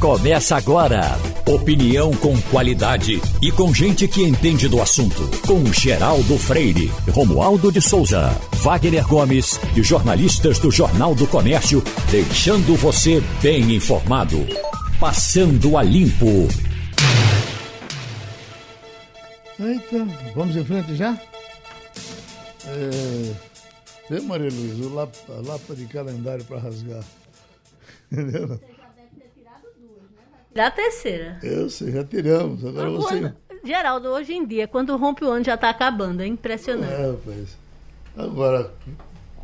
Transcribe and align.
começa 0.00 0.56
agora. 0.56 1.02
Opinião 1.46 2.10
com 2.16 2.34
qualidade 2.50 3.20
e 3.42 3.52
com 3.52 3.72
gente 3.74 4.08
que 4.08 4.22
entende 4.22 4.66
do 4.66 4.80
assunto. 4.80 5.28
Com 5.46 5.62
Geraldo 5.70 6.38
Freire, 6.38 6.90
Romualdo 7.12 7.70
de 7.70 7.82
Souza, 7.82 8.30
Wagner 8.62 9.06
Gomes 9.06 9.60
e 9.76 9.82
jornalistas 9.82 10.58
do 10.58 10.70
Jornal 10.70 11.14
do 11.14 11.26
Comércio, 11.26 11.84
deixando 12.10 12.74
você 12.76 13.22
bem 13.42 13.74
informado. 13.74 14.38
Passando 14.98 15.76
a 15.76 15.82
limpo. 15.82 16.48
Eita, 19.58 20.08
vamos 20.34 20.56
em 20.56 20.64
frente 20.64 20.96
já? 20.96 21.14
É... 22.66 23.32
Vê, 24.08 24.20
Maria 24.20 24.48
Luiz, 24.50 24.80
o 24.80 24.94
lapa, 24.94 25.32
lapa 25.46 25.76
de 25.76 25.84
calendário 25.84 26.44
para 26.46 26.58
rasgar. 26.58 27.04
Entendeu? 28.10 28.58
Da 30.54 30.70
terceira. 30.70 31.38
Eu 31.42 31.70
sei, 31.70 31.92
já 31.92 32.04
tiramos. 32.04 32.64
Agora 32.64 32.90
você. 32.90 33.32
Geraldo, 33.64 34.08
hoje 34.08 34.32
em 34.32 34.46
dia, 34.46 34.66
quando 34.66 34.96
rompe 34.96 35.24
o 35.24 35.30
ano 35.30 35.44
já 35.44 35.54
está 35.54 35.70
acabando, 35.70 36.22
é 36.22 36.26
impressionante. 36.26 36.92
É, 36.92 37.10
rapaz. 37.10 37.58
Agora, 38.16 38.72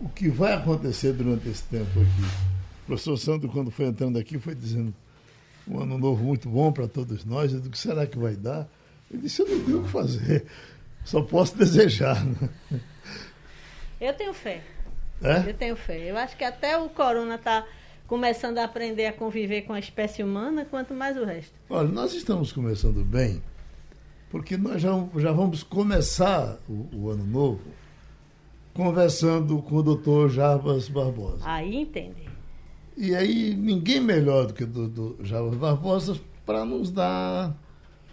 o 0.00 0.08
que 0.08 0.28
vai 0.28 0.54
acontecer 0.54 1.12
durante 1.12 1.48
esse 1.48 1.62
tempo 1.64 2.00
aqui? 2.00 2.22
O 2.82 2.86
professor 2.86 3.16
Sandro, 3.16 3.48
quando 3.48 3.70
foi 3.70 3.86
entrando 3.86 4.18
aqui, 4.18 4.38
foi 4.38 4.54
dizendo 4.54 4.92
um 5.68 5.80
ano 5.80 5.98
novo 5.98 6.24
muito 6.24 6.48
bom 6.48 6.72
para 6.72 6.88
todos 6.88 7.24
nós. 7.24 7.52
O 7.52 7.70
que 7.70 7.78
será 7.78 8.06
que 8.06 8.18
vai 8.18 8.34
dar? 8.34 8.66
Eu 9.12 9.20
disse, 9.20 9.42
eu 9.42 9.48
não 9.48 9.64
tenho 9.64 9.80
o 9.80 9.84
que 9.84 9.90
fazer. 9.90 10.46
Só 11.04 11.22
posso 11.22 11.56
desejar. 11.58 12.24
Né? 12.24 12.80
Eu 14.00 14.12
tenho 14.14 14.32
fé. 14.32 14.62
É? 15.22 15.50
Eu 15.50 15.54
tenho 15.54 15.76
fé. 15.76 16.10
Eu 16.10 16.16
acho 16.16 16.36
que 16.36 16.44
até 16.44 16.76
o 16.76 16.88
corona 16.88 17.36
está 17.36 17.64
começando 18.06 18.58
a 18.58 18.64
aprender 18.64 19.06
a 19.06 19.12
conviver 19.12 19.62
com 19.62 19.72
a 19.72 19.78
espécie 19.78 20.22
humana, 20.22 20.64
quanto 20.64 20.94
mais 20.94 21.16
o 21.16 21.24
resto. 21.24 21.54
Olha, 21.68 21.88
nós 21.88 22.14
estamos 22.14 22.52
começando 22.52 23.04
bem, 23.04 23.42
porque 24.30 24.56
nós 24.56 24.80
já, 24.80 24.90
já 25.16 25.32
vamos 25.32 25.62
começar 25.62 26.58
o, 26.68 26.88
o 26.94 27.10
ano 27.10 27.24
novo 27.24 27.60
conversando 28.76 29.62
com 29.62 29.76
o 29.76 29.82
doutor 29.82 30.28
Jarbas 30.28 30.88
Barbosa. 30.88 31.40
Aí 31.44 31.76
entende. 31.76 32.28
E 32.94 33.14
aí, 33.14 33.54
ninguém 33.54 34.00
melhor 34.00 34.46
do 34.46 34.54
que 34.54 34.64
o 34.64 34.66
doutor 34.66 35.16
Jarbas 35.24 35.54
Barbosa 35.54 36.20
para 36.44 36.64
nos 36.64 36.90
dar 36.90 37.56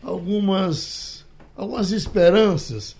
algumas, 0.02 1.26
algumas 1.56 1.92
esperanças. 1.92 2.96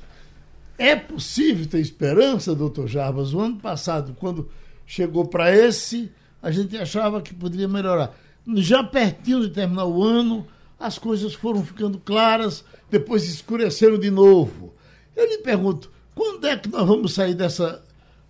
É 0.78 0.96
possível 0.96 1.66
ter 1.66 1.80
esperança, 1.80 2.54
doutor 2.54 2.88
Jarbas? 2.88 3.34
O 3.34 3.40
ano 3.40 3.58
passado, 3.58 4.14
quando 4.20 4.50
chegou 4.86 5.26
para 5.26 5.56
esse 5.56 6.12
a 6.44 6.52
gente 6.52 6.78
achava 6.78 7.22
que 7.22 7.34
poderia 7.34 7.70
melhorar. 7.70 8.14
Já 8.58 8.84
pertinho 8.84 9.40
de 9.40 9.50
terminar 9.50 9.86
o 9.86 10.04
ano, 10.04 10.46
as 10.78 11.00
coisas 11.00 11.34
foram 11.34 11.64
ficando 11.64 11.98
claras, 11.98 12.66
depois 12.92 13.24
escureceram 13.24 13.98
de 13.98 14.12
novo. 14.12 14.74
Eu 15.16 15.26
lhe 15.26 15.38
pergunto, 15.38 15.90
quando 16.14 16.46
é 16.46 16.58
que 16.58 16.68
nós 16.68 16.86
vamos 16.86 17.14
sair 17.14 17.34
dessa, 17.34 17.82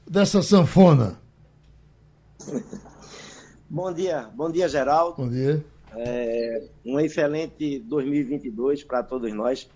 dessa 0.07 0.43
sanfona? 0.43 1.19
Bom 3.67 3.91
dia, 3.91 4.29
bom 4.35 4.51
dia, 4.51 4.69
Geraldo. 4.69 5.15
Bom 5.17 5.27
dia. 5.27 5.65
É, 5.95 6.63
um 6.85 6.99
excelente 6.99 7.79
2022 7.79 8.83
para 8.83 9.01
todos 9.01 9.33
nós. 9.33 9.67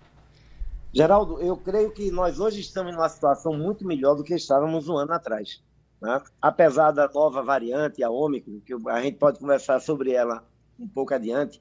Geraldo, 0.92 1.40
eu 1.40 1.56
creio 1.56 1.90
que 1.90 2.08
nós 2.12 2.38
hoje 2.38 2.60
estamos 2.60 2.94
numa 2.94 3.08
situação 3.08 3.54
muito 3.54 3.84
melhor 3.84 4.14
do 4.14 4.22
que 4.22 4.36
estávamos 4.36 4.88
um 4.88 4.96
ano 4.96 5.14
atrás. 5.14 5.60
Né? 6.00 6.22
Apesar 6.40 6.92
da 6.92 7.08
nova 7.08 7.42
variante, 7.42 8.02
a 8.02 8.10
Ômicron, 8.10 8.60
que 8.60 8.74
a 8.88 9.02
gente 9.02 9.16
pode 9.16 9.38
conversar 9.38 9.80
sobre 9.80 10.12
ela 10.12 10.44
um 10.78 10.86
pouco 10.86 11.12
adiante, 11.12 11.60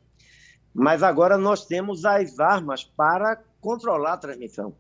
mas 0.74 1.02
agora 1.02 1.38
nós 1.38 1.66
temos 1.66 2.06
as 2.06 2.40
armas 2.40 2.84
para 2.84 3.42
controlar 3.60 4.14
a 4.14 4.18
transmissão. 4.18 4.76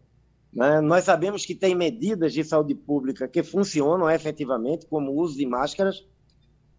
Né? 0.53 0.79
Nós 0.81 1.03
sabemos 1.03 1.45
que 1.45 1.55
tem 1.55 1.75
medidas 1.75 2.33
de 2.33 2.43
saúde 2.43 2.75
pública 2.75 3.27
que 3.27 3.43
funcionam 3.43 4.09
efetivamente, 4.09 4.85
como 4.85 5.11
o 5.11 5.17
uso 5.17 5.37
de 5.37 5.45
máscaras, 5.45 6.05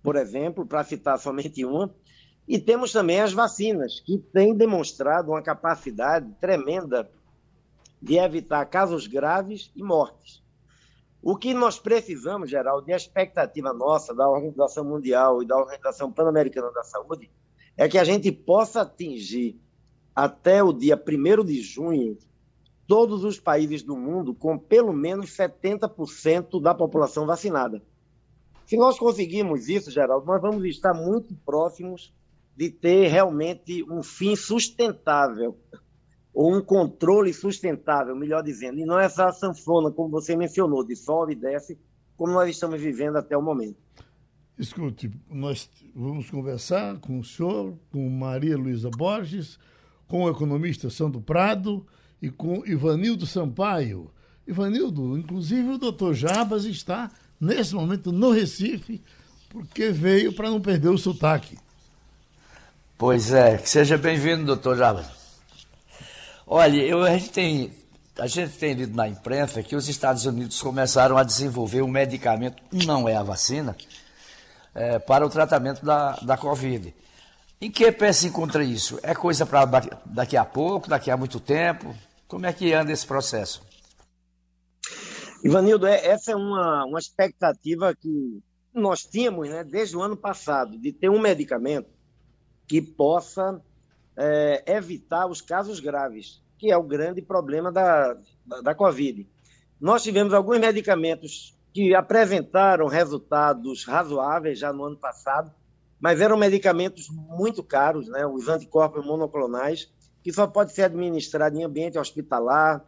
por 0.03 0.17
exemplo, 0.17 0.65
para 0.65 0.85
citar 0.85 1.19
somente 1.21 1.65
uma, 1.65 1.93
e 2.47 2.59
temos 2.59 2.93
também 2.93 3.21
as 3.21 3.33
vacinas, 3.33 4.01
que 4.01 4.19
têm 4.19 4.55
demonstrado 4.55 5.33
uma 5.33 5.43
capacidade 5.43 6.33
tremenda 6.41 7.11
de 8.01 8.17
evitar 8.17 8.65
casos 8.67 9.07
graves 9.07 9.71
e 9.77 9.83
mortes. 9.83 10.43
O 11.23 11.37
que 11.37 11.53
nós 11.53 11.79
precisamos, 11.79 12.49
Geraldo, 12.49 12.89
e 12.89 12.93
a 12.93 12.97
expectativa 12.97 13.73
nossa 13.73 14.15
da 14.15 14.29
Organização 14.29 14.85
Mundial 14.85 15.43
e 15.43 15.47
da 15.47 15.57
Organização 15.57 16.13
Pan-Americana 16.13 16.71
da 16.71 16.85
Saúde, 16.85 17.31
é 17.77 17.89
que 17.89 17.99
a 17.99 18.05
gente 18.05 18.31
possa 18.31 18.83
atingir 18.83 19.61
até 20.15 20.63
o 20.63 20.73
dia 20.73 20.97
1 20.97 21.45
de 21.45 21.61
junho 21.61 22.19
todos 22.87 23.23
os 23.23 23.39
países 23.39 23.83
do 23.83 23.97
mundo 23.97 24.35
com 24.35 24.59
pelo 24.59 24.93
menos 24.93 25.31
70% 25.37 26.61
da 26.61 26.75
população 26.75 27.27
vacinada. 27.27 27.83
Se 28.67 28.77
nós 28.77 28.99
conseguirmos 28.99 29.69
isso, 29.69 29.91
Geraldo, 29.91 30.27
nós 30.27 30.41
vamos 30.41 30.65
estar 30.65 30.95
muito 30.95 31.35
próximos 31.45 32.13
de 32.57 32.71
ter 32.71 33.09
realmente 33.09 33.85
um 33.91 34.03
fim 34.03 34.35
sustentável 34.35 35.57
ou 36.33 36.55
um 36.55 36.61
controle 36.61 37.33
sustentável, 37.33 38.15
melhor 38.15 38.43
dizendo, 38.43 38.79
e 38.79 38.85
não 38.85 38.99
essa 38.99 39.33
sanfona, 39.33 39.91
como 39.91 40.11
você 40.11 40.37
mencionou, 40.37 40.85
de 40.85 40.95
sobe 40.95 41.33
e 41.33 41.37
desce, 41.37 41.79
como 42.17 42.33
nós 42.33 42.49
estamos 42.51 42.81
vivendo 42.81 43.17
até 43.17 43.37
o 43.37 43.43
momento. 43.43 43.77
Escute, 44.59 45.11
nós 45.31 45.71
vamos 45.95 46.31
conversar 46.31 46.99
com 46.99 47.21
o 47.21 47.25
senhor, 47.25 47.79
com 47.93 48.09
Maria 48.11 48.57
Luísa 48.57 48.91
Borges, 48.91 49.59
com 50.09 50.25
o 50.25 50.31
economista 50.31 50.91
Sandro 50.91 51.21
Prado 51.21 51.87
e 52.21 52.29
com 52.29 52.67
Ivanildo 52.67 53.25
Sampaio. 53.25 54.11
Ivanildo, 54.47 55.17
inclusive 55.17 55.71
o 55.71 55.79
doutor 55.79 56.15
Jabas 56.15 56.65
está, 56.65 57.11
nesse 57.41 57.75
momento, 57.75 58.11
no 58.11 58.31
Recife, 58.31 59.01
porque 59.49 59.91
veio 59.91 60.33
para 60.33 60.51
não 60.51 60.61
perder 60.61 60.89
o 60.89 60.99
sotaque. 60.99 61.57
Pois 62.97 63.33
é, 63.33 63.59
seja 63.59 63.97
bem-vindo, 63.97 64.45
doutor 64.45 64.77
Jabas. 64.77 65.18
Olha, 66.51 66.81
eu, 66.83 67.03
a, 67.03 67.11
gente 67.11 67.31
tem, 67.31 67.73
a 68.19 68.27
gente 68.27 68.57
tem 68.57 68.73
lido 68.73 68.97
na 68.97 69.07
imprensa 69.07 69.63
que 69.63 69.77
os 69.77 69.87
Estados 69.87 70.25
Unidos 70.25 70.63
começaram 70.63 71.19
a 71.19 71.23
desenvolver 71.23 71.83
um 71.83 71.89
medicamento, 71.89 72.63
não 72.73 73.07
é 73.07 73.15
a 73.15 73.23
vacina, 73.23 73.77
é, 74.75 74.99
para 74.99 75.27
o 75.27 75.29
tratamento 75.29 75.85
da, 75.85 76.13
da 76.13 76.39
Covid. 76.39 76.95
Em 77.61 77.71
que 77.71 77.93
pé 77.93 78.15
se 78.15 78.29
encontra 78.29 78.65
isso? 78.65 78.99
É 79.03 79.15
coisa 79.15 79.45
para 79.45 79.67
daqui 80.07 80.39
a 80.39 80.45
pouco, 80.45 80.89
daqui 80.89 81.11
a 81.11 81.19
muito 81.19 81.39
tempo? 81.39 81.95
Como 82.27 82.47
é 82.47 82.53
que 82.55 82.73
anda 82.73 82.93
esse 82.93 83.07
processo? 83.07 83.61
Ivanildo, 85.45 85.87
é, 85.87 86.07
essa 86.07 86.33
é 86.33 86.37
uma, 86.37 86.87
uma 86.87 86.99
expectativa 86.99 87.95
que 87.95 88.43
nós 88.73 89.03
tínhamos 89.03 89.51
né, 89.51 89.63
desde 89.65 89.99
o 89.99 90.01
ano 90.01 90.17
passado, 90.17 90.79
de 90.79 90.95
ter 90.95 91.11
um 91.11 91.21
medicamento 91.21 91.91
que 92.67 92.81
possa 92.81 93.61
é, 94.19 94.65
evitar 94.67 95.27
os 95.27 95.41
casos 95.41 95.79
graves, 95.79 96.43
que 96.59 96.73
é 96.73 96.77
o 96.77 96.83
grande 96.83 97.23
problema 97.23 97.71
da, 97.71 98.15
da, 98.45 98.61
da 98.61 98.75
Covid. 98.75 99.29
Nós 99.81 100.03
tivemos 100.03 100.35
alguns 100.35 100.59
medicamentos 100.59 101.57
que 101.73 101.95
apresentaram 101.95 102.89
resultados 102.89 103.85
razoáveis 103.85 104.59
já 104.59 104.73
no 104.73 104.85
ano 104.85 104.97
passado, 104.97 105.55
mas 106.01 106.21
eram 106.21 106.37
medicamentos 106.37 107.09
muito 107.09 107.63
caros, 107.63 108.09
né? 108.09 108.27
os 108.27 108.49
anticorpos 108.49 109.07
monoclonais, 109.07 109.89
que 110.23 110.33
só 110.33 110.47
pode 110.49 110.73
ser 110.73 110.83
administrado 110.83 111.57
em 111.57 111.63
ambiente 111.63 111.99
hospitalar. 111.99 112.85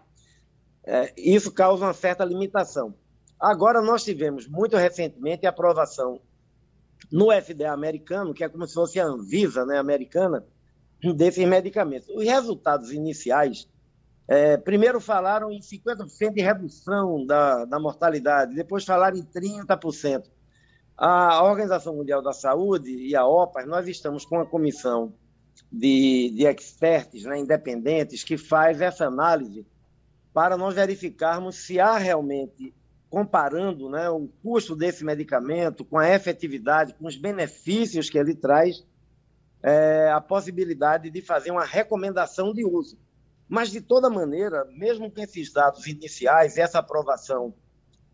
É, 0.84 1.12
isso 1.16 1.52
causa 1.52 1.84
uma 1.84 1.94
certa 1.94 2.24
limitação. 2.24 2.94
Agora, 3.38 3.80
nós 3.80 4.02
tivemos, 4.02 4.48
muito 4.48 4.76
recentemente, 4.76 5.46
a 5.46 5.50
aprovação 5.50 6.20
no 7.10 7.28
FDA 7.30 7.72
americano, 7.72 8.34
que 8.34 8.42
é 8.42 8.48
como 8.48 8.66
se 8.66 8.74
fosse 8.74 8.98
a 8.98 9.06
Anvisa 9.06 9.64
né, 9.64 9.78
americana, 9.78 10.44
desses 11.16 11.46
medicamentos. 11.46 12.08
Os 12.08 12.24
resultados 12.24 12.92
iniciais, 12.92 13.68
é, 14.28 14.56
primeiro 14.56 15.00
falaram 15.00 15.50
em 15.50 15.60
50% 15.60 16.32
de 16.32 16.42
redução 16.42 17.24
da, 17.26 17.64
da 17.64 17.78
mortalidade, 17.78 18.54
depois 18.54 18.84
falaram 18.84 19.16
em 19.16 19.24
30%. 19.24 20.24
A 20.96 21.42
Organização 21.42 21.96
Mundial 21.96 22.22
da 22.22 22.32
Saúde 22.32 22.90
e 22.90 23.16
a 23.16 23.26
OPAS, 23.26 23.66
nós 23.66 23.88
estamos 23.88 24.24
com 24.26 24.36
uma 24.36 24.46
comissão 24.46 25.14
de, 25.72 26.30
de 26.36 26.46
experts 26.46 27.24
né, 27.24 27.38
independentes 27.38 28.22
que 28.22 28.36
faz 28.36 28.80
essa 28.80 29.06
análise 29.06 29.66
para 30.32 30.56
nós 30.56 30.74
verificarmos 30.74 31.56
se 31.56 31.80
há 31.80 31.96
realmente, 31.96 32.74
comparando 33.08 33.88
né, 33.88 34.08
o 34.08 34.28
custo 34.42 34.76
desse 34.76 35.04
medicamento 35.04 35.84
com 35.84 35.98
a 35.98 36.08
efetividade, 36.08 36.94
com 36.94 37.06
os 37.06 37.16
benefícios 37.16 38.08
que 38.08 38.18
ele 38.18 38.34
traz, 38.34 38.86
é, 39.62 40.10
a 40.10 40.20
possibilidade 40.20 41.10
de 41.10 41.20
fazer 41.20 41.50
uma 41.50 41.64
recomendação 41.64 42.52
de 42.52 42.64
uso. 42.64 42.98
Mas, 43.48 43.70
de 43.70 43.80
toda 43.80 44.08
maneira, 44.08 44.64
mesmo 44.66 45.10
com 45.10 45.20
esses 45.20 45.52
dados 45.52 45.86
iniciais, 45.86 46.56
essa 46.56 46.78
aprovação 46.78 47.52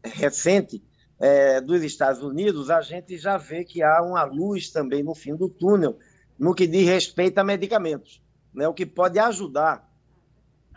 recente 0.02 0.82
é, 1.18 1.60
dos 1.60 1.82
Estados 1.82 2.22
Unidos, 2.22 2.70
a 2.70 2.80
gente 2.80 3.16
já 3.18 3.36
vê 3.36 3.64
que 3.64 3.82
há 3.82 4.02
uma 4.02 4.24
luz 4.24 4.70
também 4.70 5.02
no 5.02 5.14
fim 5.14 5.34
do 5.34 5.48
túnel 5.48 5.98
no 6.38 6.54
que 6.54 6.66
diz 6.66 6.86
respeito 6.86 7.38
a 7.38 7.44
medicamentos, 7.44 8.22
né? 8.52 8.68
o 8.68 8.74
que 8.74 8.84
pode 8.84 9.18
ajudar, 9.18 9.90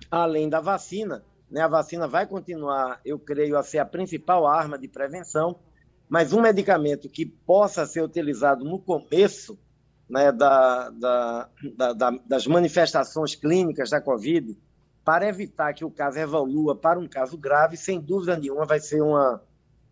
além 0.09 0.47
da 0.47 0.59
vacina. 0.59 1.23
Né? 1.49 1.61
A 1.61 1.67
vacina 1.67 2.07
vai 2.07 2.25
continuar, 2.25 3.01
eu 3.03 3.19
creio, 3.19 3.57
a 3.57 3.63
ser 3.63 3.79
a 3.79 3.85
principal 3.85 4.47
arma 4.47 4.77
de 4.77 4.87
prevenção, 4.87 5.59
mas 6.07 6.31
um 6.31 6.41
medicamento 6.41 7.09
que 7.09 7.25
possa 7.25 7.85
ser 7.85 8.01
utilizado 8.01 8.63
no 8.63 8.79
começo 8.79 9.59
né, 10.09 10.31
da, 10.31 10.89
da, 10.89 11.49
da, 11.93 12.11
das 12.25 12.47
manifestações 12.47 13.35
clínicas 13.35 13.91
da 13.91 14.01
Covid, 14.01 14.57
para 15.05 15.27
evitar 15.27 15.73
que 15.73 15.85
o 15.85 15.91
caso 15.91 16.17
evolua 16.17 16.75
para 16.75 16.99
um 16.99 17.07
caso 17.07 17.37
grave, 17.37 17.77
sem 17.77 17.99
dúvida 17.99 18.37
nenhuma 18.37 18.65
vai 18.65 18.79
ser 18.79 19.01
uma, 19.01 19.41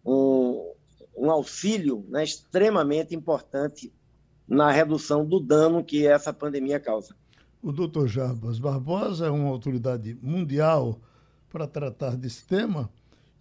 um, 0.05 0.73
um 1.17 1.31
auxílio 1.31 2.05
né, 2.09 2.23
extremamente 2.23 3.15
importante 3.15 3.93
na 4.47 4.71
redução 4.71 5.25
do 5.25 5.39
dano 5.39 5.83
que 5.83 6.07
essa 6.07 6.31
pandemia 6.31 6.79
causa. 6.79 7.15
O 7.61 7.71
doutor 7.71 8.07
Jarbas 8.07 8.59
Barbosa 8.59 9.27
é 9.27 9.29
uma 9.29 9.49
autoridade 9.49 10.17
mundial 10.21 10.99
para 11.49 11.67
tratar 11.67 12.15
desse 12.15 12.45
tema 12.45 12.89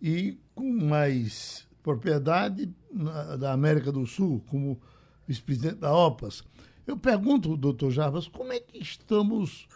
e 0.01 0.39
com 0.55 0.65
mais 0.65 1.67
propriedade 1.83 2.75
na, 2.93 3.37
da 3.37 3.53
América 3.53 3.93
do 3.93 4.07
Sul, 4.07 4.43
como 4.49 4.81
vice-presidente 5.27 5.77
da 5.77 5.95
OPAS. 5.95 6.43
Eu 6.87 6.97
pergunto, 6.97 7.57
doutor 7.57 7.91
Jarbas, 7.91 8.29
como 8.29 8.53
é 8.53 8.61
que 8.61 8.79
estamos 8.79 9.67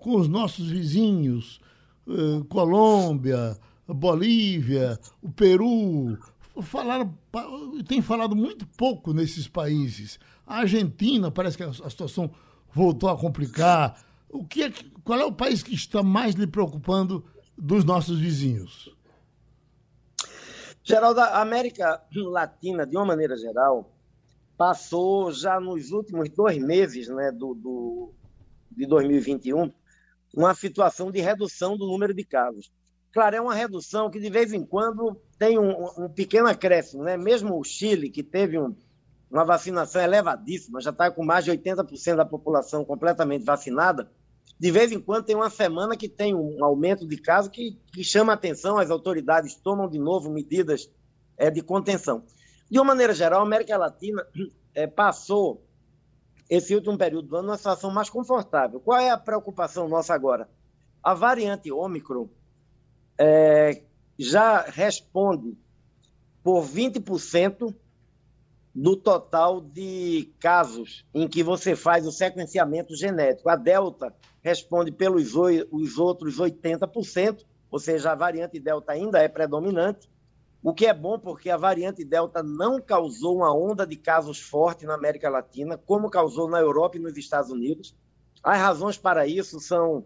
com 0.00 0.16
os 0.16 0.26
nossos 0.26 0.70
vizinhos, 0.70 1.60
eh, 2.08 2.42
Colômbia, 2.48 3.58
Bolívia, 3.86 4.98
o 5.20 5.30
Peru, 5.30 6.18
falaram, 6.62 7.16
tem 7.86 8.00
falado 8.00 8.34
muito 8.34 8.66
pouco 8.66 9.12
nesses 9.12 9.46
países. 9.46 10.18
A 10.46 10.60
Argentina 10.60 11.30
parece 11.30 11.56
que 11.56 11.62
a, 11.62 11.72
situação 11.72 12.30
voltou 12.72 13.08
a 13.08 13.18
complicar. 13.18 14.02
O 14.28 14.44
que 14.44 14.64
é, 14.64 14.72
qual 15.04 15.18
é 15.18 15.24
o 15.24 15.32
país 15.32 15.62
que 15.62 15.74
está 15.74 16.02
mais 16.02 16.34
lhe 16.34 16.46
preocupando 16.46 17.24
dos 17.56 17.84
nossos 17.84 18.18
vizinhos? 18.18 18.94
Geraldo, 20.82 21.20
a 21.20 21.40
América 21.40 22.02
Latina, 22.14 22.86
de 22.86 22.96
uma 22.96 23.04
maneira 23.04 23.36
geral, 23.36 23.92
passou 24.60 25.32
já 25.32 25.58
nos 25.58 25.90
últimos 25.90 26.28
dois 26.28 26.58
meses 26.58 27.08
né, 27.08 27.32
do, 27.32 27.54
do, 27.54 28.12
de 28.70 28.84
2021 28.84 29.72
uma 30.36 30.54
situação 30.54 31.10
de 31.10 31.18
redução 31.18 31.78
do 31.78 31.86
número 31.86 32.12
de 32.12 32.22
casos. 32.22 32.70
Claro, 33.10 33.36
é 33.36 33.40
uma 33.40 33.54
redução 33.54 34.10
que 34.10 34.20
de 34.20 34.28
vez 34.28 34.52
em 34.52 34.62
quando 34.62 35.18
tem 35.38 35.58
um, 35.58 35.86
um 35.96 36.10
pequeno 36.10 36.46
acréscimo, 36.46 37.02
né? 37.02 37.16
Mesmo 37.16 37.58
o 37.58 37.64
Chile, 37.64 38.10
que 38.10 38.22
teve 38.22 38.58
um, 38.58 38.76
uma 39.30 39.46
vacinação 39.46 40.02
elevadíssima, 40.02 40.78
já 40.82 40.90
está 40.90 41.10
com 41.10 41.24
mais 41.24 41.46
de 41.46 41.52
80% 41.52 42.16
da 42.16 42.26
população 42.26 42.84
completamente 42.84 43.46
vacinada, 43.46 44.12
de 44.58 44.70
vez 44.70 44.92
em 44.92 45.00
quando 45.00 45.24
tem 45.24 45.36
uma 45.36 45.48
semana 45.48 45.96
que 45.96 46.06
tem 46.06 46.34
um 46.34 46.62
aumento 46.62 47.08
de 47.08 47.16
casos 47.16 47.50
que, 47.50 47.78
que 47.94 48.04
chama 48.04 48.34
atenção, 48.34 48.76
as 48.76 48.90
autoridades 48.90 49.54
tomam 49.54 49.88
de 49.88 49.98
novo 49.98 50.30
medidas 50.30 50.90
é, 51.38 51.50
de 51.50 51.62
contenção. 51.62 52.22
De 52.70 52.78
uma 52.78 52.84
maneira 52.84 53.12
geral, 53.12 53.40
a 53.40 53.44
América 53.44 53.76
Latina 53.76 54.24
é, 54.74 54.86
passou 54.88 55.64
esse 56.48 56.74
último 56.74 56.96
período 56.96 57.28
do 57.28 57.36
ano 57.36 57.48
numa 57.48 57.56
situação 57.56 57.90
mais 57.90 58.10
confortável. 58.10 58.80
Qual 58.80 58.98
é 58.98 59.10
a 59.10 59.18
preocupação 59.18 59.88
nossa 59.88 60.14
agora? 60.14 60.48
A 61.02 61.14
variante 61.14 61.70
Ômicron, 61.70 62.28
é, 63.16 63.82
já 64.18 64.62
responde 64.62 65.56
por 66.42 66.62
20% 66.64 67.74
do 68.74 68.96
total 68.96 69.60
de 69.60 70.32
casos 70.38 71.04
em 71.12 71.28
que 71.28 71.42
você 71.42 71.76
faz 71.76 72.06
o 72.06 72.12
sequenciamento 72.12 72.94
genético. 72.96 73.48
A 73.48 73.56
Delta 73.56 74.14
responde 74.42 74.90
pelos 74.90 75.34
os 75.34 75.98
outros 75.98 76.38
80%, 76.38 77.44
ou 77.70 77.78
seja, 77.78 78.12
a 78.12 78.14
variante 78.14 78.58
Delta 78.58 78.92
ainda 78.92 79.18
é 79.18 79.28
predominante, 79.28 80.08
o 80.62 80.74
que 80.74 80.86
é 80.86 80.94
bom 80.94 81.18
porque 81.18 81.50
a 81.50 81.56
variante 81.56 82.04
Delta 82.04 82.42
não 82.42 82.80
causou 82.80 83.36
uma 83.36 83.54
onda 83.54 83.86
de 83.86 83.96
casos 83.96 84.40
forte 84.40 84.84
na 84.84 84.94
América 84.94 85.30
Latina, 85.30 85.78
como 85.78 86.10
causou 86.10 86.48
na 86.48 86.60
Europa 86.60 86.96
e 86.96 87.00
nos 87.00 87.16
Estados 87.16 87.50
Unidos. 87.50 87.96
As 88.42 88.58
razões 88.58 88.98
para 88.98 89.26
isso 89.26 89.58
são 89.60 90.04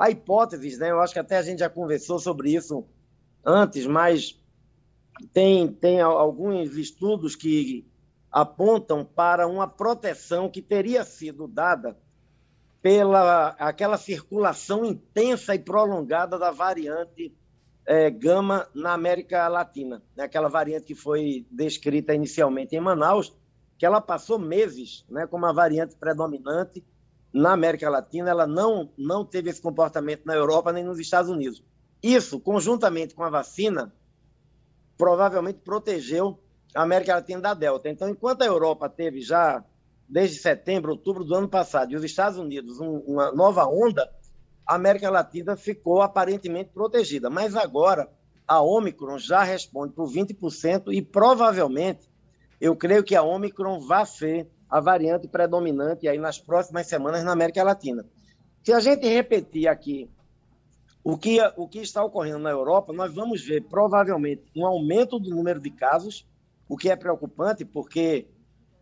Há 0.00 0.08
hipóteses, 0.08 0.78
né? 0.78 0.90
Eu 0.90 1.00
acho 1.00 1.12
que 1.12 1.18
até 1.18 1.36
a 1.36 1.42
gente 1.42 1.58
já 1.58 1.68
conversou 1.68 2.18
sobre 2.18 2.54
isso 2.54 2.86
antes, 3.44 3.86
mas 3.86 4.42
tem, 5.30 5.68
tem 5.68 6.00
alguns 6.00 6.74
estudos 6.74 7.36
que 7.36 7.86
apontam 8.32 9.04
para 9.04 9.46
uma 9.46 9.68
proteção 9.68 10.48
que 10.48 10.62
teria 10.62 11.04
sido 11.04 11.46
dada 11.46 11.98
pela 12.80 13.48
aquela 13.58 13.98
circulação 13.98 14.86
intensa 14.86 15.54
e 15.54 15.58
prolongada 15.58 16.38
da 16.38 16.50
variante 16.50 17.36
é, 17.90 18.08
gama 18.08 18.68
na 18.72 18.92
América 18.92 19.48
Latina, 19.48 20.00
né? 20.16 20.22
aquela 20.22 20.48
variante 20.48 20.86
que 20.86 20.94
foi 20.94 21.44
descrita 21.50 22.14
inicialmente 22.14 22.76
em 22.76 22.80
Manaus, 22.80 23.36
que 23.76 23.84
ela 23.84 24.00
passou 24.00 24.38
meses 24.38 25.04
né, 25.10 25.26
como 25.26 25.44
uma 25.44 25.52
variante 25.52 25.96
predominante 25.96 26.84
na 27.32 27.50
América 27.52 27.90
Latina, 27.90 28.30
ela 28.30 28.46
não, 28.46 28.92
não 28.96 29.24
teve 29.24 29.50
esse 29.50 29.60
comportamento 29.60 30.24
na 30.24 30.36
Europa 30.36 30.72
nem 30.72 30.84
nos 30.84 31.00
Estados 31.00 31.28
Unidos. 31.28 31.64
Isso, 32.00 32.38
conjuntamente 32.38 33.12
com 33.12 33.24
a 33.24 33.28
vacina, 33.28 33.92
provavelmente 34.96 35.58
protegeu 35.58 36.38
a 36.72 36.84
América 36.84 37.16
Latina 37.16 37.40
da 37.40 37.54
Delta. 37.54 37.88
Então, 37.88 38.08
enquanto 38.08 38.42
a 38.42 38.46
Europa 38.46 38.88
teve 38.88 39.20
já, 39.20 39.64
desde 40.08 40.38
setembro, 40.38 40.92
outubro 40.92 41.24
do 41.24 41.34
ano 41.34 41.48
passado, 41.48 41.90
e 41.90 41.96
os 41.96 42.04
Estados 42.04 42.38
Unidos, 42.38 42.78
um, 42.78 42.98
uma 42.98 43.32
nova 43.32 43.66
onda, 43.66 44.08
a 44.66 44.74
América 44.74 45.10
Latina 45.10 45.56
ficou 45.56 46.02
aparentemente 46.02 46.70
protegida. 46.70 47.28
Mas 47.28 47.56
agora, 47.56 48.08
a 48.46 48.60
Omicron 48.60 49.18
já 49.18 49.42
responde 49.42 49.92
por 49.92 50.08
20% 50.10 50.92
e 50.92 51.00
provavelmente, 51.02 52.10
eu 52.60 52.76
creio 52.76 53.04
que 53.04 53.14
a 53.14 53.22
Omicron 53.22 53.80
vai 53.80 54.04
ser 54.04 54.48
a 54.68 54.80
variante 54.80 55.26
predominante 55.26 56.06
aí 56.06 56.18
nas 56.18 56.38
próximas 56.38 56.86
semanas 56.86 57.24
na 57.24 57.32
América 57.32 57.62
Latina. 57.62 58.04
Se 58.62 58.72
a 58.72 58.80
gente 58.80 59.06
repetir 59.08 59.66
aqui 59.66 60.10
o 61.02 61.16
que, 61.16 61.38
o 61.56 61.66
que 61.66 61.78
está 61.78 62.04
ocorrendo 62.04 62.40
na 62.40 62.50
Europa, 62.50 62.92
nós 62.92 63.14
vamos 63.14 63.44
ver 63.44 63.62
provavelmente 63.62 64.44
um 64.54 64.66
aumento 64.66 65.18
do 65.18 65.30
número 65.30 65.60
de 65.60 65.70
casos, 65.70 66.26
o 66.68 66.76
que 66.76 66.90
é 66.90 66.96
preocupante, 66.96 67.64
porque 67.64 68.28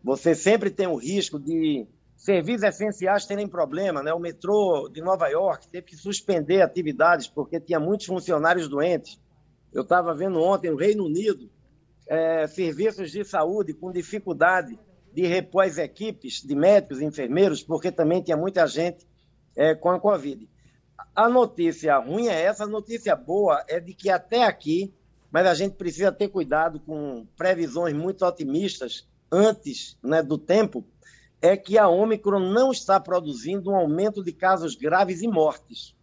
você 0.03 0.35
sempre 0.35 0.69
tem 0.69 0.87
o 0.87 0.95
risco 0.95 1.39
de 1.39 1.87
serviços 2.19 2.63
essenciais 2.63 3.25
terem 3.25 3.47
problema. 3.47 4.03
Né? 4.03 4.13
O 4.13 4.19
metrô 4.19 4.89
de 4.89 5.01
Nova 5.01 5.29
York 5.29 5.69
teve 5.69 5.87
que 5.87 5.95
suspender 5.95 6.61
atividades 6.61 7.27
porque 7.27 7.59
tinha 7.61 7.79
muitos 7.79 8.05
funcionários 8.05 8.67
doentes. 8.67 9.19
Eu 9.71 9.83
estava 9.83 10.13
vendo 10.13 10.41
ontem 10.41 10.69
o 10.69 10.75
Reino 10.75 11.05
Unido, 11.05 11.49
é, 12.07 12.45
serviços 12.45 13.11
de 13.11 13.23
saúde 13.23 13.73
com 13.73 13.89
dificuldade 13.91 14.77
de 15.13 15.25
repor 15.25 15.63
as 15.63 15.77
equipes 15.77 16.41
de 16.43 16.55
médicos 16.55 16.99
e 16.99 17.05
enfermeiros, 17.05 17.63
porque 17.63 17.89
também 17.91 18.21
tinha 18.21 18.35
muita 18.35 18.67
gente 18.67 19.07
é, 19.55 19.73
com 19.73 19.89
a 19.89 19.99
Covid. 19.99 20.47
A 21.15 21.29
notícia 21.29 21.97
ruim 21.97 22.27
é 22.27 22.41
essa, 22.41 22.65
a 22.65 22.67
notícia 22.67 23.15
boa 23.15 23.63
é 23.67 23.79
de 23.79 23.93
que 23.93 24.09
até 24.09 24.43
aqui, 24.43 24.93
mas 25.31 25.47
a 25.47 25.53
gente 25.53 25.75
precisa 25.75 26.11
ter 26.11 26.27
cuidado 26.27 26.81
com 26.81 27.25
previsões 27.37 27.93
muito 27.93 28.25
otimistas 28.25 29.07
antes 29.31 29.97
né, 30.03 30.21
do 30.21 30.37
tempo, 30.37 30.83
é 31.41 31.55
que 31.55 31.77
a 31.77 31.87
Omicron 31.87 32.39
não 32.51 32.71
está 32.71 32.99
produzindo 32.99 33.71
um 33.71 33.75
aumento 33.75 34.23
de 34.23 34.33
casos 34.33 34.75
graves 34.75 35.21
e 35.21 35.27
mortes. 35.27 35.95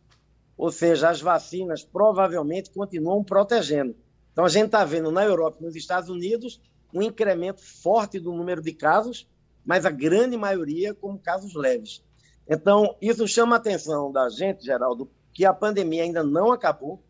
Ou 0.57 0.71
seja, 0.71 1.11
as 1.11 1.21
vacinas 1.21 1.85
provavelmente 1.85 2.71
continuam 2.71 3.23
protegendo. 3.23 3.95
Então 4.33 4.45
a 4.45 4.49
gente 4.49 4.67
está 4.67 4.85
vendo 4.85 5.11
na 5.11 5.25
Europa 5.25 5.59
e 5.61 5.65
nos 5.65 5.77
Estados 5.77 6.09
Unidos 6.09 6.61
um 6.93 7.03
incremento 7.03 7.61
forte 7.61 8.19
do 8.19 8.33
número 8.33 8.63
de 8.63 8.73
casos, 8.73 9.29
mas 9.65 9.85
a 9.85 9.91
grande 9.91 10.37
maioria 10.37 10.95
como 10.95 11.19
casos 11.19 11.55
leves. 11.55 12.03
Então, 12.49 12.97
isso 13.03 13.27
chama 13.27 13.57
a 13.57 13.59
atenção 13.59 14.13
da 14.13 14.29
gente, 14.31 14.65
Geraldo, 14.65 15.11
que 15.33 15.45
a 15.45 15.53
pandemia 15.53 16.05
ainda 16.05 16.23
não 16.23 16.53
acabou, 16.53 17.03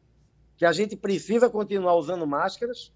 que 0.56 0.64
a 0.64 0.72
gente 0.72 0.96
precisa 0.96 1.50
continuar 1.50 1.94
usando 1.94 2.26
máscaras 2.26 2.90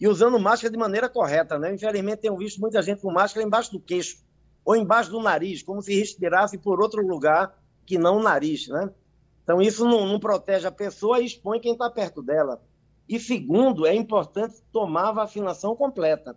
e 0.00 0.08
usando 0.08 0.38
máscara 0.38 0.72
de 0.72 0.76
maneira 0.76 1.08
correta. 1.08 1.58
Né? 1.58 1.72
Infelizmente, 1.72 2.22
tenho 2.22 2.36
visto 2.36 2.60
muita 2.60 2.82
gente 2.82 3.00
com 3.00 3.12
máscara 3.12 3.46
embaixo 3.46 3.70
do 3.70 3.80
queixo 3.80 4.18
ou 4.64 4.74
embaixo 4.74 5.10
do 5.10 5.20
nariz, 5.20 5.62
como 5.62 5.82
se 5.82 5.94
respirasse 5.98 6.56
por 6.58 6.80
outro 6.80 7.06
lugar 7.06 7.56
que 7.84 7.98
não 7.98 8.18
o 8.18 8.22
nariz. 8.22 8.68
Né? 8.68 8.90
Então, 9.42 9.60
isso 9.60 9.84
não, 9.84 10.06
não 10.06 10.18
protege 10.18 10.66
a 10.66 10.72
pessoa 10.72 11.20
e 11.20 11.26
expõe 11.26 11.60
quem 11.60 11.72
está 11.72 11.90
perto 11.90 12.22
dela. 12.22 12.62
E 13.08 13.20
segundo, 13.20 13.86
é 13.86 13.94
importante 13.94 14.62
tomar 14.72 15.10
a 15.10 15.12
vacinação 15.12 15.76
completa. 15.76 16.36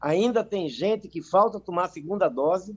Ainda 0.00 0.42
tem 0.42 0.68
gente 0.68 1.08
que 1.08 1.20
falta 1.20 1.60
tomar 1.60 1.84
a 1.84 1.88
segunda 1.88 2.28
dose, 2.28 2.76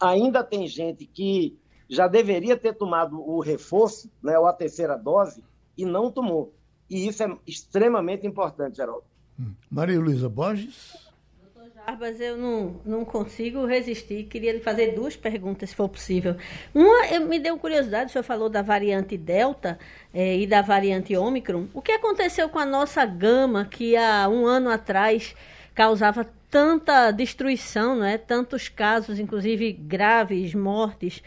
ainda 0.00 0.42
tem 0.42 0.66
gente 0.66 1.06
que 1.06 1.56
já 1.88 2.08
deveria 2.08 2.56
ter 2.56 2.74
tomado 2.74 3.20
o 3.20 3.38
reforço, 3.40 4.10
né, 4.22 4.38
ou 4.38 4.46
a 4.46 4.52
terceira 4.52 4.96
dose, 4.96 5.44
e 5.76 5.84
não 5.84 6.10
tomou. 6.10 6.52
E 6.88 7.06
isso 7.06 7.22
é 7.22 7.38
extremamente 7.46 8.26
importante, 8.26 8.76
Geraldo. 8.76 9.04
Hum. 9.38 9.52
Maria 9.70 10.00
Luísa 10.00 10.28
Borges. 10.28 11.11
Jarbas, 11.84 12.20
eu 12.20 12.36
não, 12.36 12.80
não 12.84 13.04
consigo 13.04 13.66
resistir. 13.66 14.24
Queria 14.24 14.52
lhe 14.52 14.60
fazer 14.60 14.92
duas 14.92 15.16
perguntas, 15.16 15.70
se 15.70 15.74
for 15.74 15.88
possível. 15.88 16.36
Uma, 16.72 17.06
eu, 17.08 17.26
me 17.26 17.40
deu 17.40 17.58
curiosidade, 17.58 18.06
o 18.06 18.12
senhor 18.12 18.22
falou 18.22 18.48
da 18.48 18.62
variante 18.62 19.16
Delta 19.16 19.78
eh, 20.14 20.38
e 20.38 20.46
da 20.46 20.62
variante 20.62 21.16
Ômicron. 21.16 21.66
O 21.74 21.82
que 21.82 21.90
aconteceu 21.90 22.48
com 22.48 22.60
a 22.60 22.64
nossa 22.64 23.04
gama, 23.04 23.64
que 23.64 23.96
há 23.96 24.28
um 24.28 24.46
ano 24.46 24.70
atrás 24.70 25.34
causava 25.74 26.24
tanta 26.48 27.10
destruição, 27.10 27.96
não 27.96 28.04
é? 28.04 28.16
tantos 28.16 28.68
casos, 28.68 29.18
inclusive 29.18 29.72
graves, 29.72 30.54
mortes, 30.54 31.20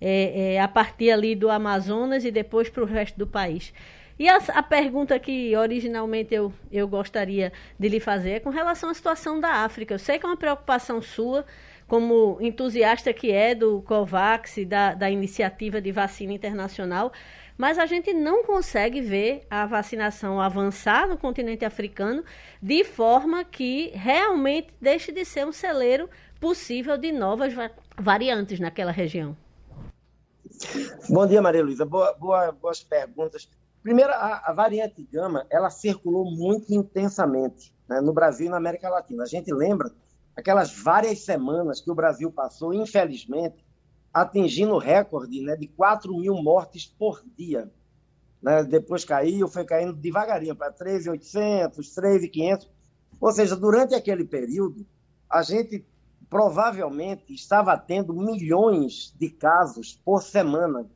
eh, 0.00 0.54
eh, 0.54 0.60
a 0.60 0.66
partir 0.66 1.12
ali 1.12 1.36
do 1.36 1.48
Amazonas 1.48 2.24
e 2.24 2.32
depois 2.32 2.68
para 2.68 2.82
o 2.82 2.86
resto 2.86 3.16
do 3.16 3.28
país? 3.28 3.72
E 4.20 4.28
a, 4.28 4.36
a, 4.36 4.62
pergunta 4.62 5.18
que 5.18 5.56
originalmente 5.56 6.34
eu, 6.34 6.52
eu 6.70 6.86
gostaria 6.86 7.50
de 7.78 7.88
lhe 7.88 7.98
fazer 7.98 8.32
é 8.32 8.40
com 8.40 8.50
relação 8.50 8.90
à 8.90 8.94
situação 8.94 9.40
da 9.40 9.64
África. 9.64 9.94
Eu 9.94 9.98
sei 9.98 10.18
que 10.18 10.26
é 10.26 10.28
uma 10.28 10.36
preocupação 10.36 11.00
sua, 11.00 11.46
como 11.88 12.36
entusiasta 12.38 13.14
que 13.14 13.32
é 13.32 13.54
do 13.54 13.80
COVAX 13.80 14.56
da, 14.66 14.92
da 14.92 15.10
iniciativa 15.10 15.80
de 15.80 15.90
vacina 15.90 16.34
internacional, 16.34 17.10
mas 17.56 17.78
a 17.78 17.86
gente 17.86 18.12
não 18.12 18.44
consegue 18.44 19.00
ver 19.00 19.46
a 19.48 19.64
vacinação 19.64 20.38
avançar 20.38 21.08
no 21.08 21.16
continente 21.16 21.64
africano 21.64 22.22
de 22.60 22.84
forma 22.84 23.42
que 23.42 23.90
realmente 23.94 24.68
deixe 24.78 25.10
de 25.12 25.24
ser 25.24 25.46
um 25.46 25.52
celeiro 25.52 26.10
possível 26.38 26.98
de 26.98 27.10
novas 27.10 27.54
variantes 27.96 28.60
naquela 28.60 28.92
região. 28.92 29.34
Bom 31.08 31.26
dia, 31.26 31.40
Maria 31.40 31.64
Luísa. 31.64 31.86
Boa, 31.86 32.12
boa, 32.12 32.52
boas 32.52 32.82
perguntas. 32.82 33.48
Primeiro, 33.82 34.12
a, 34.12 34.42
a 34.46 34.52
variante 34.52 35.02
gama, 35.02 35.46
ela 35.50 35.70
circulou 35.70 36.30
muito 36.30 36.72
intensamente 36.74 37.72
né, 37.88 38.00
no 38.00 38.12
Brasil 38.12 38.46
e 38.46 38.50
na 38.50 38.58
América 38.58 38.88
Latina. 38.88 39.22
A 39.22 39.26
gente 39.26 39.52
lembra 39.52 39.90
aquelas 40.36 40.72
várias 40.72 41.20
semanas 41.20 41.80
que 41.80 41.90
o 41.90 41.94
Brasil 41.94 42.30
passou, 42.30 42.74
infelizmente, 42.74 43.64
atingindo 44.12 44.74
o 44.74 44.78
recorde 44.78 45.40
né, 45.40 45.56
de 45.56 45.66
4 45.68 46.14
mil 46.16 46.34
mortes 46.42 46.86
por 46.86 47.22
dia. 47.36 47.70
Né? 48.42 48.64
Depois 48.64 49.04
caiu, 49.04 49.48
foi 49.48 49.64
caindo 49.64 49.92
devagarinho 49.92 50.54
para 50.54 50.72
3.800, 50.72 51.76
3.500. 51.78 52.68
Ou 53.20 53.32
seja, 53.32 53.56
durante 53.56 53.94
aquele 53.94 54.24
período, 54.24 54.86
a 55.28 55.42
gente 55.42 55.84
provavelmente 56.28 57.34
estava 57.34 57.76
tendo 57.76 58.14
milhões 58.14 59.14
de 59.18 59.30
casos 59.30 60.00
por 60.04 60.22
semana 60.22 60.88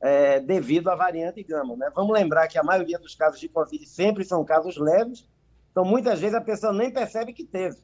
é, 0.00 0.40
devido 0.40 0.88
à 0.88 0.94
variante 0.94 1.42
gama. 1.42 1.76
Né? 1.76 1.90
Vamos 1.94 2.12
lembrar 2.12 2.48
que 2.48 2.58
a 2.58 2.62
maioria 2.62 2.98
dos 2.98 3.14
casos 3.14 3.40
de 3.40 3.48
Covid 3.48 3.86
sempre 3.86 4.24
são 4.24 4.44
casos 4.44 4.76
leves, 4.76 5.28
então 5.70 5.84
muitas 5.84 6.20
vezes 6.20 6.34
a 6.34 6.40
pessoa 6.40 6.72
nem 6.72 6.90
percebe 6.90 7.32
que 7.32 7.44
teve. 7.44 7.78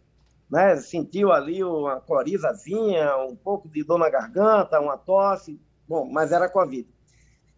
Né? 0.50 0.76
Sentiu 0.76 1.32
ali 1.32 1.64
uma 1.64 2.00
corizazinha, 2.00 3.16
um 3.16 3.36
pouco 3.36 3.68
de 3.68 3.82
dor 3.82 3.98
na 3.98 4.10
garganta, 4.10 4.80
uma 4.80 4.96
tosse, 4.96 5.60
bom, 5.88 6.08
mas 6.10 6.32
era 6.32 6.48
Covid. 6.48 6.88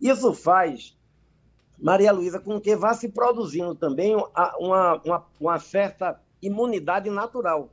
Isso 0.00 0.32
faz, 0.34 0.96
Maria 1.78 2.12
Luísa, 2.12 2.38
com 2.40 2.60
que 2.60 2.76
vá 2.76 2.94
se 2.94 3.08
produzindo 3.08 3.74
também 3.74 4.14
uma, 4.14 5.02
uma, 5.04 5.26
uma 5.40 5.58
certa 5.58 6.20
imunidade 6.40 7.10
natural. 7.10 7.70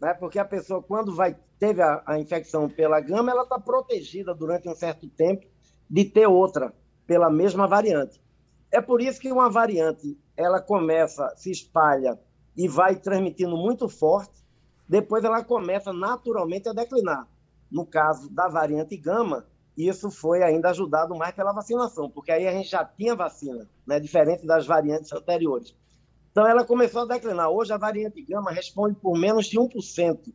Né? 0.00 0.14
Porque 0.14 0.38
a 0.38 0.44
pessoa, 0.44 0.82
quando 0.82 1.14
vai, 1.14 1.36
teve 1.58 1.82
a, 1.82 2.02
a 2.06 2.18
infecção 2.18 2.68
pela 2.68 3.00
gama, 3.00 3.30
ela 3.30 3.42
está 3.42 3.58
protegida 3.58 4.34
durante 4.34 4.68
um 4.68 4.74
certo 4.74 5.08
tempo 5.08 5.51
de 5.92 6.06
ter 6.06 6.26
outra 6.26 6.72
pela 7.06 7.30
mesma 7.30 7.66
variante. 7.66 8.18
É 8.70 8.80
por 8.80 9.02
isso 9.02 9.20
que 9.20 9.30
uma 9.30 9.50
variante 9.50 10.18
ela 10.34 10.58
começa, 10.58 11.30
se 11.36 11.50
espalha 11.50 12.18
e 12.56 12.66
vai 12.66 12.96
transmitindo 12.96 13.54
muito 13.58 13.86
forte, 13.90 14.42
depois 14.88 15.22
ela 15.22 15.44
começa 15.44 15.92
naturalmente 15.92 16.66
a 16.66 16.72
declinar. 16.72 17.28
No 17.70 17.84
caso 17.84 18.30
da 18.30 18.48
variante 18.48 18.96
gama, 18.96 19.46
isso 19.76 20.10
foi 20.10 20.42
ainda 20.42 20.70
ajudado 20.70 21.14
mais 21.14 21.34
pela 21.34 21.52
vacinação, 21.52 22.08
porque 22.08 22.32
aí 22.32 22.48
a 22.48 22.52
gente 22.52 22.70
já 22.70 22.82
tinha 22.86 23.14
vacina, 23.14 23.68
né, 23.86 24.00
diferente 24.00 24.46
das 24.46 24.66
variantes 24.66 25.12
anteriores. 25.12 25.76
Então 26.30 26.46
ela 26.46 26.64
começou 26.64 27.02
a 27.02 27.06
declinar. 27.06 27.50
Hoje 27.50 27.70
a 27.70 27.76
variante 27.76 28.22
gama 28.22 28.50
responde 28.50 28.94
por 28.94 29.18
menos 29.18 29.44
de 29.44 29.58
1% 29.58 30.32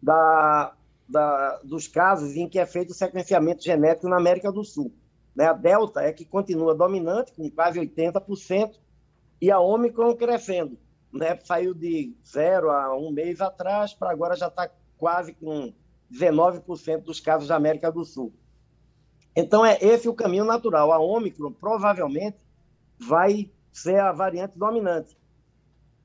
da, 0.00 0.74
da, 1.12 1.60
dos 1.62 1.86
casos 1.86 2.34
em 2.34 2.48
que 2.48 2.58
é 2.58 2.64
feito 2.64 2.90
o 2.90 2.94
sequenciamento 2.94 3.62
genético 3.62 4.08
na 4.08 4.16
América 4.16 4.50
do 4.50 4.64
Sul. 4.64 4.90
Né? 5.36 5.46
A 5.46 5.52
Delta 5.52 6.00
é 6.00 6.12
que 6.12 6.24
continua 6.24 6.74
dominante, 6.74 7.32
com 7.32 7.48
quase 7.50 7.78
80%, 7.78 8.80
e 9.40 9.50
a 9.50 9.60
Omicron 9.60 10.16
crescendo. 10.16 10.78
Né? 11.12 11.38
Saiu 11.44 11.74
de 11.74 12.16
zero 12.26 12.70
a 12.70 12.96
um 12.96 13.12
mês 13.12 13.40
atrás, 13.42 13.92
para 13.92 14.10
agora 14.10 14.34
já 14.34 14.48
está 14.48 14.70
quase 14.96 15.34
com 15.34 15.72
19% 16.10 17.02
dos 17.02 17.20
casos 17.20 17.48
da 17.48 17.56
América 17.56 17.92
do 17.92 18.04
Sul. 18.04 18.32
Então, 19.36 19.64
é 19.64 19.78
esse 19.80 20.08
o 20.08 20.14
caminho 20.14 20.44
natural. 20.44 20.92
A 20.92 20.98
Omicron 20.98 21.52
provavelmente 21.52 22.38
vai 22.98 23.50
ser 23.70 23.98
a 23.98 24.12
variante 24.12 24.58
dominante. 24.58 25.16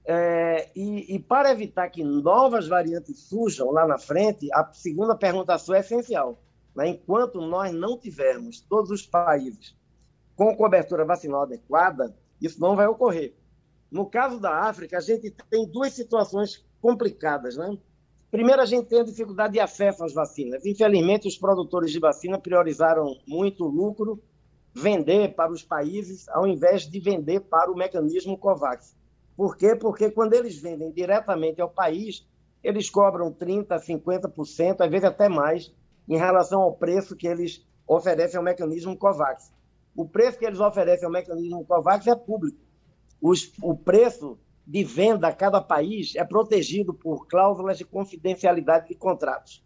É, 0.10 0.70
e, 0.74 1.16
e, 1.16 1.20
para 1.20 1.52
evitar 1.52 1.90
que 1.90 2.02
novas 2.02 2.66
variantes 2.66 3.20
surjam 3.28 3.72
lá 3.72 3.86
na 3.86 3.98
frente, 3.98 4.48
a 4.54 4.72
segunda 4.72 5.14
pergunta 5.18 5.58
sua 5.58 5.78
é 5.78 5.80
essencial. 5.82 6.42
Né? 6.74 6.88
Enquanto 6.90 7.42
nós 7.42 7.74
não 7.74 7.98
tivermos 7.98 8.62
todos 8.62 8.90
os 8.90 9.06
países 9.06 9.76
com 10.34 10.56
cobertura 10.56 11.04
vacinal 11.04 11.42
adequada, 11.42 12.16
isso 12.42 12.62
não 12.62 12.74
vai 12.74 12.88
ocorrer. 12.88 13.36
No 13.92 14.06
caso 14.06 14.40
da 14.40 14.62
África, 14.62 14.98
a 14.98 15.02
gente 15.02 15.30
tem 15.50 15.68
duas 15.68 15.92
situações 15.92 16.66
complicadas. 16.82 17.58
Né? 17.58 17.78
Primeiro, 18.32 18.62
a 18.62 18.66
gente 18.66 18.88
tem 18.88 19.02
a 19.02 19.04
dificuldade 19.04 19.54
de 19.54 19.60
acesso 19.60 20.06
às 20.06 20.14
vacinas. 20.14 20.66
Infelizmente, 20.66 21.28
os 21.28 21.38
produtores 21.38 21.92
de 21.92 22.00
vacina 22.00 22.40
priorizaram 22.40 23.14
muito 23.28 23.66
o 23.66 23.70
lucro, 23.70 24.24
vender 24.74 25.36
para 25.36 25.52
os 25.52 25.64
países, 25.64 26.30
ao 26.30 26.48
invés 26.48 26.84
de 26.84 26.98
vender 26.98 27.42
para 27.42 27.70
o 27.70 27.76
mecanismo 27.76 28.38
COVAX. 28.38 28.96
Por 29.38 29.56
quê? 29.56 29.76
Porque 29.76 30.10
quando 30.10 30.34
eles 30.34 30.58
vendem 30.58 30.92
diretamente 30.92 31.62
ao 31.62 31.70
país, 31.70 32.28
eles 32.64 32.90
cobram 32.90 33.32
30%, 33.32 33.68
50%, 33.68 34.82
às 34.82 34.90
vezes 34.90 35.06
até 35.06 35.30
mais, 35.30 35.72
em 36.10 36.18
relação 36.18 36.62
ao 36.62 36.74
preço 36.74 37.16
que 37.16 37.28
eles 37.28 37.64
oferecem 37.88 38.38
ao 38.38 38.44
mecanismo 38.44 38.98
COVAX. 38.98 39.54
O 39.96 40.08
preço 40.08 40.40
que 40.40 40.46
eles 40.46 40.60
oferecem 40.60 41.06
ao 41.06 41.12
mecanismo 41.12 41.64
COVAX 41.64 42.08
é 42.08 42.16
público. 42.16 42.58
Os, 43.22 43.52
o 43.62 43.76
preço 43.76 44.40
de 44.66 44.84
venda 44.84 45.28
a 45.28 45.34
cada 45.34 45.62
país 45.62 46.16
é 46.16 46.24
protegido 46.24 46.94
por 46.94 47.28
cláusulas 47.28 47.78
de 47.78 47.86
confidencialidade 47.86 48.88
de 48.88 48.96
contratos. 48.96 49.64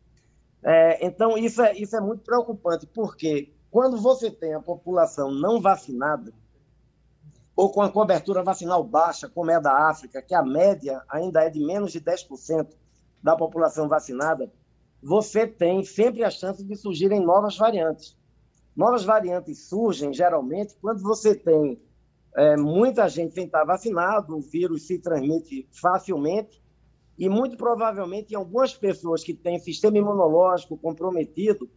É, 0.64 1.06
então, 1.06 1.38
isso 1.38 1.62
é, 1.62 1.76
isso 1.76 1.96
é 1.96 2.02
muito 2.02 2.24
preocupante, 2.24 2.86
porque 2.88 3.52
quando 3.72 3.98
você 3.98 4.30
tem 4.30 4.54
a 4.54 4.60
população 4.60 5.32
não 5.32 5.60
vacinada, 5.60 6.32
ou 7.62 7.70
com 7.72 7.84
a 7.84 7.92
cobertura 7.92 8.42
vacinal 8.42 8.84
baixa, 8.84 9.30
como 9.30 9.52
é 9.52 9.56
a 9.56 9.60
da 9.60 9.88
África, 9.88 10.20
que 10.20 10.34
a 10.34 10.42
média 10.42 11.00
ainda 11.08 11.44
é 11.44 11.50
de 11.52 11.64
menos 11.64 11.92
de 11.92 12.02
10% 12.02 12.70
da 13.22 13.36
população 13.36 13.88
vacinada, 13.88 14.52
você 15.00 15.46
tem 15.46 15.84
sempre 15.84 16.24
a 16.24 16.32
chance 16.32 16.64
de 16.64 16.76
surgirem 16.76 17.24
novas 17.24 17.56
variantes. 17.56 18.18
Novas 18.76 19.04
variantes 19.04 19.70
surgem, 19.70 20.12
geralmente, 20.12 20.76
quando 20.82 21.04
você 21.04 21.36
tem 21.36 21.80
é, 22.36 22.58
muita 22.58 23.08
gente 23.08 23.36
sem 23.36 23.46
estar 23.46 23.64
vacinado, 23.64 24.36
o 24.36 24.42
vírus 24.42 24.88
se 24.88 24.98
transmite 24.98 25.70
facilmente, 25.72 26.60
e 27.16 27.30
muito 27.30 27.58
provavelmente 27.58 28.32
em 28.34 28.38
algumas 28.38 28.74
pessoas 28.74 29.24
que 29.24 29.36
têm 29.36 29.60
sistema 29.60 30.00
imunológico 30.00 30.76
comprometido, 30.80 31.70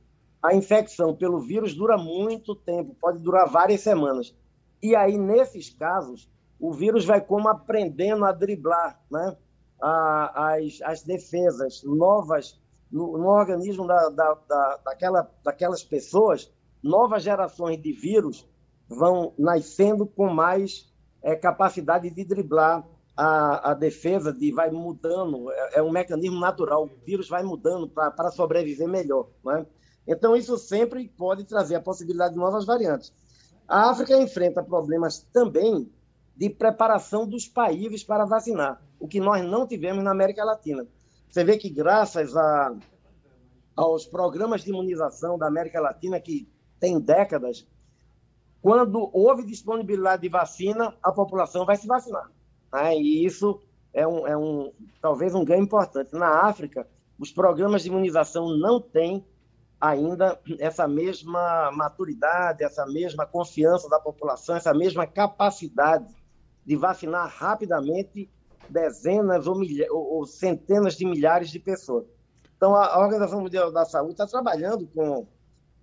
a 0.42 0.54
infecção 0.54 1.14
pelo 1.14 1.40
vírus 1.40 1.74
dura 1.74 1.98
muito 1.98 2.54
tempo, 2.54 2.96
pode 2.98 3.18
durar 3.18 3.46
várias 3.50 3.82
semanas. 3.82 4.34
E 4.82 4.94
aí, 4.94 5.16
nesses 5.16 5.70
casos, 5.70 6.30
o 6.58 6.72
vírus 6.72 7.04
vai 7.04 7.20
como 7.20 7.48
aprendendo 7.48 8.24
a 8.24 8.32
driblar 8.32 9.00
né? 9.10 9.36
as, 9.80 10.80
as 10.82 11.02
defesas 11.02 11.82
novas 11.84 12.58
no, 12.90 13.18
no 13.18 13.26
organismo 13.26 13.86
da, 13.86 14.08
da, 14.10 14.34
da, 14.48 14.80
daquela, 14.84 15.30
daquelas 15.42 15.82
pessoas, 15.82 16.50
novas 16.82 17.22
gerações 17.22 17.82
de 17.82 17.92
vírus 17.92 18.48
vão 18.88 19.32
nascendo 19.38 20.06
com 20.06 20.28
mais 20.28 20.92
é, 21.22 21.34
capacidade 21.34 22.08
de 22.10 22.24
driblar 22.24 22.86
a, 23.16 23.70
a, 23.70 23.74
defesa, 23.74 24.32
de 24.32 24.52
vai 24.52 24.70
mudando, 24.70 25.50
é, 25.50 25.78
é, 25.78 25.82
um 25.82 25.90
mecanismo 25.90 26.38
natural, 26.38 26.84
o 26.84 27.04
vírus 27.04 27.28
vai 27.28 27.42
mudando 27.42 27.88
para 27.88 28.30
sobreviver 28.30 28.88
melhor. 28.88 29.28
Né? 29.44 29.66
Então, 30.06 30.36
isso 30.36 30.56
sempre 30.58 31.08
pode 31.08 31.44
trazer 31.44 31.76
a 31.76 31.80
possibilidade 31.80 32.34
de 32.34 32.40
novas 32.40 32.64
variantes. 32.64 33.12
A 33.66 33.90
África 33.90 34.16
enfrenta 34.16 34.62
problemas 34.62 35.20
também 35.32 35.90
de 36.36 36.50
preparação 36.50 37.26
dos 37.26 37.48
países 37.48 38.02
para 38.02 38.24
vacinar, 38.24 38.82
o 38.98 39.06
que 39.06 39.20
nós 39.20 39.44
não 39.44 39.66
tivemos 39.66 40.02
na 40.02 40.10
América 40.10 40.44
Latina. 40.44 40.86
Você 41.28 41.44
vê 41.44 41.56
que, 41.56 41.70
graças 41.70 42.36
a, 42.36 42.76
aos 43.76 44.04
programas 44.06 44.62
de 44.62 44.70
imunização 44.70 45.38
da 45.38 45.46
América 45.46 45.80
Latina, 45.80 46.20
que 46.20 46.48
tem 46.78 47.00
décadas, 47.00 47.66
quando 48.60 49.10
houve 49.12 49.44
disponibilidade 49.44 50.22
de 50.22 50.28
vacina, 50.28 50.94
a 51.02 51.12
população 51.12 51.64
vai 51.64 51.76
se 51.76 51.86
vacinar. 51.86 52.30
Né? 52.72 52.96
E 52.96 53.24
isso 53.24 53.60
é 53.92 54.06
um, 54.06 54.26
é 54.26 54.36
um 54.36 54.72
talvez 55.00 55.34
um 55.34 55.44
ganho 55.44 55.62
importante. 55.62 56.14
Na 56.14 56.46
África, 56.46 56.86
os 57.18 57.30
programas 57.30 57.82
de 57.82 57.88
imunização 57.88 58.56
não 58.56 58.80
têm 58.80 59.24
ainda 59.84 60.40
essa 60.58 60.88
mesma 60.88 61.70
maturidade, 61.72 62.64
essa 62.64 62.86
mesma 62.86 63.26
confiança 63.26 63.86
da 63.86 64.00
população, 64.00 64.56
essa 64.56 64.72
mesma 64.72 65.06
capacidade 65.06 66.06
de 66.64 66.74
vacinar 66.74 67.28
rapidamente 67.28 68.30
dezenas 68.70 69.46
ou, 69.46 69.58
milha, 69.58 69.86
ou, 69.92 70.14
ou 70.14 70.26
centenas 70.26 70.94
de 70.96 71.04
milhares 71.04 71.50
de 71.50 71.58
pessoas. 71.58 72.06
Então, 72.56 72.74
a, 72.74 72.98
Organização 72.98 73.42
Mundial 73.42 73.70
da 73.70 73.84
Saúde 73.84 74.12
está 74.12 74.26
trabalhando 74.26 74.86
com 74.86 75.26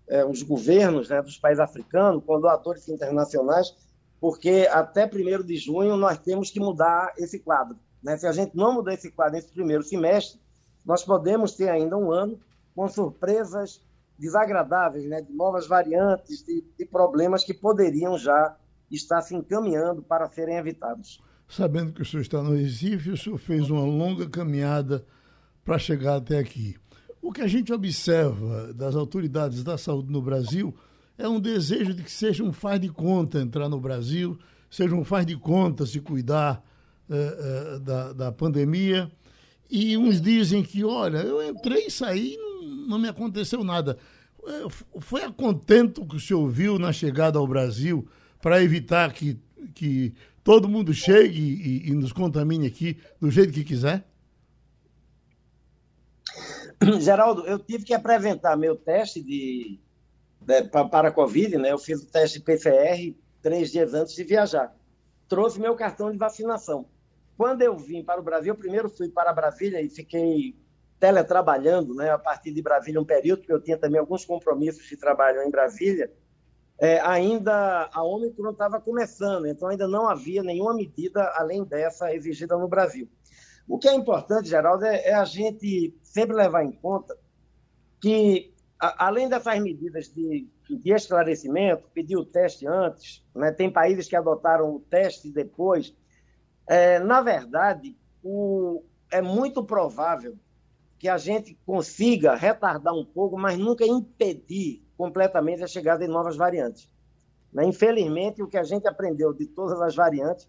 é, 0.07 0.25
os 0.25 0.41
governos 0.41 1.09
né, 1.09 1.21
dos 1.21 1.37
países 1.37 1.59
africanos, 1.59 2.23
com 2.25 2.41
doadores 2.41 2.89
internacionais, 2.89 3.75
porque 4.19 4.67
até 4.71 5.05
1 5.05 5.43
de 5.43 5.57
junho 5.57 5.95
nós 5.95 6.17
temos 6.17 6.49
que 6.49 6.59
mudar 6.59 7.13
esse 7.17 7.37
quadro. 7.37 7.77
Né? 8.01 8.17
Se 8.17 8.25
a 8.25 8.31
gente 8.31 8.57
não 8.57 8.73
mudar 8.73 8.95
esse 8.95 9.11
quadro 9.11 9.35
nesse 9.35 9.51
primeiro 9.51 9.83
semestre, 9.83 10.41
nós 10.83 11.03
podemos 11.03 11.51
ter 11.51 11.69
ainda 11.69 11.95
um 11.95 12.11
ano 12.11 12.39
com 12.75 12.87
surpresas 12.87 13.79
desagradáveis, 14.21 15.03
né, 15.05 15.19
de 15.19 15.33
novas 15.33 15.67
variantes, 15.67 16.43
de, 16.43 16.63
de 16.77 16.85
problemas 16.85 17.43
que 17.43 17.55
poderiam 17.55 18.15
já 18.19 18.55
estar 18.91 19.19
se 19.21 19.35
encaminhando 19.35 20.03
para 20.03 20.29
serem 20.29 20.57
evitados. 20.57 21.19
Sabendo 21.49 21.91
que 21.91 22.03
o 22.03 22.05
senhor 22.05 22.21
está 22.21 22.41
no 22.43 22.55
Recife, 22.55 23.09
o 23.09 23.17
senhor 23.17 23.39
fez 23.39 23.71
uma 23.71 23.83
longa 23.83 24.29
caminhada 24.29 25.03
para 25.65 25.79
chegar 25.79 26.17
até 26.17 26.37
aqui. 26.37 26.75
O 27.19 27.31
que 27.31 27.41
a 27.41 27.47
gente 27.47 27.73
observa 27.73 28.71
das 28.73 28.95
autoridades 28.95 29.63
da 29.63 29.75
saúde 29.75 30.11
no 30.11 30.21
Brasil 30.21 30.73
é 31.17 31.27
um 31.27 31.39
desejo 31.39 31.93
de 31.93 32.03
que 32.03 32.11
seja 32.11 32.43
um 32.43 32.53
faz 32.53 32.79
de 32.79 32.89
conta 32.89 33.39
entrar 33.39 33.69
no 33.69 33.79
Brasil, 33.79 34.37
seja 34.69 34.95
um 34.95 35.03
faz 35.03 35.25
de 35.25 35.35
conta 35.35 35.85
se 35.85 35.99
cuidar 35.99 36.63
uh, 37.09 37.75
uh, 37.75 37.79
da, 37.79 38.13
da 38.13 38.31
pandemia. 38.31 39.11
E 39.69 39.97
uns 39.97 40.21
dizem 40.21 40.61
que, 40.63 40.83
olha, 40.83 41.19
eu 41.19 41.41
entrei 41.43 41.87
e 41.87 41.91
saí 41.91 42.37
não, 42.37 42.50
não 42.87 42.99
me 42.99 43.07
aconteceu 43.07 43.63
nada. 43.63 43.97
Eh, 44.45 44.67
foi 44.99 45.23
a 45.23 45.31
contento 45.31 46.05
que 46.05 46.15
o 46.15 46.19
senhor 46.19 46.47
viu 46.49 46.79
na 46.79 46.91
chegada 46.91 47.37
ao 47.37 47.47
Brasil 47.47 48.07
para 48.41 48.61
evitar 48.61 49.13
que, 49.13 49.39
que 49.73 50.13
todo 50.43 50.69
mundo 50.69 50.93
chegue 50.93 51.39
e, 51.39 51.89
e 51.89 51.93
nos 51.93 52.11
contamine 52.11 52.67
aqui 52.67 52.97
do 53.19 53.29
jeito 53.29 53.53
que 53.53 53.63
quiser? 53.63 54.05
Geraldo, 56.99 57.45
eu 57.45 57.59
tive 57.59 57.83
que 57.83 57.93
apresentar 57.93 58.57
meu 58.57 58.75
teste 58.75 59.21
de, 59.21 59.79
de, 60.41 60.63
para 60.63 61.09
a 61.09 61.11
Covid, 61.11 61.57
né? 61.57 61.71
Eu 61.71 61.77
fiz 61.77 62.01
o 62.01 62.07
teste 62.07 62.39
PCR 62.39 63.15
três 63.41 63.71
dias 63.71 63.93
antes 63.93 64.15
de 64.15 64.23
viajar. 64.23 64.75
Trouxe 65.27 65.59
meu 65.59 65.75
cartão 65.75 66.11
de 66.11 66.17
vacinação. 66.17 66.85
Quando 67.37 67.61
eu 67.61 67.77
vim 67.77 68.03
para 68.03 68.19
o 68.19 68.23
Brasil, 68.23 68.53
primeiro 68.55 68.89
fui 68.89 69.09
para 69.09 69.33
Brasília 69.33 69.81
e 69.81 69.89
fiquei 69.89 70.55
teletrabalhando, 71.01 71.95
né? 71.95 72.11
A 72.11 72.19
partir 72.19 72.53
de 72.53 72.61
Brasília 72.61 73.01
um 73.01 73.05
período, 73.05 73.39
porque 73.39 73.51
eu 73.51 73.59
tinha 73.59 73.77
também 73.77 73.99
alguns 73.99 74.23
compromissos 74.23 74.87
de 74.87 74.95
trabalho 74.95 75.41
em 75.41 75.49
Brasília. 75.49 76.13
É, 76.79 76.99
ainda 77.01 77.89
a 77.91 78.03
Omicron 78.03 78.51
estava 78.51 78.79
começando, 78.79 79.47
então 79.47 79.67
ainda 79.67 79.87
não 79.87 80.07
havia 80.07 80.43
nenhuma 80.43 80.75
medida 80.75 81.23
além 81.35 81.63
dessa 81.63 82.13
exigida 82.13 82.55
no 82.55 82.67
Brasil. 82.67 83.09
O 83.67 83.79
que 83.79 83.87
é 83.87 83.95
importante, 83.95 84.49
Geraldo, 84.49 84.85
é, 84.85 85.07
é 85.07 85.13
a 85.13 85.25
gente 85.25 85.97
sempre 86.03 86.35
levar 86.35 86.63
em 86.63 86.71
conta 86.71 87.17
que, 87.99 88.53
a, 88.79 89.07
além 89.07 89.27
dessas 89.27 89.59
medidas 89.59 90.07
de, 90.07 90.47
de, 90.69 90.93
esclarecimento, 90.93 91.89
pedir 91.93 92.17
o 92.17 92.25
teste 92.25 92.67
antes, 92.67 93.25
né, 93.35 93.51
tem 93.51 93.71
países 93.71 94.07
que 94.07 94.15
adotaram 94.15 94.75
o 94.75 94.79
teste 94.79 95.31
depois, 95.31 95.95
é, 96.67 96.99
na 96.99 97.21
verdade, 97.21 97.97
o, 98.23 98.83
é 99.11 99.21
muito 99.21 99.63
provável 99.63 100.37
que 101.01 101.09
a 101.09 101.17
gente 101.17 101.57
consiga 101.65 102.35
retardar 102.35 102.93
um 102.93 103.03
pouco, 103.03 103.35
mas 103.35 103.57
nunca 103.57 103.83
impedir 103.83 104.85
completamente 104.95 105.63
a 105.63 105.67
chegada 105.67 106.05
de 106.05 106.07
novas 106.07 106.37
variantes. 106.37 106.87
Né? 107.51 107.65
Infelizmente, 107.65 108.43
o 108.43 108.47
que 108.47 108.55
a 108.55 108.61
gente 108.61 108.87
aprendeu 108.87 109.33
de 109.33 109.47
todas 109.47 109.81
as 109.81 109.95
variantes 109.95 110.47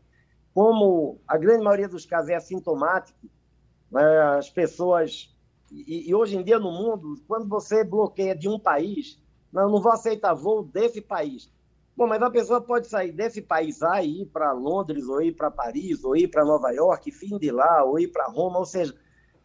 como 0.53 1.19
a 1.27 1.39
grande 1.39 1.65
maioria 1.65 1.89
dos 1.89 2.05
casos 2.05 2.29
é 2.29 2.35
assintomático, 2.35 3.19
né, 3.91 4.05
as 4.37 4.51
pessoas. 4.51 5.35
E, 5.71 6.15
hoje 6.15 6.37
em 6.37 6.45
dia 6.45 6.59
no 6.59 6.71
mundo, 6.71 7.15
quando 7.27 7.49
você 7.49 7.83
bloqueia 7.83 8.37
de 8.37 8.47
um 8.47 8.59
país, 8.59 9.19
não, 9.51 9.71
não 9.71 9.81
vou 9.81 9.91
aceitar 9.91 10.35
voo 10.35 10.63
desse 10.63 11.01
país. 11.01 11.51
Bom, 11.97 12.07
mas 12.07 12.21
a 12.21 12.31
pessoa 12.31 12.61
pode 12.61 12.89
sair 12.89 13.13
desse 13.13 13.41
país 13.41 13.83
A 13.83 14.03
e 14.03 14.21
ir 14.21 14.27
para 14.27 14.53
Londres, 14.53 15.09
ou 15.09 15.23
ir 15.23 15.33
para 15.33 15.51
Paris, 15.51 16.05
ou 16.05 16.15
ir 16.15 16.29
para 16.29 16.45
Nova 16.45 16.71
York, 16.73 17.11
fim 17.11 17.39
de 17.39 17.51
lá, 17.51 17.83
ou 17.85 17.99
ir 17.99 18.09
para 18.09 18.27
Roma. 18.27 18.59
Ou 18.59 18.67
seja, 18.67 18.95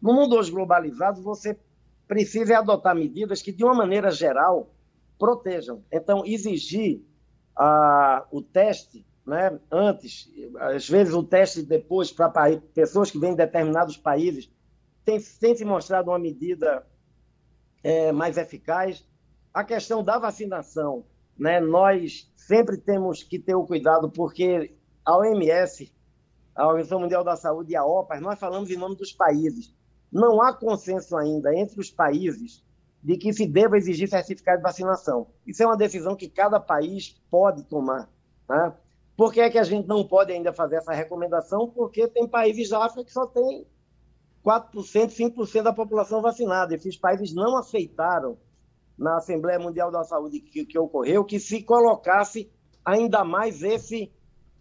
no 0.00 0.14
mundo 0.14 0.36
hoje 0.36 0.50
globalizado, 0.50 1.22
você 1.22 1.58
precisa 2.06 2.58
adotar 2.58 2.94
medidas 2.94 3.42
que, 3.42 3.52
de 3.52 3.64
uma 3.64 3.74
maneira 3.74 4.10
geral, 4.10 4.70
protejam. 5.18 5.82
Então, 5.92 6.24
exigir 6.24 7.02
ah, 7.56 8.26
o 8.30 8.40
teste 8.40 9.04
né, 9.28 9.60
antes, 9.70 10.32
às 10.58 10.88
vezes 10.88 11.12
o 11.12 11.22
teste 11.22 11.62
depois 11.62 12.10
para 12.10 12.32
pessoas 12.72 13.10
que 13.10 13.18
vêm 13.18 13.32
de 13.32 13.36
determinados 13.36 13.98
países, 13.98 14.50
tem, 15.04 15.18
tem 15.38 15.54
se 15.54 15.66
mostrado 15.66 16.10
uma 16.10 16.18
medida 16.18 16.86
é, 17.84 18.10
mais 18.10 18.38
eficaz. 18.38 19.06
A 19.52 19.62
questão 19.62 20.02
da 20.02 20.18
vacinação, 20.18 21.04
né, 21.38 21.60
nós 21.60 22.32
sempre 22.34 22.78
temos 22.78 23.22
que 23.22 23.38
ter 23.38 23.54
o 23.54 23.66
cuidado, 23.66 24.10
porque 24.10 24.74
a 25.04 25.18
OMS, 25.18 25.92
a 26.54 26.66
Organização 26.66 27.00
Mundial 27.00 27.22
da 27.22 27.36
Saúde 27.36 27.72
e 27.72 27.76
a 27.76 27.84
OPAS, 27.84 28.22
nós 28.22 28.38
falamos 28.38 28.70
em 28.70 28.78
nome 28.78 28.96
dos 28.96 29.12
países. 29.12 29.74
Não 30.10 30.40
há 30.42 30.52
consenso 30.52 31.16
ainda 31.16 31.54
entre 31.54 31.80
os 31.80 31.90
países 31.90 32.64
de 33.02 33.16
que 33.16 33.32
se 33.32 33.46
deva 33.46 33.76
exigir 33.76 34.08
certificado 34.08 34.58
de 34.58 34.62
vacinação. 34.62 35.28
Isso 35.46 35.62
é 35.62 35.66
uma 35.66 35.76
decisão 35.76 36.16
que 36.16 36.28
cada 36.28 36.58
país 36.58 37.20
pode 37.30 37.62
tomar. 37.64 38.08
Né? 38.48 38.72
Por 39.16 39.32
que, 39.32 39.40
é 39.40 39.50
que 39.50 39.58
a 39.58 39.64
gente 39.64 39.86
não 39.86 40.06
pode 40.06 40.32
ainda 40.32 40.52
fazer 40.52 40.76
essa 40.76 40.92
recomendação? 40.92 41.68
Porque 41.68 42.08
tem 42.08 42.26
países 42.26 42.70
da 42.70 42.84
África 42.84 43.04
que 43.04 43.12
só 43.12 43.26
tem 43.26 43.66
4%, 44.44 44.72
5% 44.74 45.62
da 45.62 45.72
população 45.72 46.22
vacinada. 46.22 46.74
Esses 46.74 46.96
países 46.96 47.34
não 47.34 47.56
aceitaram 47.56 48.38
na 48.96 49.16
Assembleia 49.16 49.58
Mundial 49.58 49.90
da 49.90 50.02
Saúde 50.02 50.40
que, 50.40 50.64
que 50.64 50.78
ocorreu 50.78 51.24
que 51.24 51.38
se 51.38 51.62
colocasse 51.62 52.50
ainda 52.84 53.24
mais 53.24 53.62
esse, 53.62 54.12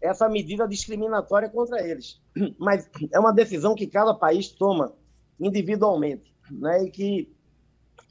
essa 0.02 0.30
medida 0.30 0.68
discriminatória 0.68 1.50
contra 1.50 1.82
eles. 1.82 2.22
Mas 2.60 2.90
é 3.12 3.20
uma 3.20 3.34
decisão 3.34 3.74
que 3.74 3.88
cada 3.88 4.14
país 4.14 4.50
toma 4.50 4.94
individualmente, 5.40 6.36
né? 6.52 6.84
E 6.84 6.92
que, 6.92 7.36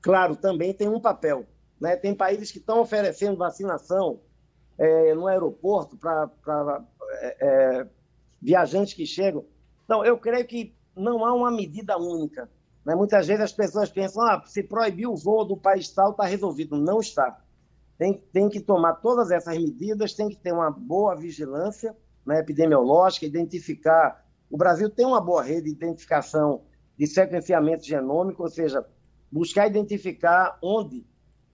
claro, 0.02 0.36
também 0.36 0.72
tem 0.72 0.88
um 0.88 1.00
papel. 1.00 1.46
Né? 1.80 1.96
Tem 1.96 2.14
países 2.14 2.50
que 2.50 2.58
estão 2.58 2.80
oferecendo 2.80 3.36
vacinação 3.36 4.20
é, 4.78 5.14
no 5.14 5.26
aeroporto 5.26 5.96
para 5.96 6.84
é, 7.20 7.36
é, 7.40 7.86
viajantes 8.40 8.94
que 8.94 9.06
chegam. 9.06 9.44
Então, 9.84 10.04
eu 10.04 10.18
creio 10.18 10.46
que 10.46 10.74
não 10.94 11.24
há 11.24 11.34
uma 11.34 11.50
medida 11.50 11.98
única. 11.98 12.48
Né? 12.84 12.94
Muitas 12.94 13.26
vezes 13.26 13.44
as 13.44 13.52
pessoas 13.52 13.90
pensam, 13.90 14.22
ah, 14.22 14.42
se 14.46 14.62
proibir 14.62 15.06
o 15.06 15.16
voo 15.16 15.44
do 15.44 15.56
país 15.56 15.88
tal, 15.90 16.10
está 16.10 16.24
resolvido. 16.24 16.76
Não 16.76 17.00
está. 17.00 17.40
Tem, 17.98 18.14
tem 18.32 18.48
que 18.48 18.60
tomar 18.60 18.94
todas 18.96 19.30
essas 19.30 19.56
medidas, 19.56 20.14
tem 20.14 20.28
que 20.28 20.36
ter 20.36 20.52
uma 20.52 20.70
boa 20.70 21.14
vigilância 21.14 21.96
né, 22.24 22.40
epidemiológica, 22.40 23.24
identificar. 23.24 24.24
O 24.50 24.56
Brasil 24.56 24.90
tem 24.90 25.06
uma 25.06 25.20
boa 25.20 25.42
rede 25.42 25.64
de 25.64 25.70
identificação 25.70 26.62
de 26.98 27.06
sequenciamento 27.06 27.84
genômico, 27.84 28.42
ou 28.42 28.48
seja, 28.48 28.84
buscar 29.30 29.66
identificar 29.66 30.58
onde 30.62 31.04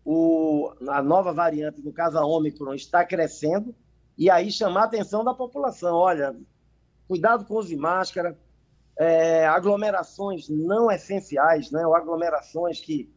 o, 0.05 0.73
a 0.89 1.03
nova 1.03 1.33
variante, 1.33 1.83
no 1.83 1.93
caso 1.93 2.19
a 2.19 2.27
Omicron, 2.27 2.75
está 2.75 3.05
crescendo, 3.05 3.75
e 4.17 4.31
aí 4.31 4.51
chamar 4.51 4.83
a 4.83 4.85
atenção 4.85 5.25
da 5.25 5.35
população. 5.35 5.97
Olha, 5.97 6.37
cuidado 7.09 7.45
com 7.45 7.59
os 7.59 7.69
de 7.69 7.77
máscara, 7.77 8.39
é, 8.99 9.47
aglomerações 9.47 10.49
não 10.49 10.91
essenciais, 10.91 11.71
né, 11.71 11.87
ou 11.87 11.95
aglomerações 11.95 12.81
que, 12.81 13.13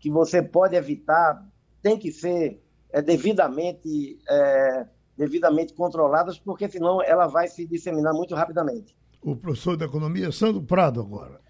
que 0.00 0.10
você 0.10 0.42
pode 0.42 0.74
evitar, 0.74 1.46
tem 1.82 1.98
que 1.98 2.10
ser 2.10 2.62
é, 2.90 3.02
devidamente, 3.02 4.18
é, 4.28 4.86
devidamente 5.16 5.74
controladas, 5.74 6.38
porque 6.38 6.68
senão 6.68 7.02
ela 7.02 7.26
vai 7.26 7.46
se 7.48 7.66
disseminar 7.66 8.14
muito 8.14 8.34
rapidamente. 8.34 8.96
O 9.22 9.36
professor 9.36 9.76
da 9.76 9.84
Economia, 9.84 10.32
Sandro 10.32 10.62
Prado, 10.62 11.00
agora. 11.00 11.40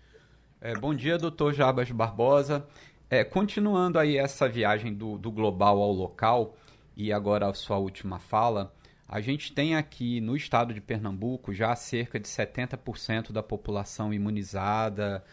É, 0.61 0.75
bom 0.75 0.93
dia, 0.93 1.17
doutor 1.17 1.55
Jabas 1.55 1.89
Barbosa. 1.89 2.67
É, 3.09 3.23
continuando 3.23 3.97
aí 3.97 4.17
essa 4.17 4.49
viagem 4.49 4.93
do, 4.93 5.17
do 5.17 5.31
global 5.31 5.81
ao 5.81 5.93
local, 5.93 6.57
e 6.97 7.13
agora 7.13 7.47
a 7.47 7.55
sua 7.55 7.79
última 7.79 8.19
fala, 8.19 8.75
a 9.07 9.21
gente 9.21 9.53
tem 9.53 9.77
aqui 9.77 10.21
no 10.21 10.35
estado 10.35 10.75
de 10.75 10.81
Pernambuco 10.81 11.55
já 11.55 11.77
cerca 11.77 12.19
de 12.19 12.27
70% 12.27 13.31
da 13.31 13.41
população 13.41 14.13
imunizada, 14.13 15.25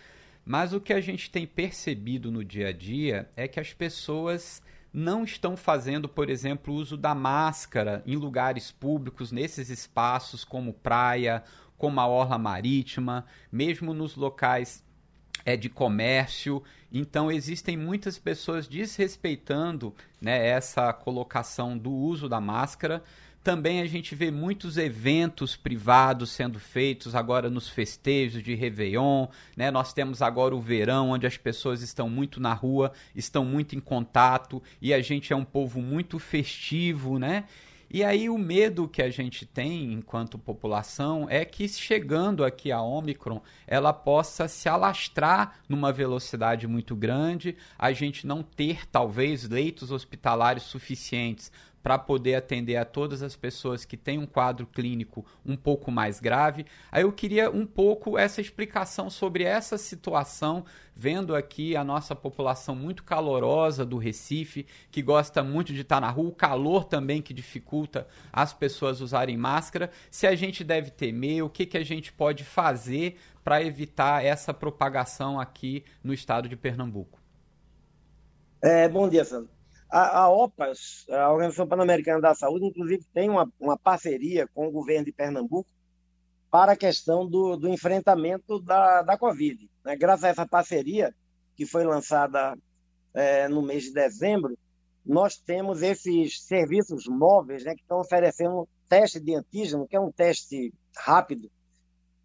mas 0.46 0.74
o 0.74 0.80
que 0.80 0.94
a 0.94 1.02
gente 1.02 1.32
tem 1.32 1.48
percebido 1.48 2.32
no 2.32 2.46
dia 2.46 2.68
a 2.68 2.72
dia 2.72 3.28
é 3.36 3.48
que 3.48 3.60
as 3.60 3.74
pessoas 3.74 4.62
não 4.94 5.24
estão 5.24 5.58
fazendo, 5.58 6.08
por 6.08 6.30
exemplo, 6.30 6.72
uso 6.72 6.96
da 6.96 7.16
máscara 7.16 8.04
em 8.06 8.16
lugares 8.16 8.72
públicos, 8.72 9.32
nesses 9.32 9.72
espaços 9.72 10.44
como 10.44 10.72
praia, 10.72 11.44
como 11.80 12.00
a 12.00 12.08
orla 12.08 12.38
marítima, 12.38 13.26
mesmo 13.52 13.92
nos 13.92 14.16
locais 14.16 14.85
é 15.46 15.56
de 15.56 15.70
comércio. 15.70 16.62
Então 16.92 17.32
existem 17.32 17.78
muitas 17.78 18.18
pessoas 18.18 18.68
desrespeitando 18.68 19.94
né, 20.20 20.48
essa 20.48 20.92
colocação 20.92 21.78
do 21.78 21.92
uso 21.92 22.28
da 22.28 22.42
máscara. 22.42 23.04
Também 23.44 23.80
a 23.80 23.86
gente 23.86 24.16
vê 24.16 24.32
muitos 24.32 24.76
eventos 24.76 25.56
privados 25.56 26.32
sendo 26.32 26.60
feitos 26.60 27.14
agora 27.14 27.48
nos 27.48 27.70
festejos 27.70 28.42
de 28.42 28.56
Réveillon. 28.56 29.28
Né? 29.56 29.70
Nós 29.70 29.94
temos 29.94 30.24
agora 30.24 30.56
o 30.56 30.60
verão, 30.60 31.12
onde 31.12 31.28
as 31.28 31.38
pessoas 31.38 31.84
estão 31.84 32.10
muito 32.10 32.40
na 32.40 32.56
rua, 32.56 32.92
estão 33.16 33.46
muito 33.46 33.76
em 33.76 33.80
contato, 33.80 34.64
e 34.82 34.92
a 34.96 35.00
gente 35.00 35.32
é 35.32 35.36
um 35.36 35.46
povo 35.46 35.80
muito 35.80 36.18
festivo, 36.18 37.20
né? 37.20 37.44
E 37.96 38.04
aí 38.04 38.30
o 38.30 38.38
medo 38.38 38.90
que 38.90 39.02
a 39.02 39.10
gente 39.10 39.46
tem 39.46 39.94
enquanto 39.94 40.38
população 40.38 41.28
é 41.30 41.46
que 41.46 41.66
chegando 41.66 42.44
aqui 42.44 42.70
a 42.70 42.82
Omicron, 42.82 43.42
ela 43.66 43.94
possa 43.94 44.50
se 44.50 44.68
alastrar 44.68 45.62
numa 45.70 45.94
velocidade 45.94 46.68
muito 46.68 46.94
grande, 46.94 47.56
a 47.80 47.94
gente 47.94 48.28
não 48.28 48.44
ter 48.44 48.86
talvez 48.86 49.48
leitos 49.48 49.92
hospitalares 49.92 50.64
suficientes 50.64 51.50
para 51.86 52.00
poder 52.00 52.34
atender 52.34 52.78
a 52.78 52.84
todas 52.84 53.22
as 53.22 53.36
pessoas 53.36 53.86
que 53.86 53.96
têm 53.96 54.18
um 54.18 54.26
quadro 54.26 54.66
clínico 54.66 55.24
um 55.46 55.56
pouco 55.56 55.92
mais 55.92 56.20
grave. 56.20 56.66
Aí 56.92 57.04
eu 57.04 57.12
queria 57.12 57.52
um 57.52 57.64
pouco 57.64 58.18
essa 58.18 58.42
explicação 58.42 59.08
sobre 59.08 59.44
essa 59.44 59.78
situação, 59.78 60.66
vendo 60.96 61.36
aqui 61.36 61.76
a 61.76 61.84
nossa 61.84 62.16
população 62.16 62.76
muito 62.76 63.04
calorosa 63.04 63.86
do 63.86 64.00
Recife, 64.00 64.66
que 64.90 65.00
gosta 65.04 65.44
muito 65.44 65.74
de 65.74 65.82
estar 65.82 66.02
na 66.02 66.10
rua, 66.10 66.30
o 66.30 66.36
calor 66.36 66.86
também 66.86 67.22
que 67.22 67.36
dificulta 67.36 68.08
as 68.34 68.52
pessoas 68.52 69.00
usarem 69.00 69.38
máscara. 69.38 69.92
Se 70.10 70.26
a 70.26 70.36
gente 70.36 70.64
deve 70.64 70.90
temer, 70.90 71.46
o 71.46 71.50
que, 71.52 71.68
que 71.68 71.78
a 71.78 71.86
gente 71.86 72.12
pode 72.12 72.44
fazer 72.44 73.20
para 73.44 73.62
evitar 73.62 74.26
essa 74.26 74.52
propagação 74.52 75.40
aqui 75.40 75.84
no 76.04 76.16
estado 76.16 76.50
de 76.50 76.56
Pernambuco? 76.56 77.20
É, 78.60 78.90
bom 78.90 79.08
dia, 79.08 79.24
Sandro. 79.24 79.55
A, 79.96 80.24
a 80.24 80.30
OPAS, 80.30 81.06
a 81.10 81.32
Organização 81.32 81.66
Pan-Americana 81.66 82.20
da 82.20 82.36
Saúde, 82.36 82.66
inclusive, 82.66 83.06
tem 83.14 83.30
uma, 83.30 83.50
uma 83.58 83.78
parceria 83.78 84.46
com 84.54 84.68
o 84.68 84.72
governo 84.72 85.06
de 85.06 85.14
Pernambuco 85.14 85.70
para 86.52 86.74
a 86.74 86.76
questão 86.76 87.26
do, 87.26 87.56
do 87.56 87.70
enfrentamento 87.70 88.60
da, 88.60 89.04
da 89.04 89.18
Covid. 89.18 89.70
Né? 89.86 89.96
Graças 89.96 90.26
a 90.26 90.28
essa 90.28 90.46
parceria, 90.46 91.16
que 91.56 91.66
foi 91.66 91.86
lançada 91.86 92.58
é, 93.14 93.48
no 93.48 93.62
mês 93.62 93.84
de 93.86 93.94
dezembro, 93.94 94.58
nós 95.06 95.38
temos 95.38 95.82
esses 95.82 96.42
serviços 96.42 97.08
móveis 97.08 97.64
né, 97.64 97.74
que 97.74 97.82
estão 97.82 98.02
oferecendo 98.02 98.68
teste 98.90 99.18
de 99.18 99.34
antígeno, 99.34 99.88
que 99.88 99.96
é 99.96 100.00
um 100.02 100.12
teste 100.12 100.74
rápido, 100.98 101.50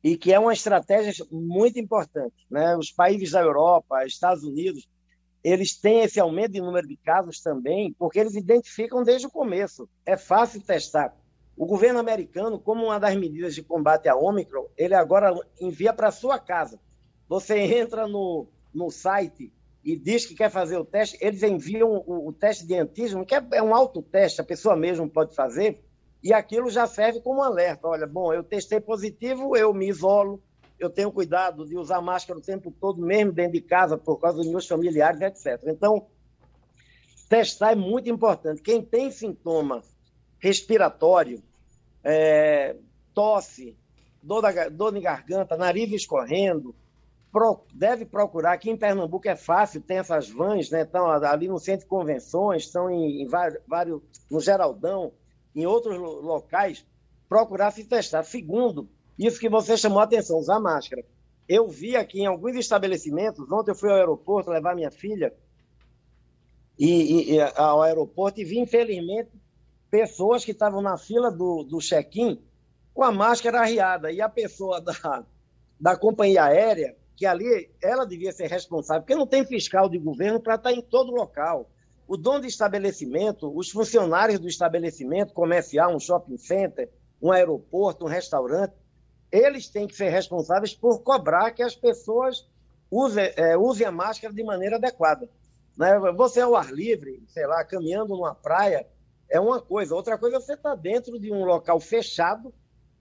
e 0.03 0.17
que 0.17 0.33
é 0.33 0.41
uma 0.41 0.53
estratégia 0.53 1.25
muito 1.31 1.79
importante. 1.79 2.35
Né? 2.51 2.77
Os 2.77 2.91
países 2.91 3.31
da 3.31 3.41
Europa, 3.43 4.05
Estados 4.05 4.43
Unidos, 4.43 4.89
eles 5.43 5.77
têm 5.77 6.01
esse 6.01 6.21
aumento 6.21 6.53
de 6.53 6.61
número 6.61 6.87
de 6.87 6.97
casos 6.97 7.41
também, 7.41 7.95
porque 7.99 8.19
eles 8.19 8.35
identificam 8.35 9.03
desde 9.03 9.27
o 9.27 9.31
começo. 9.31 9.89
É 10.05 10.17
fácil 10.17 10.61
testar. 10.61 11.17
O 11.57 11.67
governo 11.67 11.99
americano, 11.99 12.59
como 12.59 12.87
uma 12.87 12.99
das 12.99 13.15
medidas 13.17 13.55
de 13.55 13.63
combate 13.63 14.09
à 14.09 14.17
Omicron, 14.17 14.67
ele 14.77 14.95
agora 14.95 15.35
envia 15.61 15.93
para 15.93 16.11
sua 16.11 16.39
casa. 16.39 16.79
Você 17.29 17.59
entra 17.59 18.07
no, 18.07 18.49
no 18.73 18.91
site 18.91 19.53
e 19.85 19.97
diz 19.97 20.27
que 20.27 20.35
quer 20.35 20.51
fazer 20.51 20.77
o 20.77 20.85
teste, 20.85 21.19
eles 21.21 21.43
enviam 21.43 22.03
o, 22.07 22.29
o 22.29 22.33
teste 22.33 22.67
de 22.67 22.75
antígeno, 22.75 23.25
que 23.25 23.35
é, 23.35 23.43
é 23.53 23.63
um 23.63 23.75
autoteste, 23.75 24.41
a 24.41 24.45
pessoa 24.45 24.77
mesmo 24.77 25.09
pode 25.09 25.35
fazer, 25.35 25.83
e 26.23 26.35
aquilo 26.35 26.71
já 26.71 26.87
serve 26.87 27.21
como 27.21 27.43
alerta. 27.43 27.89
Olha, 27.89 28.07
bom, 28.07 28.33
eu 28.33 28.43
testei 28.43 28.79
positivo, 28.79 29.57
eu 29.57 29.73
me 29.73 29.89
isolo, 29.89 30.43
eu 30.81 30.89
tenho 30.89 31.13
cuidado 31.13 31.67
de 31.67 31.77
usar 31.77 32.01
máscara 32.01 32.39
o 32.39 32.43
tempo 32.43 32.75
todo, 32.81 33.01
mesmo 33.01 33.33
dentro 33.33 33.53
de 33.53 33.61
casa, 33.61 33.99
por 33.99 34.19
causa 34.19 34.39
dos 34.39 34.49
meus 34.49 34.67
familiares, 34.67 35.21
etc. 35.21 35.63
Então, 35.67 36.07
testar 37.29 37.73
é 37.73 37.75
muito 37.77 38.09
importante. 38.09 38.63
Quem 38.63 38.83
tem 38.83 39.11
sintoma 39.11 39.83
respiratório, 40.39 41.43
é, 42.03 42.75
tosse, 43.15 43.77
dor, 44.23 44.41
da, 44.41 44.69
dor 44.71 44.93
de 44.93 45.01
garganta, 45.01 45.57
nariz 45.57 45.93
escorrendo, 45.93 46.75
pro, 47.31 47.61
deve 47.75 48.07
procurar. 48.07 48.53
Aqui 48.53 48.71
em 48.71 48.77
Pernambuco 48.77 49.29
é 49.29 49.37
fácil, 49.37 49.83
tem 49.83 49.99
essas 49.99 50.31
vans, 50.31 50.71
né? 50.71 50.89
Ali 51.29 51.47
no 51.47 51.59
centro 51.59 51.83
de 51.83 51.91
convenções, 51.91 52.63
estão 52.63 52.91
em, 52.91 53.23
em 53.23 53.29
vários, 53.29 54.03
no 54.31 54.41
Geraldão, 54.41 55.13
em 55.55 55.67
outros 55.67 55.99
locais, 55.99 56.87
procurar 57.29 57.71
se 57.71 57.85
testar. 57.85 58.23
Segundo, 58.23 58.89
isso 59.27 59.39
que 59.39 59.49
você 59.49 59.77
chamou 59.77 60.01
a 60.01 60.05
atenção, 60.05 60.39
usar 60.39 60.59
máscara. 60.59 61.05
Eu 61.47 61.69
vi 61.69 61.95
aqui 61.95 62.23
em 62.23 62.27
alguns 62.27 62.57
estabelecimentos, 62.57 63.51
ontem 63.53 63.73
eu 63.73 63.75
fui 63.75 63.91
ao 63.91 63.97
aeroporto 63.97 64.51
levar 64.51 64.75
minha 64.75 64.91
filha 64.91 65.35
e, 66.79 67.35
e 67.35 67.41
ao 67.57 67.83
aeroporto 67.83 68.41
e 68.41 68.45
vi, 68.45 68.59
infelizmente, 68.59 69.31
pessoas 69.91 70.45
que 70.45 70.53
estavam 70.53 70.81
na 70.81 70.97
fila 70.97 71.31
do, 71.31 71.63
do 71.65 71.79
check-in 71.79 72.41
com 72.95 73.03
a 73.03 73.13
máscara 73.13 73.61
arriada. 73.61 74.11
E 74.11 74.23
a 74.23 74.29
pessoa 74.31 74.81
da, 74.81 75.25
da 75.79 75.97
companhia 75.97 76.45
aérea, 76.45 76.97
que 77.15 77.27
ali 77.27 77.71
ela 77.83 78.07
devia 78.07 78.33
ser 78.33 78.47
responsável, 78.47 79.03
porque 79.03 79.15
não 79.15 79.27
tem 79.27 79.45
fiscal 79.45 79.91
de 79.91 79.99
governo 79.99 80.41
para 80.41 80.55
estar 80.55 80.73
em 80.73 80.81
todo 80.81 81.13
local. 81.13 81.69
O 82.09 82.17
dono 82.17 82.41
do 82.41 82.47
estabelecimento, 82.47 83.55
os 83.55 83.71
funcionários 83.71 84.41
do 84.41 84.49
estabelecimento 84.49 85.35
comercial, 85.35 85.95
um 85.95 86.01
shopping 86.01 86.39
center, 86.39 86.91
um 87.21 87.31
aeroporto, 87.31 88.07
um 88.07 88.09
restaurante, 88.09 88.73
eles 89.31 89.69
têm 89.69 89.87
que 89.87 89.95
ser 89.95 90.09
responsáveis 90.09 90.75
por 90.75 91.03
cobrar 91.03 91.51
que 91.53 91.63
as 91.63 91.75
pessoas 91.75 92.47
usem, 92.91 93.33
é, 93.37 93.57
usem 93.57 93.87
a 93.87 93.93
máscara 93.93 94.35
de 94.35 94.43
maneira 94.43 94.77
adequada. 94.77 95.29
Né? 95.77 95.99
Você 96.17 96.41
ao 96.41 96.57
ar 96.57 96.73
livre, 96.73 97.23
sei 97.29 97.47
lá, 97.47 97.65
caminhando 97.65 98.17
numa 98.17 98.35
praia, 98.35 98.87
é 99.29 99.39
uma 99.39 99.61
coisa. 99.61 99.95
Outra 99.95 100.19
coisa 100.19 100.37
é 100.37 100.41
você 100.41 100.55
estar 100.55 100.71
tá 100.71 100.75
dentro 100.75 101.19
de 101.19 101.33
um 101.33 101.45
local 101.45 101.79
fechado, 101.79 102.53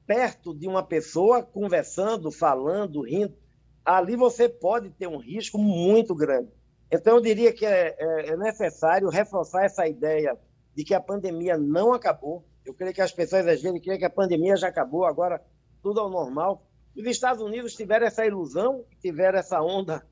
perto 0.05 0.53
de 0.53 0.67
uma 0.67 0.83
pessoa, 0.83 1.43
conversando, 1.43 2.31
falando, 2.31 3.01
rindo. 3.01 3.35
Ali 3.83 4.15
você 4.15 4.47
pode 4.47 4.91
ter 4.91 5.07
um 5.07 5.17
risco 5.17 5.57
muito 5.57 6.13
grande. 6.13 6.49
Então, 6.91 7.15
eu 7.15 7.21
diria 7.21 7.53
que 7.53 7.65
é, 7.65 7.95
é, 7.97 8.29
é 8.29 8.37
necessário 8.37 9.09
reforçar 9.09 9.63
essa 9.63 9.87
ideia 9.87 10.37
de 10.75 10.83
que 10.83 10.93
a 10.93 10.99
pandemia 10.99 11.57
não 11.57 11.93
acabou. 11.93 12.43
Eu 12.65 12.73
creio 12.73 12.93
que 12.93 13.01
as 13.01 13.11
pessoas 13.11 13.47
às 13.47 13.61
vezes 13.61 13.81
creem 13.81 13.99
que 13.99 14.05
a 14.05 14.09
pandemia 14.09 14.55
já 14.55 14.67
acabou, 14.67 15.05
agora 15.05 15.41
tudo 15.81 15.99
ao 15.99 16.09
normal. 16.09 16.65
Os 16.95 17.05
Estados 17.05 17.41
Unidos 17.41 17.75
tiveram 17.75 18.07
essa 18.07 18.25
ilusão, 18.25 18.83
tiveram 19.01 19.39
essa 19.39 19.61
onda 19.61 20.05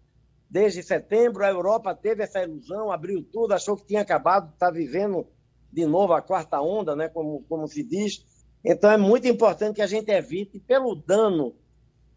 desde 0.49 0.82
setembro, 0.82 1.43
a 1.43 1.49
Europa 1.49 1.93
teve 1.93 2.23
essa 2.23 2.41
ilusão, 2.41 2.91
abriu 2.91 3.21
tudo, 3.23 3.53
achou 3.53 3.75
que 3.75 3.86
tinha 3.86 4.01
acabado, 4.01 4.53
está 4.53 4.71
vivendo 4.71 5.27
de 5.71 5.86
novo 5.86 6.13
a 6.13 6.21
quarta 6.21 6.62
onda, 6.62 6.95
né, 6.95 7.10
como, 7.10 7.43
como 7.49 7.67
se 7.67 7.84
diz. 7.84 8.25
Então 8.63 8.89
é 8.89 8.97
muito 8.97 9.27
importante 9.27 9.75
que 9.75 9.82
a 9.82 9.88
gente 9.88 10.10
evite, 10.10 10.60
pelo 10.60 10.95
dano 10.95 11.53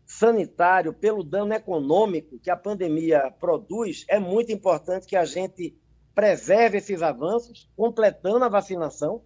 sanitário, 0.06 0.92
pelo 0.92 1.22
dano 1.22 1.52
econômico 1.52 2.38
que 2.38 2.50
a 2.50 2.56
pandemia 2.56 3.32
produz, 3.38 4.04
é 4.08 4.18
muito 4.18 4.50
importante 4.52 5.06
que 5.06 5.16
a 5.16 5.24
gente 5.24 5.76
preserve 6.14 6.78
esses 6.78 7.02
avanços, 7.02 7.70
completando 7.76 8.44
a 8.44 8.48
vacinação, 8.48 9.22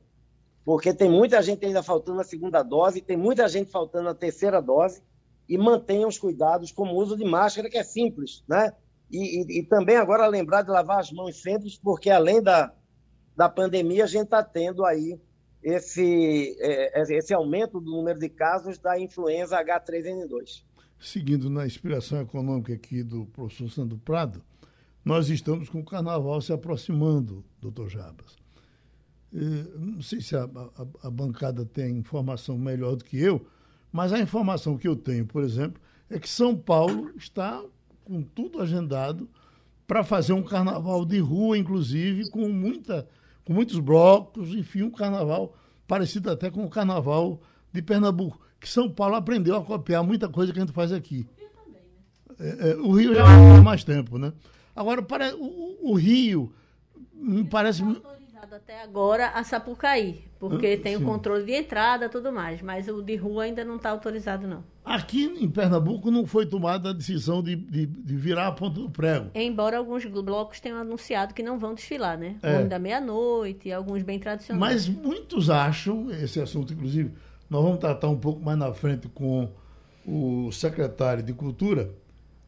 porque 0.65 0.95
tem 0.95 1.11
muita 1.11 1.43
gente 1.43 1.65
ainda 1.65 1.83
faltando 1.83 2.21
a 2.21 2.25
segunda 2.25 2.63
dose, 2.63 3.01
tem 3.01 3.17
muita 3.17 3.47
gente 3.49 3.71
faltando 3.71 4.09
a 4.09 4.15
terceira 4.15 4.63
dose, 4.63 5.03
e 5.49 5.59
mantenham 5.59 6.09
os 6.09 6.19
cuidados 6.19 6.73
como 6.73 6.95
o 6.95 6.97
uso 6.97 7.17
de 7.17 7.25
máscara, 7.25 7.69
que 7.69 7.77
é 7.77 7.85
simples, 7.85 8.43
né? 8.49 8.73
E, 9.11 9.43
e, 9.43 9.61
e 9.61 9.63
também 9.63 9.97
agora 9.97 10.27
lembrar 10.27 10.63
de 10.63 10.71
lavar 10.71 11.01
as 11.01 11.13
mãos 11.13 11.41
sempre, 11.41 11.69
porque 11.83 12.09
além 12.09 12.43
da, 12.43 12.73
da 13.37 13.49
pandemia, 13.49 14.05
a 14.05 14.07
gente 14.07 14.25
está 14.25 14.43
tendo 14.43 14.85
aí 14.85 15.21
esse, 15.63 16.57
é, 16.61 17.01
é, 17.01 17.17
esse 17.17 17.35
aumento 17.35 17.79
do 17.81 17.91
número 17.91 18.19
de 18.19 18.29
casos 18.29 18.79
da 18.79 18.99
influenza 18.99 19.63
H3N2. 19.63 20.65
Seguindo 20.99 21.51
na 21.51 21.67
inspiração 21.67 22.23
econômica 22.23 22.73
aqui 22.73 23.03
do 23.03 23.27
professor 23.27 23.71
Sandro 23.71 23.99
Prado, 23.99 24.43
nós 25.05 25.29
estamos 25.29 25.69
com 25.69 25.81
o 25.81 25.85
carnaval 25.85 26.41
se 26.41 26.53
aproximando, 26.53 27.45
doutor 27.61 27.91
Jabas. 27.91 28.44
Não 29.77 30.01
sei 30.01 30.21
se 30.21 30.37
a, 30.37 30.45
a, 30.45 31.09
a, 31.09 31.11
bancada 31.11 31.65
tem 31.65 31.97
informação 31.97 32.57
melhor 32.57 32.95
do 32.95 33.05
que 33.05 33.19
eu, 33.19 33.45
mas 33.91 34.13
a 34.13 34.21
informação 34.21 34.79
que 34.79 34.87
eu 34.87 34.95
tenho, 34.95 35.27
por 35.27 35.43
exemplo, 35.43 35.83
é 36.09 36.21
que 36.21 36.29
São 36.29 36.57
Paulo 36.57 37.11
está 37.17 37.61
com 38.05 38.23
tudo 38.23 38.61
agendado 38.61 39.29
para 39.89 40.05
fazer 40.05 40.35
um 40.35 40.43
carnaval 40.43 41.05
de 41.05 41.19
rua, 41.19 41.59
inclusive, 41.59 42.31
com, 42.31 42.49
muita, 42.49 43.09
com 43.45 43.53
muitos 43.53 43.81
blocos, 43.81 44.51
enfim, 44.51 44.83
um 44.83 44.91
carnaval 44.91 45.53
parecido 45.85 46.31
até 46.31 46.49
com 46.49 46.65
o 46.65 46.71
carnaval 46.71 47.41
de 47.73 47.83
Pernambuco, 47.83 48.39
que 48.61 48.69
São 48.69 48.89
Paulo 48.89 49.17
aprendeu 49.17 49.57
a 49.57 49.65
copiar 49.65 50.05
muita 50.05 50.29
coisa 50.29 50.53
que 50.53 50.61
a 50.61 50.63
gente 50.63 50.73
faz 50.73 50.93
aqui. 50.93 51.27
O 51.29 51.37
Rio 51.37 51.51
também, 51.65 51.83
né? 52.39 52.63
É, 52.63 52.71
é, 52.71 52.77
o 52.77 52.93
Rio 52.93 53.15
já 53.15 53.25
há 53.25 53.61
mais 53.61 53.83
tempo, 53.83 54.17
né? 54.17 54.33
Agora, 54.77 55.03
para, 55.03 55.35
o, 55.37 55.91
o 55.91 55.95
Rio 55.95 56.53
me 57.13 57.43
parece 57.43 57.83
até 58.53 58.83
agora 58.83 59.29
a 59.29 59.43
Sapucaí, 59.45 60.25
porque 60.39 60.77
tem 60.77 60.97
o 60.97 61.03
controle 61.03 61.45
de 61.45 61.53
entrada 61.53 62.07
e 62.07 62.09
tudo 62.09 62.33
mais, 62.33 62.61
mas 62.61 62.89
o 62.89 63.01
de 63.01 63.17
rua 63.17 63.45
ainda 63.45 63.65
não 63.65 63.77
está 63.77 63.91
autorizado, 63.91 64.47
não. 64.47 64.65
Aqui 64.85 65.25
em 65.25 65.49
Pernambuco 65.49 66.11
não 66.11 66.27
foi 66.27 66.45
tomada 66.45 66.91
a 66.91 66.93
decisão 66.93 67.43
de, 67.43 67.57
de, 67.57 67.87
de, 67.87 68.17
virar 68.17 68.49
a 68.49 68.53
ponta 68.53 68.81
do 68.81 68.91
prego. 68.91 69.31
Embora 69.35 69.79
alguns 69.79 70.05
blocos 70.05 70.61
tenham 70.61 70.79
anunciado 70.79 71.33
que 71.33 71.43
não 71.43 71.59
vão 71.59 71.75
desfilar, 71.75 72.19
né? 72.19 72.37
É. 72.43 72.65
Da 72.65 72.79
meia-noite, 72.79 73.73
alguns 73.73 74.03
bem 74.03 74.19
tradicionais. 74.19 74.61
Mas 74.61 74.89
muitos 74.89 75.49
acham, 75.49 76.11
esse 76.11 76.39
assunto, 76.41 76.75
inclusive, 76.75 77.13
nós 77.49 77.63
vamos 77.63 77.79
tratar 77.79 78.09
um 78.09 78.19
pouco 78.19 78.45
mais 78.45 78.59
na 78.59 78.75
frente 78.75 79.09
com 79.09 79.49
o 80.07 80.53
secretário 80.53 81.23
de 81.23 81.33
Cultura, 81.33 81.91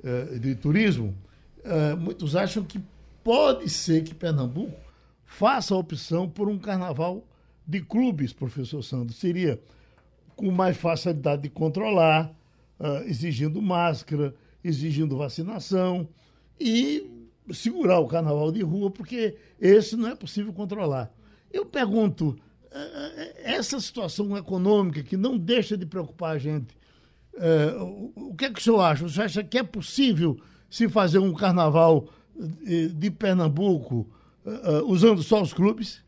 eh, 0.05 0.39
de 0.39 0.55
Turismo, 0.55 1.17
eh, 1.65 1.95
muitos 1.95 2.37
acham 2.37 2.63
que 2.63 2.81
pode 3.25 3.69
ser 3.71 4.05
que 4.05 4.15
Pernambuco 4.15 4.86
faça 5.27 5.75
a 5.75 5.77
opção 5.77 6.29
por 6.29 6.49
um 6.49 6.59
carnaval 6.59 7.27
de 7.67 7.81
clubes, 7.81 8.33
professor 8.33 8.83
Sandro. 8.83 9.13
Seria 9.13 9.61
com 10.37 10.51
mais 10.51 10.77
facilidade 10.77 11.43
de 11.43 11.51
controlar, 11.51 12.33
uh, 12.79 13.03
exigindo 13.07 13.61
máscara, 13.61 14.35
exigindo 14.63 15.17
vacinação 15.17 16.09
e 16.59 17.11
segurar 17.53 17.99
o 17.99 18.07
carnaval 18.07 18.51
de 18.53 18.63
rua, 18.63 18.91
porque 18.91 19.37
esse 19.61 19.97
não 19.97 20.09
é 20.09 20.15
possível 20.15 20.53
controlar. 20.53 21.13
Eu 21.53 21.67
pergunto, 21.67 22.29
uh, 22.29 23.33
essa 23.43 23.81
situação 23.81 24.37
econômica 24.37 25.03
que 25.03 25.17
não 25.17 25.37
deixa 25.37 25.77
de 25.77 25.85
preocupar 25.85 26.37
a 26.37 26.39
gente, 26.39 26.77
o 28.15 28.35
que 28.35 28.47
é 28.47 28.51
que 28.51 28.59
o 28.59 28.63
senhor 28.63 28.81
acha? 28.81 29.07
Senhor 29.11 29.27
acha 29.27 29.45
que 29.45 29.59
é 29.59 29.63
possível 29.63 30.41
se 30.71 30.89
fazer 30.89 31.19
um 31.19 31.35
carnaval 31.35 32.09
de 32.95 33.11
Pernambuco 33.11 34.07
uh, 34.47 34.85
usando 34.87 35.23
só 35.23 35.43
os 35.43 35.53
clubes? 35.53 36.05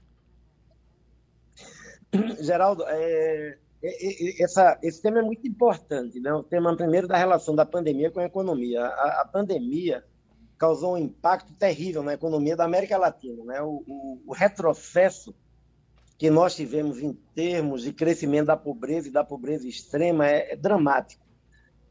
Geraldo, 2.40 2.84
é, 2.86 3.58
é, 3.82 4.42
essa, 4.42 4.78
esse 4.82 5.02
tema 5.02 5.18
é 5.18 5.22
muito 5.22 5.46
importante, 5.46 6.18
né? 6.20 6.32
O 6.32 6.42
tema 6.42 6.74
primeiro 6.76 7.06
da 7.06 7.16
relação 7.16 7.54
da 7.54 7.66
pandemia 7.66 8.10
com 8.10 8.20
a 8.20 8.24
economia. 8.24 8.82
A, 8.82 9.22
a 9.22 9.28
pandemia 9.30 10.04
causou 10.56 10.94
um 10.94 10.98
impacto 10.98 11.52
terrível 11.54 12.02
na 12.02 12.14
economia 12.14 12.56
da 12.56 12.64
América 12.64 12.96
Latina, 12.96 13.44
né? 13.44 13.60
O, 13.60 13.82
o, 13.86 14.22
o 14.26 14.32
retrocesso 14.32 15.34
que 16.16 16.30
nós 16.30 16.56
tivemos 16.56 16.98
em 16.98 17.12
termos 17.34 17.82
de 17.82 17.92
crescimento 17.92 18.46
da 18.46 18.56
pobreza 18.56 19.08
e 19.08 19.12
da 19.12 19.22
pobreza 19.22 19.68
extrema 19.68 20.26
é, 20.26 20.52
é 20.52 20.56
dramático. 20.56 21.27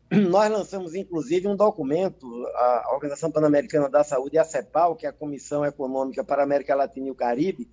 Nós 0.29 0.49
lançamos, 0.49 0.95
inclusive, 0.95 1.47
um 1.47 1.55
documento, 1.55 2.25
a 2.55 2.91
Organização 2.93 3.29
Pan-Americana 3.29 3.89
da 3.89 4.03
Saúde 4.03 4.37
a 4.37 4.43
CEPAL, 4.43 4.95
que 4.95 5.05
é 5.05 5.09
a 5.09 5.13
Comissão 5.13 5.65
Econômica 5.65 6.23
para 6.23 6.41
a 6.41 6.45
América 6.45 6.75
Latina 6.75 7.07
e 7.07 7.11
o 7.11 7.15
Caribe, 7.15 7.69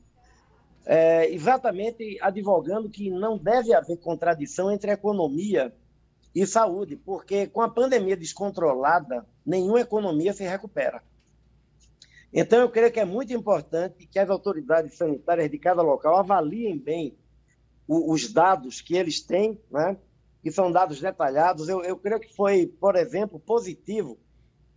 é, 0.84 1.32
exatamente 1.32 2.18
advogando 2.20 2.90
que 2.90 3.10
não 3.10 3.38
deve 3.38 3.72
haver 3.72 3.96
contradição 3.98 4.70
entre 4.70 4.90
economia 4.90 5.72
e 6.34 6.46
saúde, 6.46 6.96
porque 6.96 7.46
com 7.46 7.62
a 7.62 7.70
pandemia 7.70 8.16
descontrolada, 8.16 9.24
nenhuma 9.46 9.80
economia 9.80 10.32
se 10.32 10.42
recupera. 10.42 11.02
Então, 12.32 12.58
eu 12.58 12.68
creio 12.68 12.90
que 12.90 12.98
é 12.98 13.04
muito 13.04 13.32
importante 13.32 14.08
que 14.08 14.18
as 14.18 14.28
autoridades 14.28 14.96
sanitárias 14.96 15.48
de 15.48 15.56
cada 15.56 15.82
local 15.82 16.16
avaliem 16.16 16.76
bem 16.76 17.16
os 17.86 18.32
dados 18.32 18.80
que 18.80 18.96
eles 18.96 19.20
têm, 19.20 19.60
né? 19.70 19.96
Que 20.44 20.52
são 20.52 20.70
dados 20.70 21.00
detalhados. 21.00 21.70
Eu, 21.70 21.82
eu 21.82 21.96
creio 21.96 22.20
que 22.20 22.36
foi, 22.36 22.66
por 22.66 22.96
exemplo, 22.96 23.40
positivo, 23.40 24.18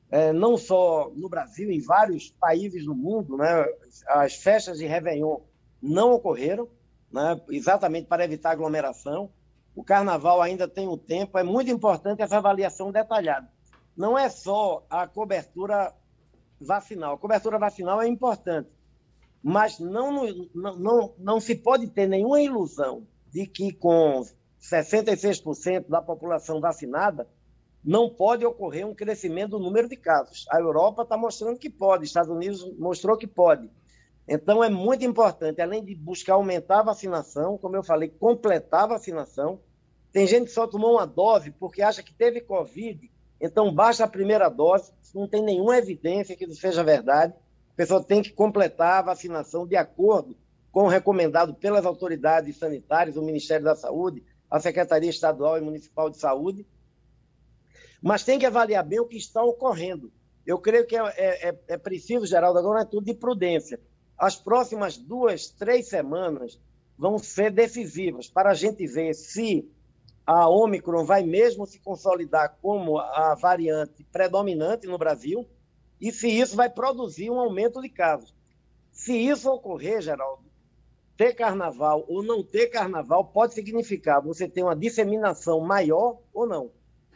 é, 0.09 0.31
não 0.31 0.55
só 0.55 1.11
no 1.13 1.27
Brasil, 1.27 1.69
em 1.69 1.81
vários 1.81 2.31
países 2.31 2.85
do 2.85 2.95
mundo, 2.95 3.35
né, 3.35 3.65
as 4.07 4.35
festas 4.35 4.77
de 4.77 4.85
Réveillon 4.85 5.41
não 5.81 6.13
ocorreram, 6.13 6.69
né, 7.11 7.41
exatamente 7.49 8.07
para 8.07 8.23
evitar 8.23 8.51
aglomeração. 8.51 9.29
O 9.75 9.83
carnaval 9.83 10.41
ainda 10.41 10.69
tem 10.69 10.87
um 10.87 10.97
tempo, 10.97 11.37
é 11.37 11.43
muito 11.43 11.69
importante 11.69 12.21
essa 12.21 12.37
avaliação 12.37 12.89
detalhada. 12.89 13.51
Não 13.95 14.17
é 14.17 14.29
só 14.29 14.85
a 14.89 15.05
cobertura 15.05 15.93
vacinal. 16.61 17.15
A 17.15 17.17
cobertura 17.17 17.59
vacinal 17.59 18.01
é 18.01 18.07
importante, 18.07 18.69
mas 19.43 19.79
não, 19.79 20.23
não, 20.55 20.77
não, 20.77 21.13
não 21.17 21.39
se 21.41 21.55
pode 21.55 21.89
ter 21.89 22.07
nenhuma 22.07 22.41
ilusão 22.41 23.05
de 23.29 23.45
que 23.45 23.73
com 23.73 24.23
66% 24.61 25.87
da 25.87 26.01
população 26.01 26.59
vacinada, 26.59 27.27
não 27.83 28.09
pode 28.09 28.45
ocorrer 28.45 28.85
um 28.85 28.93
crescimento 28.93 29.51
do 29.51 29.59
número 29.59 29.87
de 29.87 29.95
casos. 29.95 30.45
A 30.51 30.59
Europa 30.59 31.03
está 31.03 31.15
mostrando 31.15 31.57
que 31.57 31.69
pode, 31.69 32.05
Estados 32.05 32.29
Unidos 32.29 32.69
mostrou 32.77 33.17
que 33.17 33.27
pode. 33.27 33.69
Então, 34.27 34.61
é 34.61 34.69
muito 34.69 35.05
importante, 35.05 35.61
além 35.61 35.83
de 35.83 35.95
buscar 35.95 36.33
aumentar 36.33 36.79
a 36.79 36.83
vacinação, 36.83 37.57
como 37.57 37.77
eu 37.77 37.83
falei, 37.83 38.09
completar 38.09 38.83
a 38.83 38.87
vacinação. 38.87 39.61
Tem 40.11 40.27
gente 40.27 40.45
que 40.45 40.51
só 40.51 40.67
tomou 40.67 40.93
uma 40.93 41.07
dose 41.07 41.51
porque 41.51 41.81
acha 41.81 42.03
que 42.03 42.13
teve 42.13 42.41
Covid, 42.41 43.09
então 43.39 43.73
basta 43.73 44.03
a 44.03 44.07
primeira 44.07 44.49
dose, 44.49 44.91
não 45.15 45.27
tem 45.27 45.41
nenhuma 45.41 45.77
evidência 45.77 46.35
que 46.35 46.43
isso 46.43 46.59
seja 46.59 46.83
verdade. 46.83 47.33
A 47.71 47.75
pessoa 47.75 48.03
tem 48.03 48.21
que 48.21 48.31
completar 48.31 48.99
a 48.99 49.03
vacinação 49.03 49.65
de 49.65 49.77
acordo 49.77 50.35
com 50.71 50.83
o 50.83 50.87
recomendado 50.87 51.53
pelas 51.53 51.85
autoridades 51.85 52.57
sanitárias, 52.57 53.15
o 53.15 53.21
Ministério 53.21 53.63
da 53.63 53.75
Saúde, 53.75 54.23
a 54.49 54.59
Secretaria 54.59 55.09
Estadual 55.09 55.57
e 55.57 55.61
Municipal 55.61 56.09
de 56.09 56.17
Saúde, 56.17 56.65
mas 58.01 58.23
tem 58.23 58.39
que 58.39 58.45
avaliar 58.45 58.85
bem 58.85 58.99
o 58.99 59.07
que 59.07 59.17
está 59.17 59.43
ocorrendo. 59.43 60.11
Eu 60.45 60.59
creio 60.59 60.85
que 60.85 60.95
é, 60.95 61.01
é, 61.17 61.49
é, 61.49 61.59
é 61.67 61.77
preciso, 61.77 62.25
Geraldo, 62.25 62.59
agora 62.59 62.81
é 62.81 62.85
tudo 62.85 63.05
de 63.05 63.13
prudência. 63.13 63.79
As 64.17 64.35
próximas 64.35 64.97
duas, 64.97 65.49
três 65.49 65.89
semanas 65.89 66.59
vão 66.97 67.17
ser 67.17 67.51
decisivas 67.51 68.27
para 68.29 68.51
a 68.51 68.53
gente 68.53 68.87
ver 68.87 69.13
se 69.13 69.69
a 70.25 70.49
Omicron 70.49 71.05
vai 71.05 71.23
mesmo 71.23 71.65
se 71.65 71.79
consolidar 71.79 72.57
como 72.61 72.97
a 72.97 73.35
variante 73.35 74.03
predominante 74.05 74.87
no 74.87 74.97
Brasil 74.97 75.47
e 76.01 76.11
se 76.11 76.27
isso 76.27 76.55
vai 76.55 76.69
produzir 76.69 77.29
um 77.29 77.39
aumento 77.39 77.81
de 77.81 77.89
casos. 77.89 78.33
Se 78.91 79.13
isso 79.13 79.49
ocorrer, 79.49 80.01
Geraldo, 80.01 80.43
ter 81.17 81.33
carnaval 81.33 82.05
ou 82.07 82.21
não 82.21 82.43
ter 82.43 82.67
carnaval 82.67 83.25
pode 83.25 83.55
significar 83.55 84.21
você 84.21 84.47
ter 84.47 84.61
uma 84.61 84.75
disseminação 84.75 85.59
maior 85.59 86.19
ou 86.31 86.45
não. 86.45 86.71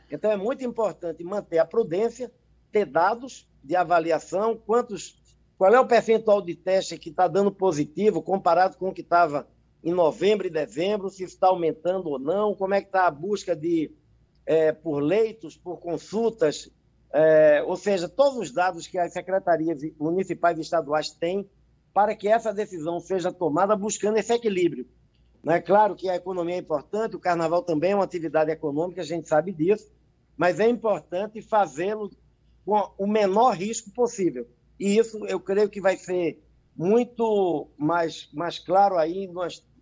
Então 0.10 0.32
é 0.32 0.36
muito 0.36 0.66
importante 0.66 1.24
manter 1.24 1.60
a 1.60 1.66
prudência, 1.66 2.32
ter 2.72 2.86
dados 2.86 3.48
de 3.64 3.76
avaliação, 3.76 4.58
quantos, 4.58 5.16
qual 5.58 5.74
é 5.74 5.80
o 5.80 5.88
percentual 5.88 6.42
de 6.42 6.56
teste 6.56 6.98
que 6.98 7.10
está 7.10 7.28
dando 7.28 7.52
positivo 7.52 8.24
comparado 8.24 8.76
com 8.76 8.90
o 8.90 8.94
que 8.94 9.02
estava 9.02 9.48
em 9.84 9.94
novembro 9.94 10.48
e 10.48 10.50
dezembro, 10.50 11.10
se 11.10 11.24
está 11.24 11.48
aumentando 11.48 12.10
ou 12.10 12.20
não, 12.20 12.56
como 12.56 12.74
é 12.74 12.82
que 12.82 12.88
está 12.88 13.08
a 13.08 13.12
busca 13.12 13.56
de 13.56 13.92
é, 14.46 14.72
por 14.72 15.00
leitos, 15.00 15.56
por 15.56 15.80
consultas, 15.80 16.70
é, 17.14 17.64
ou 17.64 17.76
seja, 17.76 18.10
todos 18.10 18.38
os 18.38 18.52
dados 18.52 18.88
que 18.88 18.98
as 18.98 19.14
secretarias 19.14 19.82
municipais 20.00 20.58
e 20.58 20.62
estaduais 20.62 21.12
têm 21.12 21.48
para 21.93 22.15
que 22.15 22.27
essa 22.27 22.54
decisão 22.54 22.99
seja 22.99 23.32
tomada 23.32 23.75
buscando 23.75 24.17
esse 24.17 24.34
equilíbrio. 24.34 24.88
É 25.45 25.60
claro 25.60 25.95
que 25.95 26.10
a 26.10 26.15
economia 26.15 26.56
é 26.56 26.60
importante, 26.60 27.15
o 27.15 27.19
carnaval 27.19 27.63
também 27.63 27.91
é 27.91 27.95
uma 27.95 28.04
atividade 28.04 28.51
econômica, 28.51 29.01
a 29.01 29.06
gente 29.06 29.27
sabe 29.27 29.51
disso, 29.51 29.91
mas 30.38 30.60
é 30.60 30.69
importante 30.69 31.41
fazê-lo 31.41 32.12
com 32.65 32.91
o 32.97 33.08
menor 33.08 33.56
risco 33.56 33.91
possível. 33.91 34.47
E 34.80 34.97
isso 34.97 35.25
eu 35.25 35.39
creio 35.39 35.69
que 35.69 35.82
vai 35.82 35.97
ser 35.97 36.43
muito 36.75 37.67
mais, 37.77 38.30
mais 38.34 38.60
claro 38.60 38.97
aí 38.97 39.30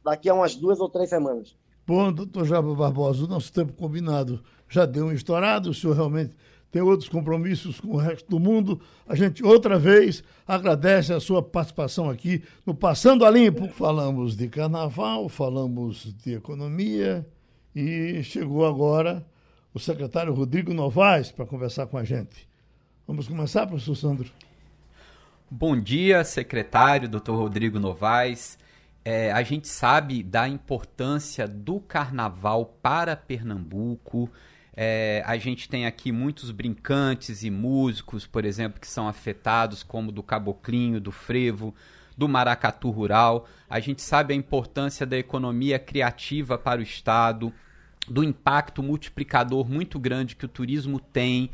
daqui 0.03 0.29
a 0.29 0.33
umas 0.33 0.55
duas 0.55 0.79
ou 0.79 0.89
três 0.89 1.09
semanas. 1.09 1.55
Bom, 1.85 2.11
doutor 2.11 2.45
Jabo 2.45 2.75
Barbosa, 2.75 3.25
o 3.25 3.27
nosso 3.27 3.51
tempo 3.51 3.73
combinado 3.73 4.43
já 4.67 4.85
deu 4.85 5.07
um 5.07 5.11
estourado, 5.11 5.71
o 5.71 5.73
senhor 5.73 5.95
realmente 5.95 6.35
tem 6.71 6.81
outros 6.81 7.09
compromissos 7.09 7.79
com 7.79 7.89
o 7.89 7.97
resto 7.97 8.29
do 8.29 8.39
mundo. 8.39 8.79
A 9.07 9.15
gente, 9.15 9.43
outra 9.43 9.79
vez, 9.79 10.23
agradece 10.47 11.11
a 11.11 11.19
sua 11.19 11.41
participação 11.41 12.09
aqui 12.09 12.43
no 12.65 12.75
Passando 12.75 13.25
a 13.25 13.29
Limpo. 13.29 13.67
Falamos 13.69 14.37
de 14.37 14.47
carnaval, 14.47 15.27
falamos 15.27 16.13
de 16.23 16.35
economia 16.35 17.27
e 17.75 18.21
chegou 18.23 18.65
agora 18.65 19.25
o 19.73 19.79
secretário 19.79 20.33
Rodrigo 20.33 20.73
Novaes 20.73 21.31
para 21.31 21.45
conversar 21.45 21.87
com 21.87 21.97
a 21.97 22.03
gente. 22.03 22.47
Vamos 23.07 23.27
começar, 23.27 23.65
professor 23.65 23.95
Sandro? 23.95 24.29
Bom 25.49 25.79
dia, 25.79 26.23
secretário, 26.23 27.09
doutor 27.09 27.35
Rodrigo 27.35 27.79
Novaes. 27.79 28.59
É, 29.03 29.31
a 29.31 29.41
gente 29.41 29.67
sabe 29.67 30.21
da 30.21 30.47
importância 30.47 31.47
do 31.47 31.79
carnaval 31.79 32.65
para 32.79 33.15
Pernambuco. 33.15 34.29
É, 34.81 35.21
a 35.25 35.35
gente 35.35 35.67
tem 35.67 35.85
aqui 35.85 36.09
muitos 36.09 36.51
brincantes 36.51 37.43
e 37.43 37.51
músicos, 37.51 38.25
por 38.25 38.45
exemplo, 38.45 38.79
que 38.79 38.87
são 38.87 39.09
afetados, 39.09 39.83
como 39.83 40.09
do 40.09 40.23
caboclinho, 40.23 41.01
do 41.01 41.11
frevo, 41.11 41.75
do 42.17 42.29
maracatu 42.29 42.89
rural. 42.89 43.45
A 43.69 43.81
gente 43.81 44.01
sabe 44.01 44.33
a 44.33 44.37
importância 44.37 45.05
da 45.05 45.17
economia 45.17 45.77
criativa 45.77 46.57
para 46.57 46.79
o 46.79 46.83
Estado, 46.83 47.53
do 48.07 48.23
impacto 48.23 48.81
multiplicador 48.81 49.69
muito 49.69 49.99
grande 49.99 50.37
que 50.37 50.45
o 50.45 50.47
turismo 50.47 50.97
tem. 50.97 51.49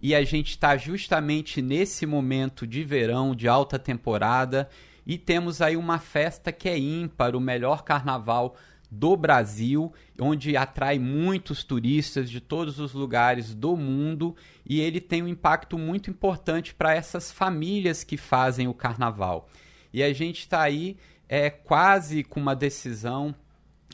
E 0.00 0.14
a 0.14 0.22
gente 0.22 0.50
está 0.50 0.76
justamente 0.76 1.60
nesse 1.60 2.06
momento 2.06 2.64
de 2.64 2.84
verão, 2.84 3.34
de 3.34 3.48
alta 3.48 3.76
temporada, 3.76 4.70
e 5.04 5.18
temos 5.18 5.60
aí 5.60 5.76
uma 5.76 5.98
festa 5.98 6.52
que 6.52 6.68
é 6.68 6.78
ímpar, 6.78 7.34
o 7.34 7.40
melhor 7.40 7.82
carnaval 7.82 8.54
do 8.90 9.16
Brasil, 9.16 9.92
onde 10.18 10.56
atrai 10.56 10.98
muitos 10.98 11.62
turistas 11.62 12.30
de 12.30 12.40
todos 12.40 12.78
os 12.78 12.92
lugares 12.94 13.54
do 13.54 13.76
mundo 13.76 14.34
e 14.64 14.80
ele 14.80 15.00
tem 15.00 15.22
um 15.22 15.28
impacto 15.28 15.76
muito 15.76 16.10
importante 16.10 16.74
para 16.74 16.94
essas 16.94 17.30
famílias 17.30 18.02
que 18.02 18.16
fazem 18.16 18.66
o 18.66 18.74
carnaval. 18.74 19.48
E 19.92 20.02
a 20.02 20.12
gente 20.12 20.40
está 20.40 20.62
aí 20.62 20.96
é, 21.28 21.50
quase 21.50 22.24
com 22.24 22.40
uma 22.40 22.56
decisão 22.56 23.34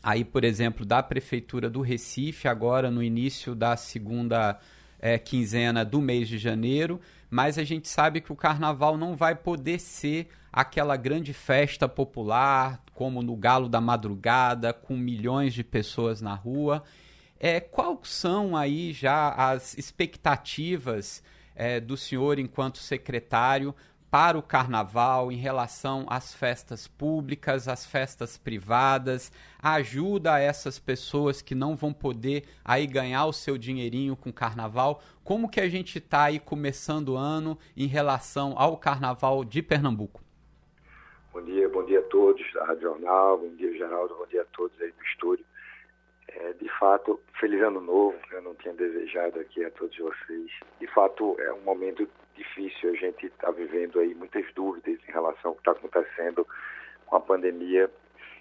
aí, 0.02 0.24
por 0.24 0.44
exemplo, 0.44 0.84
da 0.84 1.02
Prefeitura 1.02 1.70
do 1.70 1.80
Recife, 1.80 2.46
agora 2.46 2.90
no 2.90 3.02
início 3.02 3.54
da 3.54 3.76
segunda 3.76 4.60
é, 5.00 5.18
quinzena 5.18 5.84
do 5.84 6.00
mês 6.00 6.28
de 6.28 6.38
janeiro, 6.38 7.00
mas 7.30 7.58
a 7.58 7.64
gente 7.64 7.88
sabe 7.88 8.20
que 8.20 8.32
o 8.32 8.36
carnaval 8.36 8.96
não 8.96 9.16
vai 9.16 9.34
poder 9.34 9.78
ser 9.78 10.28
aquela 10.52 10.96
grande 10.96 11.32
festa 11.32 11.88
popular, 11.88 12.82
como 12.92 13.22
no 13.22 13.36
Galo 13.36 13.68
da 13.68 13.80
Madrugada, 13.80 14.72
com 14.72 14.96
milhões 14.96 15.52
de 15.52 15.64
pessoas 15.64 16.20
na 16.20 16.34
rua. 16.34 16.82
É, 17.38 17.60
quais 17.60 18.08
são 18.08 18.56
aí 18.56 18.92
já 18.92 19.30
as 19.30 19.76
expectativas 19.76 21.22
é, 21.54 21.80
do 21.80 21.96
senhor 21.96 22.38
enquanto 22.38 22.78
secretário 22.78 23.74
para 24.14 24.38
o 24.38 24.42
carnaval 24.42 25.32
em 25.32 25.36
relação 25.36 26.06
às 26.08 26.32
festas 26.32 26.86
públicas, 26.86 27.66
às 27.66 27.84
festas 27.84 28.38
privadas, 28.38 29.32
ajuda 29.64 30.38
essas 30.38 30.78
pessoas 30.78 31.40
que 31.40 31.54
não 31.54 31.74
vão 31.74 31.90
poder 31.90 32.44
aí 32.62 32.86
ganhar 32.86 33.24
o 33.24 33.32
seu 33.32 33.56
dinheirinho 33.56 34.14
com 34.14 34.28
o 34.28 34.32
carnaval. 34.32 35.00
Como 35.24 35.48
que 35.48 35.58
a 35.58 35.68
gente 35.68 35.96
está 35.96 36.24
aí 36.24 36.38
começando 36.38 37.10
o 37.10 37.16
ano 37.16 37.58
em 37.74 37.86
relação 37.86 38.52
ao 38.58 38.76
carnaval 38.76 39.42
de 39.42 39.62
Pernambuco? 39.62 40.20
Bom 41.32 41.42
dia, 41.42 41.66
bom 41.70 41.82
dia 41.82 42.00
a 42.00 42.02
todos 42.02 42.44
da 42.52 42.66
Rádio 42.66 42.82
Jornal, 42.82 43.38
bom 43.38 43.48
dia 43.56 43.72
Geraldo, 43.72 44.14
bom 44.14 44.26
dia 44.26 44.42
a 44.42 44.46
todos 44.54 44.78
aí 44.82 44.92
do 44.92 45.02
estúdio. 45.04 45.46
É, 46.28 46.52
de 46.52 46.68
fato, 46.78 47.18
feliz 47.40 47.62
ano 47.62 47.80
novo, 47.80 48.18
eu 48.32 48.42
não 48.42 48.54
tinha 48.56 48.74
desejado 48.74 49.40
aqui 49.40 49.64
a 49.64 49.70
todos 49.70 49.96
vocês. 49.96 50.50
De 50.78 50.86
fato, 50.88 51.36
é 51.40 51.52
um 51.54 51.62
momento 51.62 52.06
difícil, 52.36 52.90
a 52.90 52.96
gente 52.96 53.26
está 53.26 53.50
vivendo 53.50 53.98
aí 53.98 54.14
muitas 54.14 54.44
dúvidas 54.54 54.98
em 55.08 55.12
relação 55.12 55.52
ao 55.52 55.54
que 55.54 55.60
está 55.60 55.72
acontecendo 55.72 56.46
com 57.06 57.16
a 57.16 57.20
pandemia 57.20 57.90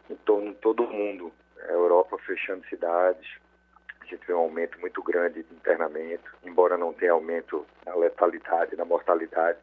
em 0.10 0.16
torno 0.16 0.54
de 0.54 0.60
todo 0.60 0.84
o 0.84 0.92
mundo. 0.92 1.32
A 1.68 1.72
Europa 1.72 2.18
fechando 2.20 2.66
cidades, 2.68 3.28
a 4.02 4.06
gente 4.06 4.26
vê 4.28 4.34
um 4.34 4.40
aumento 4.40 4.80
muito 4.80 5.02
grande 5.02 5.44
de 5.44 5.54
internamento, 5.54 6.30
embora 6.44 6.78
não 6.78 6.94
tenha 6.94 7.14
aumento 7.14 7.66
na 7.86 7.96
letalidade, 7.96 8.76
na 8.76 8.86
mortalidade 8.86 9.60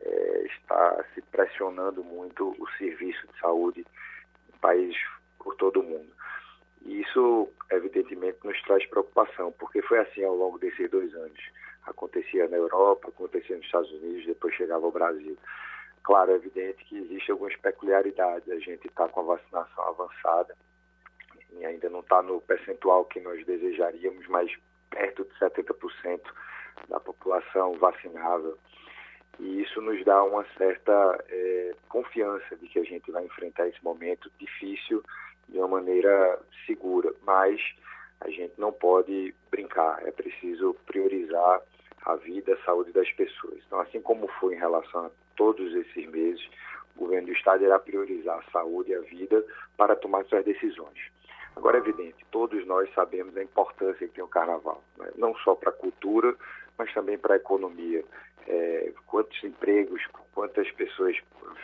é, 0.00 0.46
está 0.46 1.04
se 1.14 1.22
pressionando 1.22 2.02
muito 2.02 2.54
o 2.58 2.68
serviço 2.78 3.26
de 3.28 3.38
saúde 3.38 3.86
em 4.52 4.58
países 4.58 4.98
por 5.38 5.54
todo 5.56 5.80
o 5.80 5.82
mundo. 5.82 6.10
E 6.82 7.02
isso, 7.02 7.48
evidentemente, 7.70 8.38
nos 8.42 8.60
traz 8.62 8.84
preocupação, 8.86 9.52
porque 9.52 9.82
foi 9.82 9.98
assim 9.98 10.24
ao 10.24 10.34
longo 10.34 10.58
desses 10.58 10.90
dois 10.90 11.14
anos. 11.14 11.40
Acontecia 11.84 12.48
na 12.48 12.56
Europa, 12.56 13.08
acontecia 13.08 13.56
nos 13.56 13.66
Estados 13.66 13.90
Unidos, 13.92 14.26
depois 14.26 14.54
chegava 14.54 14.84
ao 14.84 14.92
Brasil. 14.92 15.36
Claro, 16.02 16.32
é 16.32 16.34
evidente 16.34 16.84
que 16.84 16.96
existem 16.96 17.32
algumas 17.32 17.56
peculiaridades. 17.56 18.48
A 18.48 18.58
gente 18.58 18.86
está 18.86 19.08
com 19.08 19.20
a 19.20 19.36
vacinação 19.36 19.84
avançada 19.84 20.56
e 21.52 21.64
ainda 21.64 21.88
não 21.90 22.00
está 22.00 22.22
no 22.22 22.40
percentual 22.40 23.04
que 23.04 23.20
nós 23.20 23.44
desejaríamos, 23.44 24.26
mas 24.28 24.50
perto 24.88 25.24
de 25.24 25.38
70% 25.38 26.20
da 26.88 26.98
população 26.98 27.74
vacinável 27.74 28.58
e 29.40 29.62
isso 29.62 29.80
nos 29.80 30.04
dá 30.04 30.22
uma 30.22 30.44
certa 30.58 31.24
é, 31.28 31.74
confiança 31.88 32.56
de 32.56 32.68
que 32.68 32.78
a 32.78 32.84
gente 32.84 33.10
vai 33.10 33.24
enfrentar 33.24 33.66
esse 33.68 33.82
momento 33.82 34.30
difícil 34.38 35.02
de 35.48 35.58
uma 35.58 35.68
maneira 35.68 36.38
segura, 36.66 37.12
mas 37.22 37.58
a 38.20 38.28
gente 38.28 38.52
não 38.58 38.70
pode 38.70 39.34
brincar, 39.50 40.06
é 40.06 40.10
preciso 40.10 40.74
priorizar 40.86 41.62
a 42.02 42.16
vida, 42.16 42.54
a 42.54 42.64
saúde 42.64 42.92
das 42.92 43.10
pessoas. 43.12 43.58
Então, 43.66 43.80
assim 43.80 44.00
como 44.00 44.28
foi 44.40 44.54
em 44.54 44.58
relação 44.58 45.06
a 45.06 45.10
todos 45.36 45.74
esses 45.74 46.06
meses, 46.06 46.46
o 46.96 47.00
governo 47.00 47.28
do 47.28 47.32
Estado 47.32 47.64
irá 47.64 47.78
priorizar 47.78 48.38
a 48.38 48.50
saúde 48.50 48.90
e 48.90 48.94
a 48.94 49.00
vida 49.00 49.44
para 49.76 49.96
tomar 49.96 50.24
suas 50.24 50.44
decisões. 50.44 50.98
Agora, 51.56 51.78
é 51.78 51.80
evidente, 51.80 52.24
todos 52.30 52.64
nós 52.66 52.92
sabemos 52.94 53.36
a 53.36 53.42
importância 53.42 54.06
que 54.06 54.14
tem 54.14 54.24
o 54.24 54.28
carnaval, 54.28 54.82
né? 54.96 55.10
não 55.16 55.34
só 55.36 55.54
para 55.54 55.70
a 55.70 55.72
cultura, 55.72 56.34
mas 56.78 56.92
também 56.94 57.18
para 57.18 57.34
a 57.34 57.36
economia 57.36 58.04
é, 58.46 58.92
quantos 59.06 59.42
empregos, 59.44 60.02
quantas 60.34 60.70
pessoas 60.72 61.16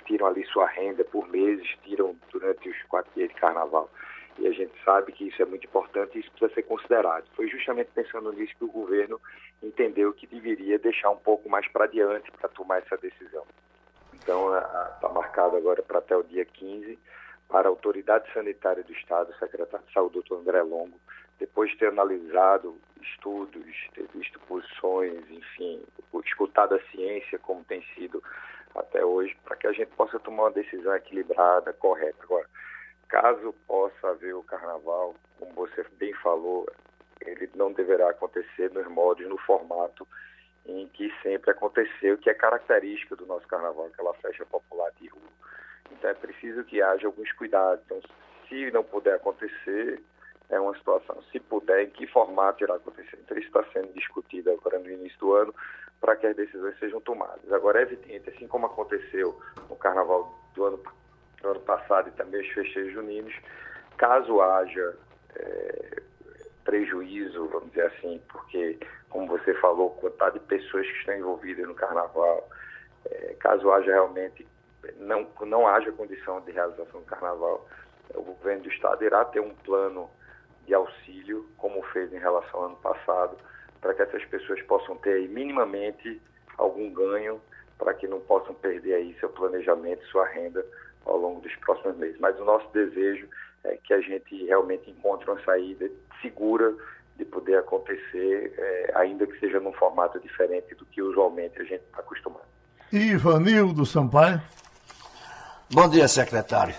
tiram 0.07 0.27
ali 0.27 0.45
sua 0.47 0.67
renda 0.67 1.05
por 1.05 1.29
meses, 1.29 1.67
tiram 1.85 2.17
durante 2.31 2.69
os 2.69 2.83
quatro 2.85 3.11
dias 3.15 3.29
de 3.29 3.35
carnaval. 3.35 3.91
E 4.39 4.47
a 4.47 4.53
gente 4.53 4.73
sabe 4.85 5.13
que 5.13 5.29
isso 5.29 5.41
é 5.41 5.45
muito 5.45 5.67
importante 5.67 6.17
e 6.17 6.21
isso 6.21 6.31
precisa 6.31 6.53
ser 6.55 6.63
considerado. 6.63 7.25
Foi 7.35 7.49
justamente 7.49 7.91
pensando 7.95 8.33
nisso 8.33 8.55
que 8.57 8.65
o 8.65 8.71
governo 8.71 9.21
entendeu 9.63 10.13
que 10.13 10.27
deveria 10.27 10.79
deixar 10.79 11.11
um 11.11 11.17
pouco 11.17 11.49
mais 11.49 11.67
para 11.69 11.87
diante 11.87 12.31
para 12.33 12.49
tomar 12.49 12.79
essa 12.79 12.97
decisão. 12.99 13.45
Então, 14.15 14.57
está 14.57 15.09
marcado 15.09 15.57
agora 15.57 15.83
para 15.83 15.99
até 15.99 16.17
o 16.17 16.23
dia 16.23 16.45
15 16.45 16.99
para 17.49 17.69
a 17.69 17.71
Autoridade 17.71 18.31
Sanitária 18.33 18.83
do 18.83 18.93
Estado, 18.93 19.31
o 19.31 19.39
secretário 19.39 19.87
de 19.87 19.93
Saúde, 19.93 20.15
doutor 20.15 20.41
André 20.41 20.63
Longo, 20.63 20.99
depois 21.39 21.71
de 21.71 21.79
ter 21.79 21.89
analisado 21.89 22.77
estudos, 23.01 23.65
ter 23.95 24.07
visto 24.15 24.39
posições, 24.41 25.23
enfim, 25.31 25.83
escutado 26.25 26.75
a 26.75 26.81
ciência 26.91 27.39
como 27.39 27.65
tem 27.65 27.83
sido 27.95 28.23
até 28.75 29.05
hoje, 29.05 29.37
para 29.45 29.57
que 29.57 29.67
a 29.67 29.73
gente 29.73 29.91
possa 29.97 30.19
tomar 30.19 30.45
uma 30.45 30.51
decisão 30.51 30.95
equilibrada, 30.95 31.73
correta. 31.73 32.19
Agora, 32.25 32.47
caso 33.09 33.53
possa 33.67 34.09
haver 34.09 34.35
o 34.35 34.43
carnaval, 34.43 35.15
como 35.39 35.53
você 35.53 35.85
bem 35.99 36.13
falou, 36.15 36.67
ele 37.21 37.51
não 37.55 37.73
deverá 37.73 38.11
acontecer 38.11 38.71
nos 38.73 38.87
modos, 38.89 39.27
no 39.27 39.39
formato 39.39 40.07
em 40.65 40.89
que 40.89 41.13
sempre 41.23 41.51
aconteceu, 41.51 42.19
que 42.19 42.29
é 42.29 42.35
característica 42.35 43.15
do 43.15 43.27
nosso 43.27 43.47
carnaval, 43.47 43.87
aquela 43.87 44.15
festa 44.15 44.45
popular 44.47 44.91
de 45.01 45.09
rua. 45.09 45.23
Então 45.93 46.11
é 46.11 46.15
preciso 46.15 46.65
que 46.65 46.83
haja 46.83 47.07
alguns 47.07 47.33
cuidados. 47.33 47.85
Então, 47.85 48.01
se 48.49 48.71
não 48.71 48.83
puder 48.83 49.15
acontecer, 49.15 50.03
é 50.49 50.59
uma 50.59 50.75
situação. 50.77 51.23
Se 51.31 51.41
puder, 51.41 51.85
em 51.85 51.91
que 51.91 52.07
formato 52.07 52.63
irá 52.63 52.75
acontecer? 52.75 53.19
Então, 53.25 53.37
isso 53.37 53.47
está 53.47 53.65
sendo 53.73 53.93
discutido 53.93 54.51
agora 54.51 54.79
no 54.79 54.91
início 54.91 55.19
do 55.19 55.33
ano 55.35 55.55
para 56.01 56.17
que 56.17 56.27
as 56.27 56.37
decisões 56.37 56.79
sejam 56.79 57.01
tomadas. 57.01 57.51
Agora, 57.53 57.81
é 57.81 57.83
evidente, 57.83 58.31
assim 58.31 58.47
como 58.47 58.67
aconteceu 58.67 59.41
no 59.69 59.77
carnaval 59.77 60.39
do 60.55 60.65
ano, 60.65 60.83
do 61.47 61.51
ano 61.53 61.61
passado 61.61 62.09
e 62.09 62.13
também 62.13 62.41
os 62.41 62.49
festejos 62.49 62.93
juninos, 62.93 63.35
caso 63.97 64.41
haja 64.41 64.97
é, 65.37 66.03
prejuízo, 66.65 67.49
vamos 67.49 67.69
dizer 67.71 67.87
assim, 67.87 68.21
porque, 68.29 68.79
como 69.09 69.29
você 69.29 69.55
falou, 69.55 69.91
quantidade 69.91 70.39
de 70.39 70.45
pessoas 70.47 70.87
que 70.87 70.99
estão 70.99 71.17
envolvidas 71.17 71.67
no 71.67 71.75
carnaval, 71.75 72.49
é, 73.07 73.37
caso 73.39 73.71
haja 73.71 73.93
realmente, 73.93 74.47
não, 74.99 75.27
não 75.43 75.67
haja 75.67 75.93
condição 75.93 76.41
de 76.41 76.53
realização 76.53 77.01
do 77.01 77.07
carnaval, 77.07 77.67
o 78.15 78.23
governo 78.23 78.65
do 78.65 78.69
estado 78.69 79.05
irá 79.05 79.25
ter 79.25 79.41
um 79.41 79.55
plano 79.55 80.11
de 80.67 80.75
auxílio, 80.75 81.49
como 81.57 81.83
fez 81.85 82.13
em 82.13 82.19
relação 82.19 82.61
ao 82.61 82.67
ano 82.67 82.77
passado, 82.77 83.37
para 83.81 83.95
que 83.95 84.03
essas 84.03 84.25
pessoas 84.25 84.61
possam 84.63 84.97
ter 84.97 85.13
aí, 85.13 85.29
minimamente 85.29 86.21
algum 86.59 86.93
ganho, 86.93 87.41
para 87.79 87.95
que 87.95 88.09
não 88.09 88.21
possam 88.21 88.55
perder 88.55 88.95
aí 88.95 89.17
seu 89.21 89.29
planejamento, 89.29 90.05
sua 90.07 90.27
renda 90.27 90.65
ao 91.07 91.17
longo 91.17 91.41
dos 91.41 91.55
próximos 91.57 91.97
meses. 91.97 92.19
Mas 92.21 92.39
o 92.39 92.45
nosso 92.45 92.69
desejo 92.73 93.29
é 93.65 93.77
que 93.77 93.95
a 93.95 94.01
gente 94.01 94.45
realmente 94.47 94.91
encontre 94.91 95.31
uma 95.31 95.43
saída 95.43 95.91
segura 96.21 96.75
de 97.17 97.25
poder 97.25 97.59
acontecer, 97.59 98.55
é, 98.59 98.93
ainda 98.95 99.27
que 99.27 99.39
seja 99.39 99.59
num 99.59 99.73
formato 99.73 100.21
diferente 100.21 100.75
do 100.75 100.85
que 100.87 101.01
usualmente 101.01 101.61
a 101.61 101.65
gente 101.65 101.83
está 101.83 102.01
acostumado. 102.01 102.45
Ivanildo 102.93 103.87
Sampaio. 103.87 104.41
Bom 105.71 105.89
dia, 105.89 106.07
secretário. 106.07 106.75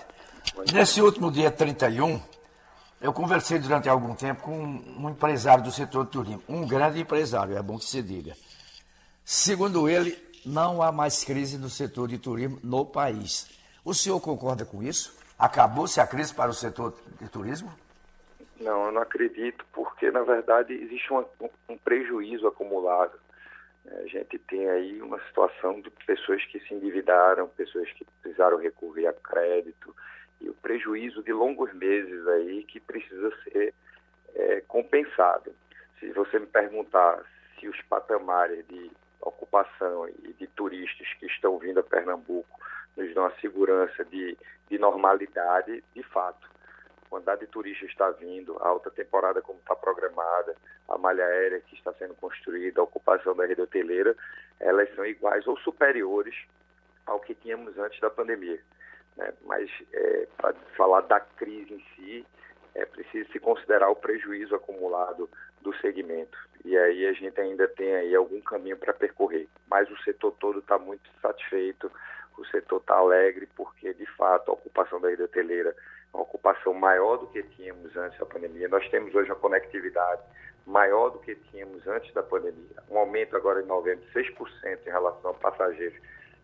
Bom 0.54 0.64
dia. 0.64 0.78
Nesse 0.78 1.02
último 1.02 1.30
dia 1.30 1.50
31, 1.50 2.20
eu 3.00 3.12
conversei 3.12 3.58
durante 3.58 3.88
algum 3.88 4.14
tempo 4.14 4.42
com 4.42 4.56
um 4.56 5.10
empresário 5.10 5.62
do 5.62 5.70
setor 5.70 6.04
de 6.06 6.12
turismo, 6.12 6.42
um 6.48 6.66
grande 6.66 7.00
empresário, 7.00 7.56
é 7.56 7.62
bom 7.62 7.78
que 7.78 7.84
se 7.84 8.02
diga. 8.02 8.34
Segundo 9.24 9.88
ele, 9.88 10.16
não 10.46 10.80
há 10.80 10.90
mais 10.90 11.24
crise 11.24 11.58
no 11.58 11.68
setor 11.68 12.08
de 12.08 12.18
turismo 12.18 12.58
no 12.62 12.86
país. 12.86 13.57
O 13.88 13.94
senhor 13.94 14.20
concorda 14.20 14.66
com 14.66 14.82
isso? 14.82 15.18
Acabou-se 15.38 15.98
a 15.98 16.06
crise 16.06 16.34
para 16.34 16.50
o 16.50 16.52
setor 16.52 16.94
de 17.18 17.26
turismo? 17.30 17.72
Não, 18.60 18.84
eu 18.84 18.92
não 18.92 19.00
acredito, 19.00 19.64
porque 19.72 20.10
na 20.10 20.22
verdade 20.22 20.74
existe 20.74 21.10
uma, 21.10 21.24
um 21.70 21.78
prejuízo 21.78 22.46
acumulado. 22.46 23.18
A 23.90 24.06
gente 24.06 24.38
tem 24.40 24.68
aí 24.68 25.00
uma 25.00 25.18
situação 25.20 25.80
de 25.80 25.88
pessoas 26.04 26.44
que 26.44 26.60
se 26.60 26.74
endividaram, 26.74 27.48
pessoas 27.48 27.90
que 27.92 28.04
precisaram 28.20 28.58
recorrer 28.58 29.06
a 29.06 29.14
crédito, 29.14 29.96
e 30.38 30.50
o 30.50 30.54
prejuízo 30.54 31.22
de 31.22 31.32
longos 31.32 31.72
meses 31.72 32.28
aí 32.28 32.64
que 32.64 32.80
precisa 32.80 33.32
ser 33.44 33.72
é, 34.34 34.60
compensado. 34.68 35.50
Se 35.98 36.12
você 36.12 36.38
me 36.38 36.46
perguntar 36.46 37.24
se 37.58 37.66
os 37.66 37.80
patamares 37.88 38.66
de 38.68 38.90
ocupação 39.22 40.06
e 40.10 40.34
de 40.34 40.46
turistas 40.48 41.08
que 41.18 41.24
estão 41.24 41.58
vindo 41.58 41.80
a 41.80 41.82
Pernambuco 41.82 42.60
nos 42.98 43.14
dão 43.14 43.24
a 43.24 43.30
segurança 43.36 44.04
de, 44.04 44.36
de 44.68 44.78
normalidade, 44.78 45.82
de 45.94 46.02
fato. 46.02 46.48
Quantidade 47.08 47.40
de 47.40 47.46
turistas 47.46 47.88
está 47.88 48.10
vindo, 48.10 48.58
a 48.60 48.68
alta 48.68 48.90
temporada 48.90 49.40
como 49.40 49.58
está 49.60 49.74
programada, 49.74 50.54
a 50.88 50.98
malha 50.98 51.24
aérea 51.24 51.60
que 51.60 51.74
está 51.74 51.92
sendo 51.94 52.14
construída, 52.14 52.80
a 52.80 52.84
ocupação 52.84 53.34
da 53.34 53.46
rede 53.46 53.62
hoteleira, 53.62 54.14
elas 54.60 54.92
são 54.94 55.06
iguais 55.06 55.46
ou 55.46 55.56
superiores 55.60 56.34
ao 57.06 57.20
que 57.20 57.34
tínhamos 57.34 57.78
antes 57.78 57.98
da 58.00 58.10
pandemia. 58.10 58.60
Né? 59.16 59.32
Mas 59.42 59.70
é, 59.92 60.28
para 60.36 60.54
falar 60.76 61.02
da 61.02 61.20
crise 61.20 61.74
em 61.74 61.84
si, 61.94 62.26
é 62.74 62.84
preciso 62.84 63.30
se 63.32 63.40
considerar 63.40 63.88
o 63.88 63.96
prejuízo 63.96 64.54
acumulado 64.54 65.30
do 65.62 65.74
segmento. 65.76 66.38
E 66.64 66.76
aí 66.76 67.06
a 67.06 67.12
gente 67.12 67.40
ainda 67.40 67.66
tem 67.68 67.94
aí 67.94 68.14
algum 68.14 68.40
caminho 68.40 68.76
para 68.76 68.92
percorrer. 68.92 69.48
Mas 69.66 69.90
o 69.90 69.96
setor 70.02 70.32
todo 70.38 70.58
está 70.58 70.78
muito 70.78 71.08
satisfeito, 71.22 71.90
o 72.40 72.46
setor 72.46 72.78
está 72.78 72.94
alegre, 72.96 73.48
porque 73.56 73.92
de 73.94 74.06
fato 74.16 74.50
a 74.50 74.54
ocupação 74.54 75.00
da 75.00 75.08
rede 75.08 75.22
hoteleira 75.22 75.70
é 75.70 76.16
uma 76.16 76.22
ocupação 76.22 76.72
maior 76.74 77.16
do 77.16 77.26
que 77.28 77.42
tínhamos 77.42 77.96
antes 77.96 78.18
da 78.18 78.26
pandemia. 78.26 78.68
Nós 78.68 78.88
temos 78.90 79.14
hoje 79.14 79.30
uma 79.30 79.36
conectividade 79.36 80.22
maior 80.66 81.10
do 81.10 81.18
que 81.18 81.34
tínhamos 81.34 81.86
antes 81.86 82.12
da 82.14 82.22
pandemia. 82.22 82.82
Um 82.90 82.98
aumento 82.98 83.36
agora 83.36 83.62
de 83.62 83.68
96% 83.68 84.78
em 84.86 84.90
relação 84.90 85.30
a 85.30 85.34
passageiros, 85.34 85.98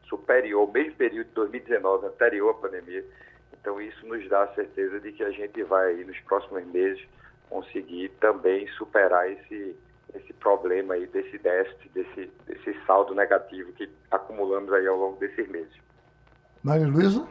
superior 0.08 0.62
ao 0.62 0.72
mesmo 0.72 0.94
período 0.96 1.28
de 1.28 1.34
2019, 1.34 2.06
anterior 2.06 2.50
à 2.50 2.54
pandemia. 2.54 3.04
Então 3.52 3.80
isso 3.80 4.06
nos 4.06 4.28
dá 4.28 4.44
a 4.44 4.54
certeza 4.54 5.00
de 5.00 5.12
que 5.12 5.22
a 5.22 5.30
gente 5.30 5.62
vai 5.62 5.94
nos 6.04 6.18
próximos 6.20 6.64
meses 6.66 7.02
conseguir 7.48 8.10
também 8.20 8.66
superar 8.68 9.30
esse 9.30 9.76
esse 10.14 10.32
problema 10.34 10.94
aí 10.94 11.06
desse 11.06 11.36
déficit, 11.38 11.88
desse, 11.90 12.30
desse 12.46 12.86
saldo 12.86 13.14
negativo 13.14 13.72
que 13.72 13.90
acumulamos 14.10 14.72
aí 14.72 14.86
ao 14.86 14.96
longo 14.96 15.18
desses 15.18 15.48
meses. 15.48 15.74
Maria 16.64 16.86
Luísa? 16.86 17.28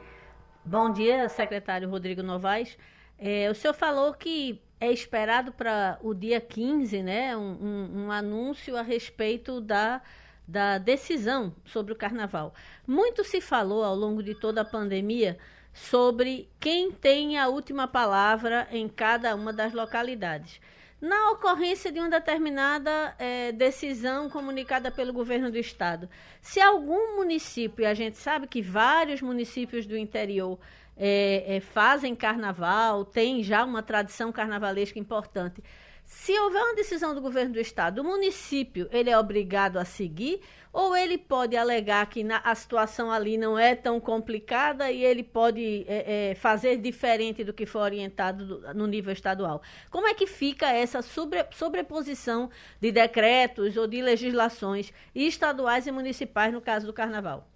Bom 0.63 0.93
dia, 0.93 1.27
secretário 1.27 1.89
Rodrigo 1.89 2.21
Novaes. 2.21 2.77
É, 3.17 3.49
o 3.49 3.55
senhor 3.55 3.73
falou 3.73 4.13
que 4.13 4.61
é 4.79 4.91
esperado 4.91 5.51
para 5.51 5.97
o 6.03 6.13
dia 6.13 6.39
15, 6.39 7.01
né, 7.01 7.35
um, 7.35 7.57
um, 7.59 8.03
um 8.03 8.11
anúncio 8.11 8.77
a 8.77 8.83
respeito 8.83 9.59
da, 9.59 10.03
da 10.47 10.77
decisão 10.77 11.51
sobre 11.65 11.91
o 11.91 11.95
carnaval. 11.95 12.53
Muito 12.85 13.23
se 13.23 13.41
falou 13.41 13.83
ao 13.83 13.95
longo 13.95 14.21
de 14.21 14.35
toda 14.35 14.61
a 14.61 14.65
pandemia 14.65 15.39
sobre 15.73 16.47
quem 16.59 16.91
tem 16.91 17.39
a 17.39 17.47
última 17.47 17.87
palavra 17.87 18.67
em 18.71 18.87
cada 18.87 19.33
uma 19.33 19.51
das 19.51 19.73
localidades 19.73 20.61
na 21.03 21.31
ocorrência 21.31 21.91
de 21.91 21.99
uma 21.99 22.09
determinada 22.09 23.13
é, 23.19 23.51
decisão 23.51 24.29
comunicada 24.29 24.89
pelo 24.89 25.11
governo 25.11 25.51
do 25.51 25.57
estado. 25.57 26.09
Se 26.41 26.61
algum 26.61 27.17
município, 27.17 27.83
e 27.83 27.85
a 27.85 27.93
gente 27.93 28.15
sabe 28.15 28.47
que 28.47 28.61
vários 28.61 29.21
municípios 29.21 29.85
do 29.85 29.97
interior 29.97 30.57
é, 30.95 31.57
é, 31.57 31.59
fazem 31.59 32.15
carnaval, 32.15 33.03
tem 33.03 33.43
já 33.43 33.65
uma 33.65 33.83
tradição 33.83 34.31
carnavalesca 34.31 34.97
importante, 34.97 35.61
se 36.05 36.37
houver 36.39 36.61
uma 36.63 36.75
decisão 36.75 37.13
do 37.15 37.21
governo 37.21 37.53
do 37.53 37.59
estado, 37.59 37.99
o 37.99 38.03
município 38.03 38.87
ele 38.91 39.09
é 39.09 39.17
obrigado 39.17 39.77
a 39.77 39.85
seguir 39.85 40.41
ou 40.71 40.95
ele 40.95 41.17
pode 41.17 41.55
alegar 41.55 42.05
que 42.07 42.23
na, 42.23 42.37
a 42.37 42.55
situação 42.55 43.11
ali 43.11 43.37
não 43.37 43.57
é 43.57 43.75
tão 43.75 43.99
complicada 43.99 44.91
e 44.91 45.03
ele 45.03 45.23
pode 45.23 45.85
é, 45.87 46.31
é, 46.31 46.35
fazer 46.35 46.77
diferente 46.77 47.43
do 47.43 47.53
que 47.53 47.65
foi 47.65 47.81
orientado 47.81 48.45
do, 48.45 48.73
no 48.73 48.87
nível 48.87 49.13
estadual. 49.13 49.61
Como 49.91 50.07
é 50.07 50.13
que 50.13 50.25
fica 50.25 50.67
essa 50.67 51.01
sobre, 51.01 51.45
sobreposição 51.51 52.49
de 52.81 52.91
decretos 52.91 53.77
ou 53.77 53.85
de 53.85 54.01
legislações 54.01 54.91
estaduais 55.13 55.85
e 55.85 55.91
municipais 55.91 56.51
no 56.51 56.61
caso 56.61 56.87
do 56.87 56.93
Carnaval? 56.93 57.47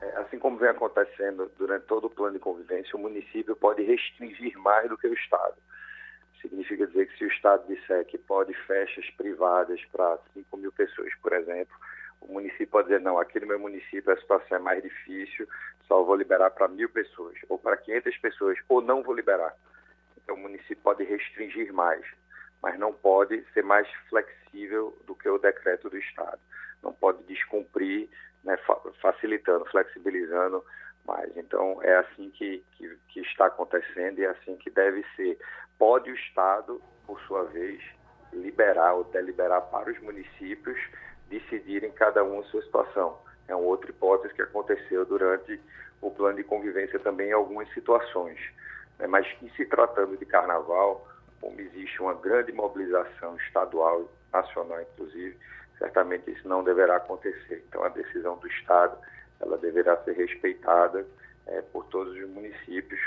É, 0.00 0.16
assim 0.18 0.38
como 0.38 0.58
vem 0.58 0.68
acontecendo 0.68 1.50
durante 1.56 1.84
todo 1.86 2.06
o 2.06 2.10
plano 2.10 2.34
de 2.34 2.40
convivência, 2.40 2.96
o 2.96 2.98
município 2.98 3.54
pode 3.54 3.82
restringir 3.82 4.58
mais 4.58 4.88
do 4.88 4.98
que 4.98 5.06
o 5.06 5.14
Estado. 5.14 5.54
Significa 6.44 6.86
dizer 6.86 7.06
que 7.06 7.16
se 7.16 7.24
o 7.24 7.28
Estado 7.28 7.66
disser 7.66 8.04
que 8.04 8.18
pode 8.18 8.52
festas 8.66 9.08
privadas 9.16 9.82
para 9.90 10.18
5 10.34 10.56
mil 10.58 10.70
pessoas, 10.70 11.10
por 11.22 11.32
exemplo, 11.32 11.74
o 12.20 12.34
município 12.34 12.66
pode 12.66 12.88
dizer, 12.88 13.00
não, 13.00 13.18
aqui 13.18 13.40
no 13.40 13.46
meu 13.46 13.58
município 13.58 14.12
a 14.12 14.16
situação 14.16 14.58
é 14.58 14.60
mais 14.60 14.82
difícil, 14.82 15.48
só 15.88 16.02
vou 16.02 16.14
liberar 16.14 16.50
para 16.50 16.68
mil 16.68 16.90
pessoas, 16.90 17.34
ou 17.48 17.58
para 17.58 17.78
500 17.78 18.18
pessoas, 18.18 18.58
ou 18.68 18.82
não 18.82 19.02
vou 19.02 19.14
liberar. 19.14 19.54
Então 20.22 20.36
o 20.36 20.38
município 20.38 20.82
pode 20.82 21.02
restringir 21.02 21.72
mais, 21.72 22.04
mas 22.62 22.78
não 22.78 22.92
pode 22.92 23.42
ser 23.54 23.64
mais 23.64 23.88
flexível 24.10 24.98
do 25.06 25.14
que 25.14 25.28
o 25.28 25.38
decreto 25.38 25.88
do 25.88 25.96
Estado. 25.96 26.38
Não 26.82 26.92
pode 26.92 27.22
descumprir, 27.24 28.10
né, 28.42 28.58
facilitando, 29.00 29.64
flexibilizando 29.66 30.62
mais. 31.06 31.34
Então 31.36 31.82
é 31.82 31.96
assim 31.96 32.30
que, 32.30 32.62
que, 32.72 32.98
que 33.08 33.20
está 33.20 33.46
acontecendo 33.46 34.18
e 34.18 34.24
é 34.24 34.28
assim 34.28 34.56
que 34.56 34.70
deve 34.70 35.04
ser 35.16 35.38
pode 35.78 36.10
o 36.10 36.14
Estado, 36.14 36.80
por 37.06 37.20
sua 37.22 37.44
vez, 37.44 37.82
liberar 38.32 38.94
ou 38.94 39.04
deliberar 39.04 39.62
para 39.62 39.90
os 39.90 40.00
municípios 40.00 40.78
decidirem 41.28 41.90
cada 41.92 42.22
um 42.22 42.40
a 42.40 42.44
sua 42.44 42.62
situação. 42.62 43.18
É 43.48 43.54
uma 43.54 43.66
outra 43.66 43.90
hipótese 43.90 44.34
que 44.34 44.42
aconteceu 44.42 45.04
durante 45.04 45.60
o 46.00 46.10
plano 46.10 46.36
de 46.36 46.44
convivência 46.44 46.98
também 46.98 47.28
em 47.28 47.32
algumas 47.32 47.72
situações. 47.72 48.38
Né? 48.98 49.06
Mas 49.06 49.26
em 49.42 49.48
se 49.50 49.64
tratando 49.66 50.16
de 50.16 50.24
carnaval, 50.26 51.06
como 51.40 51.60
existe 51.60 52.00
uma 52.00 52.14
grande 52.14 52.52
mobilização 52.52 53.36
estadual, 53.36 54.10
nacional 54.32 54.80
inclusive, 54.82 55.36
certamente 55.78 56.30
isso 56.30 56.48
não 56.48 56.64
deverá 56.64 56.96
acontecer. 56.96 57.64
Então 57.68 57.84
a 57.84 57.88
decisão 57.88 58.36
do 58.38 58.46
Estado 58.48 58.96
ela 59.40 59.58
deverá 59.58 59.96
ser 60.04 60.12
respeitada 60.12 61.06
é, 61.46 61.60
por 61.62 61.84
todos 61.86 62.14
os 62.14 62.28
municípios, 62.30 63.00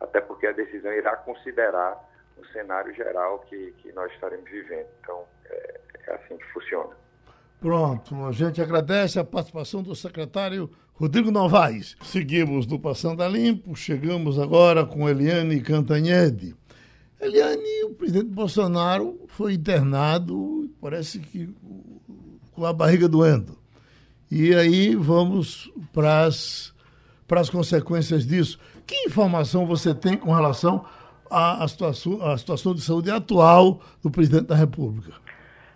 até 0.00 0.20
porque 0.20 0.46
a 0.46 0.52
decisão 0.52 0.92
irá 0.92 1.16
considerar 1.16 1.96
o 2.36 2.46
cenário 2.52 2.94
geral 2.94 3.40
que, 3.48 3.72
que 3.78 3.92
nós 3.92 4.12
estaremos 4.12 4.48
vivendo. 4.50 4.86
Então, 5.00 5.24
é, 5.46 5.80
é 6.06 6.14
assim 6.14 6.36
que 6.36 6.44
funciona. 6.52 6.90
Pronto, 7.60 8.26
a 8.26 8.32
gente 8.32 8.60
agradece 8.60 9.18
a 9.18 9.24
participação 9.24 9.82
do 9.82 9.94
secretário 9.94 10.70
Rodrigo 10.92 11.30
Novaes. 11.30 11.96
Seguimos 12.02 12.66
do 12.66 12.78
Passando 12.78 13.22
a 13.22 13.28
Limpo, 13.28 13.74
chegamos 13.74 14.38
agora 14.38 14.84
com 14.84 15.08
Eliane 15.08 15.60
Cantanhede. 15.60 16.54
Eliane, 17.20 17.84
o 17.84 17.94
presidente 17.94 18.26
Bolsonaro 18.26 19.18
foi 19.28 19.54
internado, 19.54 20.70
parece 20.80 21.18
que 21.18 21.48
com 22.52 22.66
a 22.66 22.72
barriga 22.72 23.08
doendo. 23.08 23.58
E 24.30 24.54
aí 24.54 24.94
vamos 24.94 25.72
para 25.92 26.26
as 26.26 26.72
consequências 27.50 28.26
disso. 28.26 28.58
Que 28.86 29.06
informação 29.06 29.66
você 29.66 29.94
tem 29.94 30.16
com 30.16 30.32
relação 30.32 30.84
a, 31.30 31.64
a, 31.64 31.68
situação, 31.68 32.20
a 32.22 32.36
situação 32.36 32.74
de 32.74 32.80
saúde 32.80 33.10
atual 33.10 33.80
do 34.02 34.10
presidente 34.10 34.48
da 34.48 34.54
República. 34.54 35.12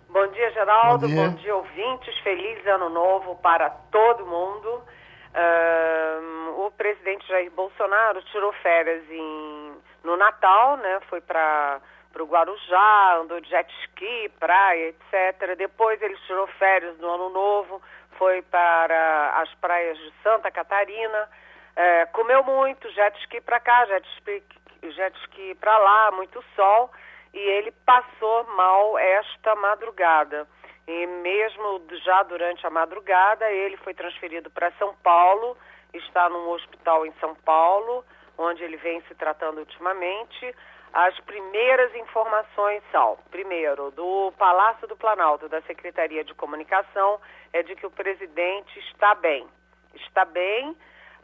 Bom 0.09 0.27
dia, 0.27 0.51
Geraldo. 0.51 1.07
Bom 1.07 1.13
dia, 1.13 1.29
Bom 1.29 1.35
dia 1.35 1.55
ouvintes. 1.55 2.17
Feliz 2.19 2.65
ano 2.67 2.89
novo 2.89 3.35
para 3.35 3.69
todo 3.69 4.25
mundo. 4.25 4.81
Uh, 5.29 6.65
o 6.65 6.71
presidente 6.71 7.27
Jair 7.27 7.51
Bolsonaro 7.51 8.21
tirou 8.31 8.51
férias 8.53 9.03
em, 9.09 9.73
no 10.03 10.17
Natal, 10.17 10.77
né? 10.77 10.99
Foi 11.09 11.21
para 11.21 11.79
o 12.19 12.25
Guarujá, 12.25 13.17
andou 13.21 13.39
de 13.39 13.49
jet 13.49 13.71
ski, 13.83 14.31
praia, 14.39 14.89
etc. 14.89 15.55
Depois 15.55 16.01
ele 16.01 16.17
tirou 16.25 16.47
férias 16.47 16.97
no 16.97 17.07
ano 17.07 17.29
novo, 17.29 17.81
foi 18.17 18.41
para 18.41 19.39
as 19.41 19.53
praias 19.55 19.97
de 19.97 20.11
Santa 20.23 20.49
Catarina. 20.49 21.29
É, 21.75 22.05
comeu 22.07 22.43
muito, 22.43 22.91
jet 22.91 23.17
ski 23.19 23.39
para 23.39 23.59
cá, 23.59 23.85
jet 23.85 24.05
ski 24.17 24.43
jet 24.81 25.17
ski 25.23 25.55
para 25.55 25.77
lá, 25.77 26.11
muito 26.11 26.43
sol, 26.55 26.91
e 27.33 27.39
ele 27.39 27.71
passou 27.85 28.43
mal 28.55 28.97
esta 28.97 29.55
madrugada. 29.55 30.47
E 30.87 31.05
mesmo 31.05 31.83
já 32.03 32.23
durante 32.23 32.65
a 32.65 32.69
madrugada, 32.69 33.49
ele 33.51 33.77
foi 33.77 33.93
transferido 33.93 34.49
para 34.49 34.71
São 34.71 34.95
Paulo, 35.03 35.55
está 35.93 36.27
num 36.29 36.49
hospital 36.49 37.05
em 37.05 37.13
São 37.19 37.35
Paulo, 37.35 38.03
onde 38.37 38.63
ele 38.63 38.77
vem 38.77 39.01
se 39.01 39.13
tratando 39.15 39.59
ultimamente. 39.59 40.55
As 40.91 41.19
primeiras 41.19 41.93
informações 41.93 42.81
são, 42.91 43.19
primeiro, 43.29 43.91
do 43.91 44.33
Palácio 44.37 44.87
do 44.87 44.97
Planalto, 44.97 45.47
da 45.47 45.61
Secretaria 45.61 46.23
de 46.23 46.33
Comunicação, 46.33 47.21
é 47.53 47.61
de 47.61 47.75
que 47.75 47.85
o 47.85 47.91
presidente 47.91 48.79
está 48.79 49.13
bem. 49.13 49.47
Está 49.93 50.25
bem, 50.25 50.75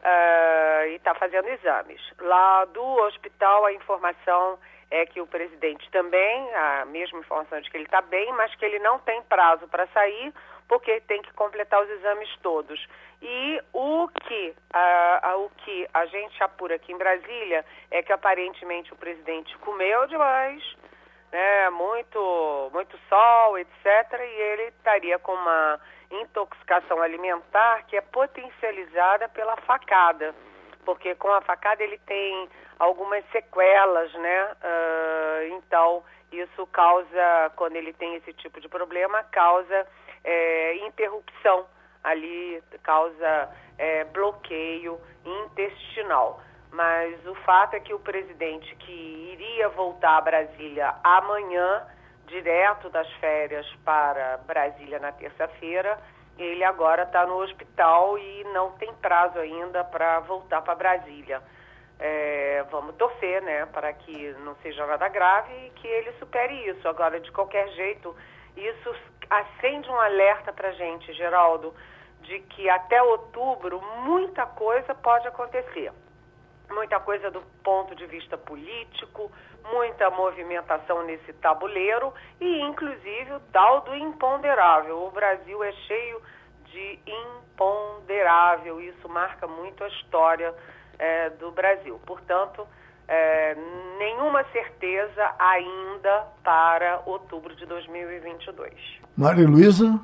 uh, 0.06 0.86
e 0.88 0.94
está 0.94 1.14
fazendo 1.14 1.48
exames. 1.48 2.00
Lá 2.20 2.64
do 2.66 2.84
hospital, 3.02 3.66
a 3.66 3.72
informação 3.72 4.58
é 4.90 5.04
que 5.04 5.20
o 5.20 5.26
presidente 5.26 5.90
também, 5.90 6.54
a 6.54 6.84
mesma 6.84 7.18
informação 7.18 7.60
de 7.60 7.68
que 7.68 7.76
ele 7.76 7.84
está 7.84 8.00
bem, 8.00 8.32
mas 8.34 8.54
que 8.54 8.64
ele 8.64 8.78
não 8.78 9.00
tem 9.00 9.20
prazo 9.22 9.66
para 9.66 9.86
sair, 9.88 10.32
porque 10.68 11.00
tem 11.00 11.20
que 11.22 11.32
completar 11.32 11.82
os 11.82 11.90
exames 11.90 12.28
todos. 12.40 12.86
E 13.20 13.60
o 13.72 14.08
que, 14.08 14.54
uh, 14.74 15.38
o 15.40 15.50
que 15.64 15.88
a 15.92 16.06
gente 16.06 16.40
apura 16.42 16.76
aqui 16.76 16.92
em 16.92 16.98
Brasília 16.98 17.64
é 17.90 18.02
que 18.02 18.12
aparentemente 18.12 18.92
o 18.92 18.96
presidente 18.96 19.56
comeu 19.58 20.06
demais, 20.06 20.62
né, 21.32 21.70
muito, 21.70 22.70
muito 22.72 22.96
sol, 23.08 23.58
etc., 23.58 23.84
e 24.20 24.40
ele 24.40 24.62
estaria 24.68 25.18
com 25.18 25.32
uma 25.32 25.80
intoxicação 26.10 27.00
alimentar 27.00 27.84
que 27.86 27.96
é 27.96 28.00
potencializada 28.00 29.28
pela 29.28 29.56
facada. 29.58 30.34
porque 30.84 31.16
com 31.16 31.28
a 31.32 31.40
facada 31.40 31.82
ele 31.82 31.98
tem 32.06 32.48
algumas 32.78 33.24
sequelas, 33.32 34.12
né? 34.14 34.44
Uh, 34.62 35.54
então, 35.56 36.04
isso 36.30 36.66
causa, 36.68 37.50
quando 37.56 37.74
ele 37.74 37.92
tem 37.92 38.14
esse 38.14 38.32
tipo 38.34 38.60
de 38.60 38.68
problema, 38.68 39.24
causa 39.24 39.86
é, 40.24 40.76
interrupção 40.86 41.66
ali, 42.02 42.62
causa 42.82 43.48
é, 43.78 44.04
bloqueio 44.04 45.00
intestinal. 45.24 46.40
Mas 46.70 47.24
o 47.26 47.34
fato 47.36 47.74
é 47.74 47.80
que 47.80 47.94
o 47.94 47.98
presidente 48.00 48.74
que 48.76 49.32
iria 49.32 49.68
voltar 49.70 50.18
a 50.18 50.20
Brasília 50.20 50.94
amanhã, 51.02 51.86
direto 52.26 52.88
das 52.90 53.10
férias 53.14 53.66
para 53.84 54.38
Brasília 54.46 54.98
na 54.98 55.12
terça-feira, 55.12 55.98
ele 56.38 56.64
agora 56.64 57.04
está 57.04 57.26
no 57.26 57.38
hospital 57.42 58.18
e 58.18 58.44
não 58.52 58.72
tem 58.72 58.92
prazo 58.94 59.38
ainda 59.38 59.84
para 59.84 60.20
voltar 60.20 60.60
para 60.62 60.74
Brasília. 60.74 61.42
É, 61.98 62.62
vamos 62.70 62.94
torcer, 62.96 63.40
né, 63.42 63.64
para 63.66 63.92
que 63.92 64.32
não 64.44 64.54
seja 64.56 64.84
nada 64.86 65.08
grave 65.08 65.52
e 65.66 65.70
que 65.70 65.86
ele 65.86 66.12
supere 66.18 66.52
isso. 66.68 66.86
Agora, 66.86 67.18
de 67.18 67.32
qualquer 67.32 67.68
jeito, 67.70 68.14
isso 68.54 68.94
acende 69.30 69.88
um 69.88 69.98
alerta 69.98 70.52
para 70.52 70.72
gente, 70.72 71.12
Geraldo, 71.14 71.74
de 72.20 72.40
que 72.40 72.68
até 72.68 73.02
outubro 73.02 73.80
muita 74.04 74.44
coisa 74.44 74.94
pode 74.94 75.26
acontecer 75.26 75.90
muita 76.70 76.98
coisa 77.00 77.30
do 77.30 77.40
ponto 77.62 77.94
de 77.94 78.06
vista 78.06 78.36
político, 78.36 79.30
muita 79.72 80.10
movimentação 80.10 81.04
nesse 81.04 81.32
tabuleiro 81.34 82.12
e, 82.40 82.60
inclusive, 82.60 83.32
o 83.32 83.40
tal 83.52 83.82
do 83.82 83.94
imponderável. 83.94 85.04
O 85.04 85.10
Brasil 85.10 85.62
é 85.62 85.72
cheio 85.72 86.20
de 86.66 86.98
imponderável, 87.06 88.80
isso 88.80 89.08
marca 89.08 89.46
muito 89.46 89.82
a 89.82 89.88
história 89.88 90.54
é, 90.98 91.30
do 91.30 91.50
Brasil. 91.50 92.00
Portanto, 92.04 92.66
é, 93.08 93.56
nenhuma 93.98 94.44
certeza 94.52 95.34
ainda 95.38 96.26
para 96.42 97.02
outubro 97.06 97.54
de 97.54 97.64
2022. 97.66 98.72
Maria 99.16 99.48
Luísa? 99.48 100.00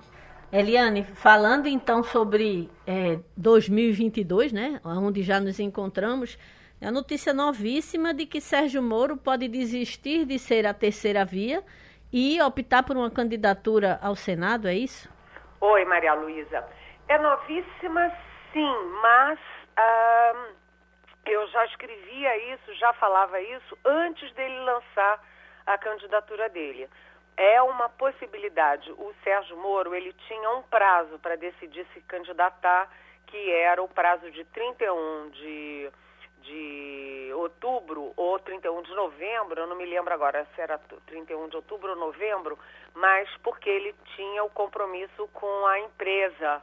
Eliane, 0.53 1.03
falando 1.03 1.67
então 1.67 2.03
sobre 2.03 2.71
é, 2.87 3.19
2022, 3.37 4.53
né, 4.53 4.81
onde 4.85 5.23
já 5.23 5.41
nos 5.41 5.59
encontramos, 5.59 6.39
é 6.83 6.89
a 6.89 6.91
notícia 6.91 7.33
novíssima 7.33 8.13
de 8.13 8.27
que 8.27 8.41
Sérgio 8.41 8.83
Moro 8.83 9.17
pode 9.17 9.47
desistir 9.47 10.25
de 10.25 10.39
ser 10.39 10.67
a 10.67 10.75
terceira 10.75 11.25
via 11.25 11.63
e 12.13 12.43
optar 12.43 12.83
por 12.83 12.97
uma 12.97 13.11
candidatura 13.11 14.01
ao 14.03 14.17
Senado, 14.17 14.67
é 14.67 14.75
isso? 14.75 15.09
Oi, 15.61 15.85
Maria 15.85 16.15
Luísa. 16.15 16.67
É 17.09 17.17
novíssima, 17.19 18.11
sim, 18.53 18.75
mas 19.01 19.39
eu 21.25 21.47
já 21.49 21.65
escrevia 21.67 22.55
isso, 22.55 22.75
já 22.75 22.93
falava 22.95 23.41
isso 23.41 23.79
antes 23.85 24.33
dele 24.35 24.59
lançar 24.61 25.23
a 25.65 25.79
candidatura 25.79 26.49
dele 26.49 26.89
é 27.37 27.63
uma 27.63 27.89
possibilidade. 27.89 28.91
O 28.93 29.13
Sérgio 29.25 29.57
Moro, 29.57 29.95
ele 29.95 30.13
tinha 30.29 30.51
um 30.51 30.63
prazo 30.63 31.19
para 31.19 31.37
decidir 31.37 31.87
se 31.95 32.01
candidatar, 32.03 32.91
que 33.27 33.51
era 33.53 33.83
o 33.83 33.89
prazo 33.89 34.31
de 34.31 34.45
31 34.45 35.31
de, 35.31 35.91
de 36.43 37.33
outubro 37.35 38.13
ou 38.17 38.39
31 38.39 38.83
de 38.83 38.95
novembro, 38.95 39.61
eu 39.61 39.67
não 39.67 39.77
me 39.77 39.87
lembro 39.87 40.13
agora 40.13 40.47
se 40.55 40.61
era 40.61 40.79
31 41.07 41.49
de 41.49 41.57
outubro 41.57 41.91
ou 41.91 41.97
novembro, 41.97 42.59
mas 42.95 43.29
porque 43.39 43.69
ele 43.69 43.95
tinha 44.17 44.45
o 44.45 44.51
compromisso 44.51 45.29
com 45.33 45.67
a 45.67 45.81
empresa, 45.81 46.63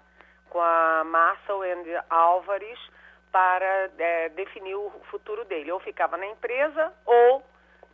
com 0.50 0.62
a 0.62 1.04
Marcel 1.04 1.62
and 1.64 2.04
Álvares, 2.10 2.80
para 3.32 3.90
é, 3.98 4.30
definir 4.30 4.76
o 4.76 4.90
futuro 5.10 5.46
dele. 5.46 5.72
Ou 5.72 5.80
ficava 5.80 6.18
na 6.18 6.26
empresa 6.26 6.94
ou 7.06 7.44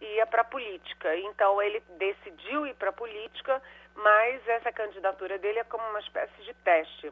ia 0.01 0.25
para 0.25 0.41
a 0.41 0.45
política. 0.45 1.15
Então 1.17 1.61
ele 1.61 1.81
decidiu 1.97 2.65
ir 2.65 2.75
para 2.75 2.89
a 2.89 2.93
política, 2.93 3.61
mas 3.95 4.47
essa 4.47 4.71
candidatura 4.71 5.37
dele 5.37 5.59
é 5.59 5.63
como 5.63 5.83
uma 5.89 5.99
espécie 5.99 6.41
de 6.43 6.53
teste. 6.55 7.11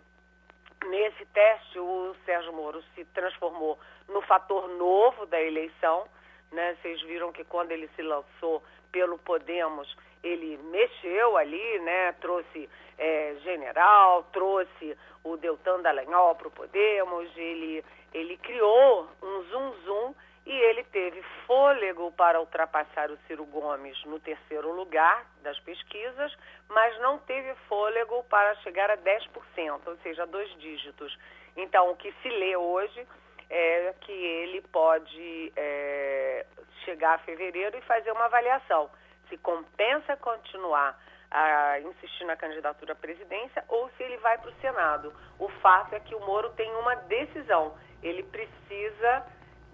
Nesse 0.86 1.26
teste, 1.28 1.80
o 1.80 2.16
Sérgio 2.26 2.52
Moro 2.54 2.84
se 2.94 3.06
transformou 3.06 3.80
no 4.14 4.22
fator 4.22 4.68
novo 4.70 5.26
da 5.26 5.42
eleição. 5.42 6.06
Né? 6.52 6.78
Vocês 6.82 7.02
viram 7.02 7.32
que 7.32 7.44
quando 7.44 7.72
ele 7.72 7.90
se 7.96 8.02
lançou 8.02 8.64
pelo 8.92 9.18
Podemos, 9.18 9.96
ele 10.24 10.58
mexeu 10.58 11.36
ali, 11.36 11.80
né? 11.80 12.14
trouxe 12.14 12.70
é, 12.98 13.36
general, 13.44 14.24
trouxe 14.32 14.98
o 15.24 15.36
Deltan 15.38 15.82
Dallagnol 15.82 16.36
para 16.36 16.48
o 16.48 16.52
Podemos, 16.52 17.30
ele, 17.36 17.84
ele 18.14 18.38
criou 18.38 19.08
um 19.22 19.44
zum-zum 19.44 20.16
e 20.46 20.52
ele 20.52 20.84
teve 20.86 21.22
fôlego 21.48 22.12
para 22.12 22.40
ultrapassar 22.40 23.10
o 23.10 23.18
Ciro 23.26 23.46
Gomes 23.46 23.98
no 24.06 24.20
terceiro 24.20 24.74
lugar 24.74 25.26
das 25.42 25.58
pesquisas, 25.60 26.36
mas 26.68 27.00
não 27.00 27.18
teve 27.20 27.56
fôlego 27.70 28.24
para 28.26 28.54
chegar 28.56 28.92
a 28.92 28.98
10%, 28.98 29.82
ou 29.86 29.98
seja, 29.98 30.26
dois 30.28 30.50
dígitos. 30.60 31.18
Então, 31.56 31.92
o 31.92 31.96
que 31.96 32.12
se 32.22 32.30
lê 32.30 32.58
hoje 32.58 33.08
é 33.56 33.94
que 34.02 34.12
ele 34.12 34.62
pode 34.62 35.54
é, 35.56 36.46
chegar 36.84 37.16
a 37.16 37.20
fevereiro 37.20 37.78
e 37.78 37.82
fazer 37.82 38.12
uma 38.12 38.26
avaliação 38.26 38.90
se 39.34 39.38
compensa 39.38 40.16
continuar 40.18 40.98
a 41.32 41.80
insistir 41.80 42.26
na 42.26 42.36
candidatura 42.36 42.94
à 42.94 42.96
presidência 42.96 43.64
ou 43.68 43.90
se 43.92 44.04
ele 44.04 44.18
vai 44.18 44.38
para 44.38 44.52
o 44.52 44.62
Senado. 44.62 45.14
O 45.40 45.50
fato 45.50 45.96
é 45.96 46.00
que 46.00 46.14
o 46.14 46.20
Moro 46.20 46.52
tem 46.52 46.72
uma 46.76 46.96
decisão. 46.96 47.76
Ele 48.04 48.22
precisa 48.24 49.26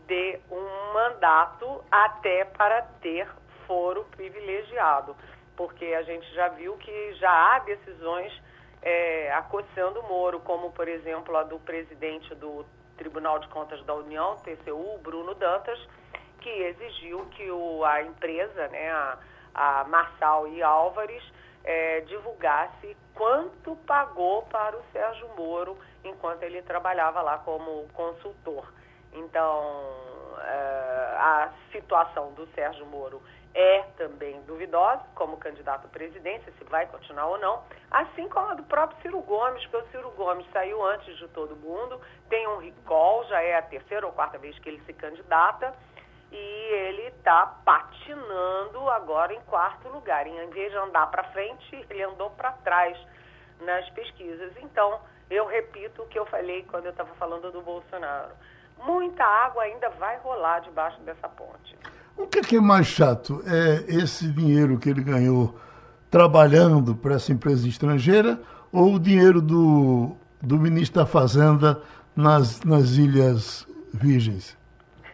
de 0.08 0.40
um 0.50 0.94
mandato 0.94 1.84
até 1.92 2.46
para 2.46 2.82
ter 3.02 3.28
foro 3.68 4.06
privilegiado, 4.12 5.16
porque 5.58 5.86
a 5.86 6.02
gente 6.04 6.26
já 6.34 6.48
viu 6.50 6.78
que 6.78 7.14
já 7.16 7.30
há 7.30 7.60
decisões 7.60 8.32
é, 8.82 9.32
o 9.52 10.04
Moro, 10.08 10.40
como 10.42 10.72
por 10.72 10.88
exemplo 10.88 11.36
a 11.38 11.44
do 11.44 11.60
presidente 11.60 12.34
do 12.36 12.66
Tribunal 12.98 13.40
de 13.40 13.48
Contas 13.48 13.84
da 13.86 13.94
União, 13.94 14.36
TCU, 14.38 14.98
Bruno 15.02 15.34
Dantas, 15.36 15.80
que 16.40 16.50
exigiu 16.50 17.26
que 17.32 17.50
o, 17.52 17.84
a 17.84 18.02
empresa, 18.04 18.68
né, 18.70 18.92
a, 18.92 19.18
a 19.54 19.84
Marçal 19.86 20.48
e 20.48 20.62
Álvares, 20.62 21.24
é, 21.64 22.02
divulgasse 22.02 22.96
quanto 23.14 23.76
pagou 23.86 24.44
para 24.44 24.78
o 24.78 24.84
Sérgio 24.94 25.30
Moro 25.38 25.78
enquanto 26.04 26.44
ele 26.44 26.62
trabalhava 26.62 27.22
lá 27.22 27.38
como 27.40 27.88
consultor. 27.94 28.72
Então, 29.12 29.62
uh, 30.40 31.18
a 31.18 31.52
situação 31.72 32.32
do 32.34 32.48
Sérgio 32.54 32.86
Moro 32.86 33.22
é 33.54 33.82
também 33.98 34.42
duvidosa, 34.44 35.04
como 35.16 35.38
candidato 35.38 35.86
à 35.86 35.90
presidência, 35.90 36.52
se 36.58 36.64
vai 36.66 36.86
continuar 36.88 37.28
ou 37.28 37.38
não, 37.40 37.64
assim 37.90 38.28
como 38.30 38.48
a 38.50 38.54
do 38.54 38.64
próprio 38.64 39.02
Ciro 39.02 39.20
Gomes, 39.22 39.66
porque 39.68 39.88
o 39.88 39.92
Ciro 39.92 40.12
Gomes 40.12 40.46
saiu 40.52 40.84
antes 40.86 41.18
de 41.18 41.28
todo 41.30 41.56
mundo, 41.56 42.00
tem 42.30 42.48
um 42.48 42.58
recall, 42.58 43.26
já 43.26 43.42
é 43.42 43.58
a 43.58 43.62
terceira 43.62 44.06
ou 44.06 44.14
quarta 44.14 44.38
vez 44.38 44.58
que 44.60 44.70
ele 44.70 44.82
se 44.86 44.94
candidata, 44.94 45.74
e 46.32 46.36
ele 46.36 47.08
está 47.08 47.48
patinando 47.66 48.88
agora 48.92 49.34
em 49.34 49.42
quarto 49.42 49.90
lugar. 49.90 50.28
Em 50.28 50.50
vez 50.52 50.72
de 50.72 50.78
andar 50.78 51.08
para 51.08 51.24
frente, 51.32 51.88
ele 51.90 52.04
andou 52.04 52.30
para 52.30 52.52
trás 52.52 52.96
nas 53.62 53.90
pesquisas. 53.90 54.56
Então, 54.58 55.02
eu 55.28 55.48
repito 55.48 56.04
o 56.04 56.08
que 56.08 56.20
eu 56.20 56.28
falei 56.28 56.64
quando 56.70 56.86
eu 56.86 56.92
estava 56.92 57.14
falando 57.16 57.52
do 57.52 57.64
Bolsonaro 57.64 58.36
muita 58.84 59.24
água 59.24 59.64
ainda 59.64 59.90
vai 59.90 60.18
rolar 60.18 60.60
debaixo 60.60 61.00
dessa 61.02 61.28
ponte. 61.30 61.78
O 62.20 62.28
que 62.28 62.40
é, 62.40 62.42
que 62.42 62.58
é 62.58 62.60
mais 62.60 62.86
chato? 62.86 63.42
É 63.48 63.96
esse 63.96 64.30
dinheiro 64.30 64.78
que 64.78 64.90
ele 64.90 65.02
ganhou 65.02 65.58
trabalhando 66.12 66.94
para 66.94 67.16
essa 67.16 67.32
empresa 67.32 67.66
estrangeira 67.66 68.38
ou 68.74 68.96
o 68.96 69.00
dinheiro 69.00 69.42
do, 69.42 70.18
do 70.42 70.58
ministro 70.58 71.00
da 71.00 71.08
Fazenda 71.08 71.82
nas, 72.14 72.62
nas 72.64 72.98
Ilhas 72.98 73.66
Virgens? 73.94 74.58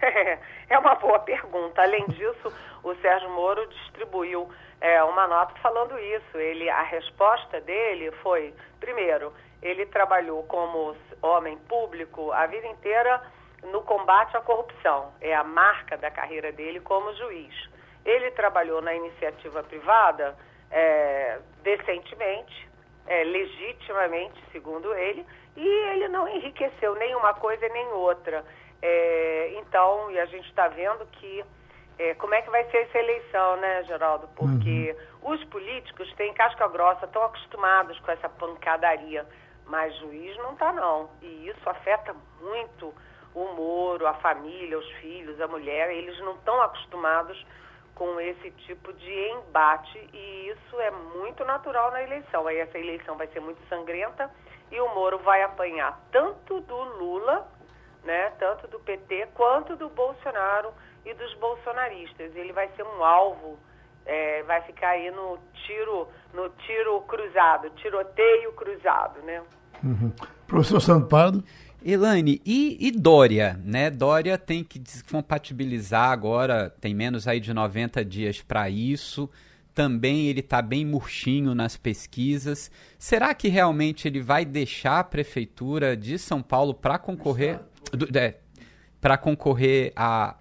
É 0.67 0.79
uma 0.79 0.95
boa 0.95 1.19
pergunta. 1.19 1.79
Além 1.79 2.07
disso, 2.07 2.51
o 2.83 2.95
Sérgio 2.95 3.29
Moro 3.29 3.65
distribuiu 3.67 4.49
é, 4.81 5.01
uma 5.03 5.27
nota 5.27 5.53
falando 5.61 5.97
isso. 5.99 6.37
Ele, 6.37 6.67
a 6.67 6.81
resposta 6.81 7.61
dele 7.61 8.11
foi, 8.23 8.51
primeiro, 8.79 9.31
ele 9.61 9.85
trabalhou 9.85 10.41
como 10.43 10.95
homem 11.21 11.55
público 11.69 12.31
a 12.31 12.47
vida 12.47 12.65
inteira 12.65 13.21
no 13.71 13.81
combate 13.81 14.35
à 14.35 14.41
corrupção. 14.41 15.13
É 15.21 15.35
a 15.35 15.43
marca 15.43 15.97
da 15.97 16.11
carreira 16.11 16.51
dele 16.51 16.79
como 16.79 17.13
juiz. 17.15 17.53
Ele 18.05 18.31
trabalhou 18.31 18.81
na 18.81 18.93
iniciativa 18.93 19.63
privada 19.63 20.35
é, 20.71 21.39
decentemente, 21.63 22.69
é, 23.07 23.23
legitimamente, 23.23 24.43
segundo 24.51 24.93
ele, 24.93 25.25
e 25.55 25.67
ele 25.67 26.07
não 26.07 26.27
enriqueceu 26.27 26.95
nem 26.95 27.15
uma 27.15 27.33
coisa 27.33 27.67
nem 27.69 27.87
outra. 27.87 28.43
É, 28.81 29.53
então, 29.57 30.11
e 30.11 30.19
a 30.19 30.25
gente 30.25 30.47
está 30.49 30.67
vendo 30.67 31.05
que 31.07 31.43
é, 31.97 32.13
como 32.15 32.35
é 32.35 32.41
que 32.41 32.49
vai 32.49 32.63
ser 32.69 32.77
essa 32.77 32.99
eleição, 32.99 33.57
né, 33.57 33.83
Geraldo? 33.85 34.27
Porque 34.35 34.95
uhum. 35.21 35.33
os 35.33 35.43
políticos 35.45 36.11
têm 36.15 36.33
casca 36.33 36.67
grossa, 36.67 37.05
estão 37.05 37.23
acostumados 37.23 37.97
com 37.99 38.11
essa 38.11 38.27
pancadaria, 38.27 39.25
mas 39.65 39.95
juiz 39.97 40.35
não 40.37 40.53
está 40.53 40.73
não. 40.73 41.09
E 41.21 41.47
isso 41.47 41.69
afeta 41.69 42.13
muito 42.41 42.93
o 43.35 43.53
Moro, 43.53 44.07
a 44.07 44.13
família, 44.15 44.79
os 44.79 44.89
filhos, 44.93 45.39
a 45.41 45.47
mulher, 45.47 45.91
eles 45.91 46.17
não 46.21 46.33
estão 46.35 46.59
acostumados 46.61 47.45
com 47.93 48.19
esse 48.19 48.49
tipo 48.51 48.91
de 48.93 49.29
embate 49.31 49.97
e 50.13 50.49
isso 50.49 50.79
é 50.79 50.91
muito 50.91 51.43
natural 51.43 51.91
na 51.91 52.01
eleição. 52.01 52.47
Aí 52.47 52.57
essa 52.57 52.77
eleição 52.77 53.15
vai 53.17 53.27
ser 53.27 53.41
muito 53.41 53.59
sangrenta 53.67 54.31
e 54.71 54.79
o 54.79 54.93
Moro 54.95 55.19
vai 55.19 55.43
apanhar 55.43 56.01
tanto 56.11 56.61
do 56.61 56.75
Lula, 56.75 57.47
né, 58.03 58.31
tanto 58.39 58.67
do 58.67 58.79
PT 58.79 59.29
quanto 59.33 59.75
do 59.75 59.89
Bolsonaro 59.89 60.73
e 61.05 61.13
dos 61.13 61.33
bolsonaristas. 61.35 62.35
Ele 62.35 62.53
vai 62.53 62.69
ser 62.75 62.83
um 62.83 63.03
alvo, 63.03 63.59
é, 64.05 64.43
vai 64.43 64.61
ficar 64.61 64.89
aí 64.89 65.11
no 65.11 65.37
tiro, 65.65 66.07
no 66.33 66.49
tiro 66.49 67.01
cruzado, 67.01 67.69
tiroteio 67.71 68.53
cruzado, 68.53 69.21
né? 69.21 69.43
Uhum. 69.83 70.13
Professor 70.47 70.79
Santo 70.79 71.07
Pardo. 71.07 71.43
Elane, 71.87 72.41
e, 72.43 72.87
e, 72.87 72.89
Dória, 72.89 73.59
né? 73.63 73.91
Dória 73.91 74.39
tem 74.39 74.63
que 74.63 74.79
descompatibilizar 74.79 76.09
agora, 76.09 76.67
tem 76.81 76.95
menos 76.95 77.27
aí 77.27 77.39
de 77.39 77.53
90 77.53 78.03
dias 78.03 78.41
para 78.41 78.67
isso. 78.67 79.29
Também 79.71 80.25
ele 80.25 80.39
está 80.39 80.63
bem 80.63 80.83
murchinho 80.83 81.53
nas 81.53 81.77
pesquisas. 81.77 82.71
Será 82.97 83.35
que 83.35 83.49
realmente 83.49 84.07
ele 84.07 84.19
vai 84.19 84.43
deixar 84.43 84.97
a 84.97 85.03
prefeitura 85.03 85.95
de 85.95 86.17
São 86.17 86.41
Paulo 86.41 86.73
para 86.73 86.97
concorrer, 86.97 87.59
é, 88.15 88.33
para 88.99 89.15
concorrer 89.15 89.93
a, 89.95 90.37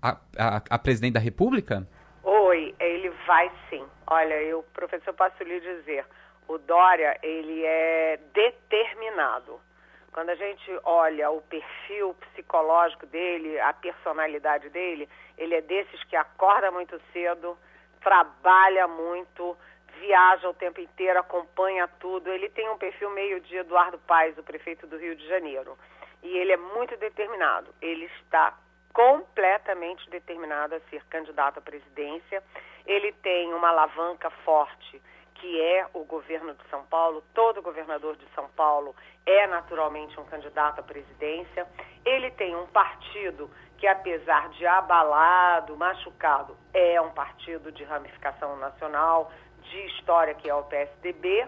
a, 0.00 0.16
a, 0.38 0.62
a, 0.70 0.78
presidente 0.78 1.12
da 1.12 1.20
República? 1.20 1.86
Oi, 2.22 2.74
ele 2.80 3.10
vai 3.26 3.52
sim. 3.68 3.84
Olha, 4.06 4.40
eu, 4.40 4.62
professor, 4.72 5.12
posso 5.12 5.42
lhe 5.44 5.60
dizer, 5.60 6.06
o 6.48 6.56
Dória 6.56 7.14
ele 7.22 7.62
é 7.62 8.18
determinado 8.32 9.67
quando 10.12 10.30
a 10.30 10.34
gente 10.34 10.80
olha 10.84 11.30
o 11.30 11.40
perfil 11.42 12.14
psicológico 12.14 13.06
dele, 13.06 13.58
a 13.60 13.72
personalidade 13.72 14.68
dele, 14.70 15.08
ele 15.36 15.54
é 15.54 15.60
desses 15.60 16.02
que 16.04 16.16
acorda 16.16 16.70
muito 16.70 17.00
cedo, 17.12 17.56
trabalha 18.00 18.88
muito, 18.88 19.56
viaja 20.00 20.48
o 20.48 20.54
tempo 20.54 20.80
inteiro, 20.80 21.18
acompanha 21.18 21.86
tudo. 22.00 22.30
Ele 22.30 22.48
tem 22.48 22.68
um 22.68 22.78
perfil 22.78 23.10
meio 23.10 23.40
de 23.40 23.56
Eduardo 23.56 23.98
Paes, 23.98 24.36
o 24.38 24.42
prefeito 24.42 24.86
do 24.86 24.96
Rio 24.96 25.14
de 25.14 25.26
Janeiro. 25.28 25.78
E 26.22 26.36
ele 26.36 26.52
é 26.52 26.56
muito 26.56 26.96
determinado. 26.96 27.72
Ele 27.80 28.06
está 28.22 28.56
completamente 28.92 30.08
determinado 30.10 30.74
a 30.74 30.80
ser 30.90 31.04
candidato 31.04 31.58
à 31.58 31.60
presidência. 31.60 32.42
Ele 32.86 33.12
tem 33.12 33.52
uma 33.52 33.68
alavanca 33.68 34.30
forte 34.30 35.00
que 35.38 35.60
é 35.60 35.86
o 35.94 36.04
governo 36.04 36.54
de 36.54 36.68
São 36.68 36.84
Paulo, 36.84 37.22
todo 37.32 37.62
governador 37.62 38.16
de 38.16 38.26
São 38.34 38.48
Paulo 38.50 38.94
é 39.24 39.46
naturalmente 39.46 40.18
um 40.18 40.24
candidato 40.24 40.80
à 40.80 40.82
presidência. 40.82 41.66
Ele 42.04 42.30
tem 42.32 42.54
um 42.56 42.66
partido 42.66 43.50
que, 43.76 43.86
apesar 43.86 44.48
de 44.50 44.66
abalado, 44.66 45.76
machucado, 45.76 46.56
é 46.74 47.00
um 47.00 47.10
partido 47.10 47.70
de 47.70 47.84
ramificação 47.84 48.56
nacional, 48.56 49.30
de 49.62 49.86
história, 49.86 50.34
que 50.34 50.48
é 50.48 50.54
o 50.54 50.64
PSDB. 50.64 51.46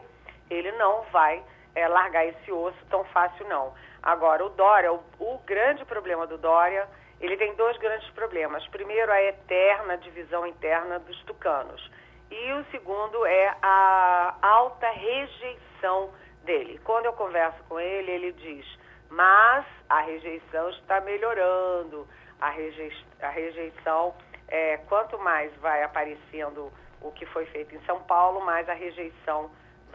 Ele 0.48 0.72
não 0.72 1.02
vai 1.12 1.42
é, 1.74 1.88
largar 1.88 2.26
esse 2.26 2.52
osso 2.52 2.78
tão 2.88 3.04
fácil, 3.06 3.46
não. 3.48 3.74
Agora, 4.02 4.44
o 4.44 4.50
Dória, 4.50 4.92
o, 4.92 5.02
o 5.18 5.38
grande 5.44 5.84
problema 5.84 6.26
do 6.26 6.38
Dória, 6.38 6.88
ele 7.20 7.36
tem 7.36 7.54
dois 7.56 7.76
grandes 7.78 8.08
problemas. 8.10 8.66
Primeiro, 8.68 9.10
a 9.10 9.20
eterna 9.22 9.98
divisão 9.98 10.46
interna 10.46 10.98
dos 11.00 11.20
tucanos 11.24 11.90
e 12.30 12.52
o 12.52 12.64
segundo 12.70 13.26
é 13.26 13.56
a 13.60 14.36
alta 14.40 14.88
rejeição 14.90 16.10
dele. 16.44 16.80
Quando 16.84 17.06
eu 17.06 17.12
converso 17.12 17.62
com 17.64 17.78
ele, 17.78 18.10
ele 18.10 18.32
diz: 18.32 18.66
mas 19.10 19.66
a 19.88 20.00
rejeição 20.00 20.70
está 20.70 21.00
melhorando. 21.00 22.06
A, 22.40 22.46
a 22.46 23.28
rejeição, 23.30 24.14
é, 24.48 24.78
quanto 24.88 25.18
mais 25.18 25.54
vai 25.56 25.82
aparecendo 25.82 26.72
o 27.02 27.10
que 27.12 27.26
foi 27.26 27.44
feito 27.46 27.74
em 27.74 27.80
São 27.84 28.00
Paulo, 28.04 28.40
mais 28.40 28.68
a 28.68 28.74
rejeição 28.74 29.50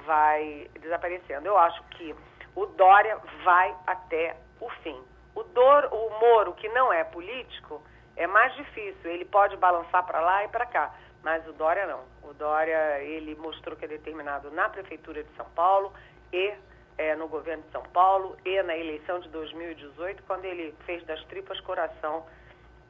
vai 0.06 0.70
desaparecendo. 0.80 1.48
Eu 1.48 1.58
acho 1.58 1.82
que 1.92 2.16
o 2.56 2.66
Dória 2.66 3.18
vai 3.44 3.76
até 3.88 4.36
o 4.60 4.70
fim. 4.84 5.02
O, 5.34 5.44
Dor, 5.44 5.90
o 5.92 6.20
Moro, 6.20 6.54
que 6.54 6.70
não 6.70 6.92
é 6.92 7.04
político, 7.04 7.82
é 8.16 8.28
mais 8.28 8.54
difícil. 8.56 9.12
Ele 9.12 9.26
pode 9.26 9.58
balançar 9.58 10.06
para 10.06 10.20
lá 10.22 10.44
e 10.46 10.48
para 10.50 10.66
cá. 10.66 10.94
Mas 11.26 11.46
o 11.48 11.54
Dória 11.54 11.88
não. 11.88 12.02
O 12.30 12.36
Dória, 12.36 13.02
ele 13.02 13.34
mostrou 13.34 13.76
que 13.76 13.84
é 13.84 13.88
determinado 13.88 14.52
na 14.52 14.70
Prefeitura 14.70 15.24
de 15.24 15.36
São 15.36 15.48
Paulo 15.56 15.92
e 16.32 16.54
é, 17.00 17.16
no 17.16 17.28
governo 17.28 17.64
de 17.64 17.72
São 17.72 17.82
Paulo 17.82 18.38
e 18.46 18.62
na 18.62 18.78
eleição 18.78 19.20
de 19.20 19.30
2018, 19.30 20.22
quando 20.28 20.46
ele 20.46 20.76
fez 20.86 21.04
das 21.08 21.20
tripas 21.24 21.60
coração 21.62 22.24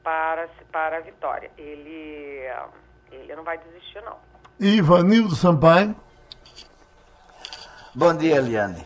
para, 0.03 0.49
para 0.69 0.97
a 0.97 0.99
vitória. 0.99 1.49
Ele, 1.57 2.41
ele 3.09 3.33
não 3.38 3.45
vai 3.45 3.57
desistir, 3.57 4.01
não. 4.01 4.17
Ivanildo 4.59 5.33
Sampaio. 5.33 5.95
Bom 7.95 8.13
dia, 8.13 8.36
Eliane. 8.36 8.86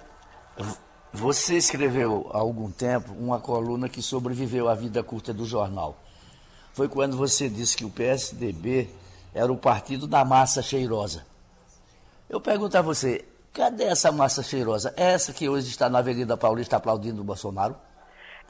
Você 1.12 1.58
escreveu 1.58 2.30
há 2.32 2.38
algum 2.38 2.70
tempo 2.70 3.12
uma 3.14 3.40
coluna 3.40 3.90
que 3.90 4.04
sobreviveu 4.04 4.70
à 4.70 4.76
vida 4.76 5.02
curta 5.02 5.34
do 5.34 5.44
jornal. 5.44 5.98
Foi 6.72 6.88
quando 6.88 7.18
você 7.18 7.50
disse 7.50 7.76
que 7.76 7.84
o 7.84 7.90
PSDB 7.90 8.88
era 9.40 9.52
o 9.52 9.58
partido 9.58 10.08
da 10.08 10.26
massa 10.26 10.62
cheirosa. 10.62 11.26
Eu 12.30 12.42
pergunto 12.42 12.78
a 12.78 12.82
você, 12.82 13.26
cadê 13.54 13.86
essa 13.86 14.12
massa 14.12 14.44
cheirosa? 14.44 14.94
É 14.98 15.14
essa 15.14 15.34
que 15.34 15.48
hoje 15.48 15.70
está 15.70 15.90
na 15.90 16.00
Avenida 16.00 16.38
Paulista 16.38 16.78
aplaudindo 16.78 17.22
o 17.22 17.24
Bolsonaro? 17.24 17.76